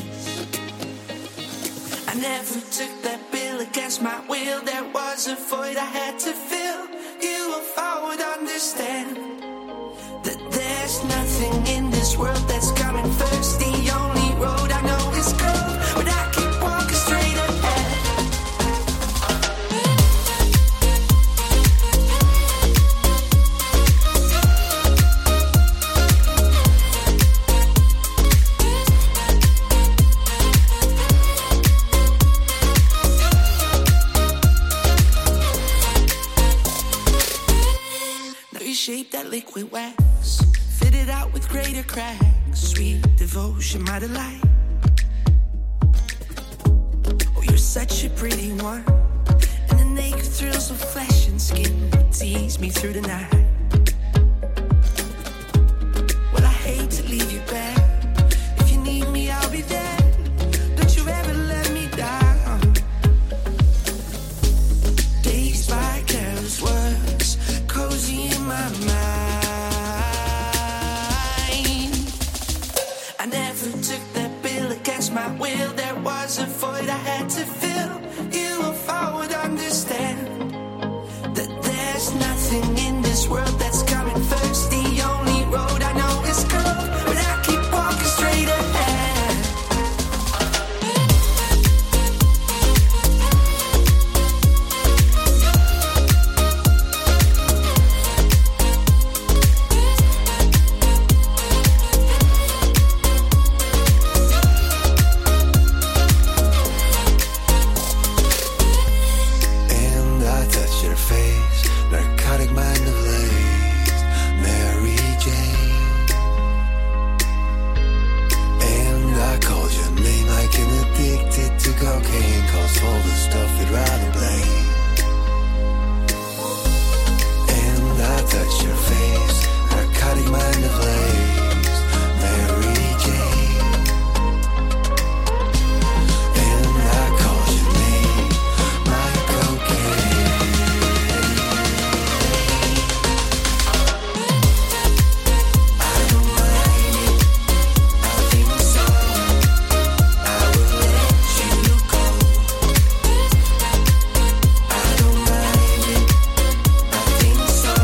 I 2.07 2.15
never 2.15 2.59
took 2.71 3.01
that 3.03 3.19
bill 3.31 3.59
against 3.61 4.01
my 4.01 4.19
will. 4.27 4.61
There 4.61 4.84
was 4.93 5.27
a 5.27 5.35
void 5.35 5.77
I 5.77 5.85
had 5.85 6.19
to 6.19 6.31
fill. 6.31 6.88
You, 7.21 7.55
if 7.57 7.77
I 7.77 8.03
would 8.05 8.21
understand 8.21 9.43
there's 10.64 11.03
nothing 11.03 11.56
in 11.76 11.90
this 11.91 12.18
world 12.18 12.44
that's 12.48 12.72
coming 12.72 13.10
first. 13.11 13.60
The 13.60 13.73
only 14.02 14.30
road 14.44 14.72
I 14.72 14.81
know 14.90 15.11
is 15.19 15.34
cold, 15.34 15.76
but 15.95 16.07
I 16.07 16.22
keep 16.35 16.53
walking 16.61 16.99
straight 17.06 17.38
ahead. 17.38 17.91
Now 38.53 38.61
you 38.61 38.73
shape 38.76 39.11
that 39.11 39.26
liquid 39.30 39.72
wax, 39.72 39.95
out 41.14 41.31
with 41.31 41.48
greater 41.48 41.84
cracks. 41.84 42.26
Sweet 42.53 43.02
devotion, 43.15 43.84
my 43.84 43.99
delight. 43.99 44.41
Oh, 47.35 47.44
you're 47.44 47.57
such 47.57 48.03
a 48.03 48.10
pretty 48.10 48.52
one, 48.53 48.84
and 49.69 49.80
the 49.80 49.85
naked 49.85 50.26
thrills 50.26 50.72
of 50.72 50.77
flesh 50.77 51.27
and 51.27 51.40
skin 51.40 51.90
tease 52.11 52.60
me 52.60 52.69
through 52.69 52.94
the 52.94 53.02
night. 53.02 53.52
my 75.14 75.27
will, 75.38 75.73
there 75.73 75.95
was 75.95 76.40
a 76.40 76.45
void 76.45 76.90
I 76.90 76.98
had 76.98 77.30
to 77.30 77.45
fill. 77.45 77.62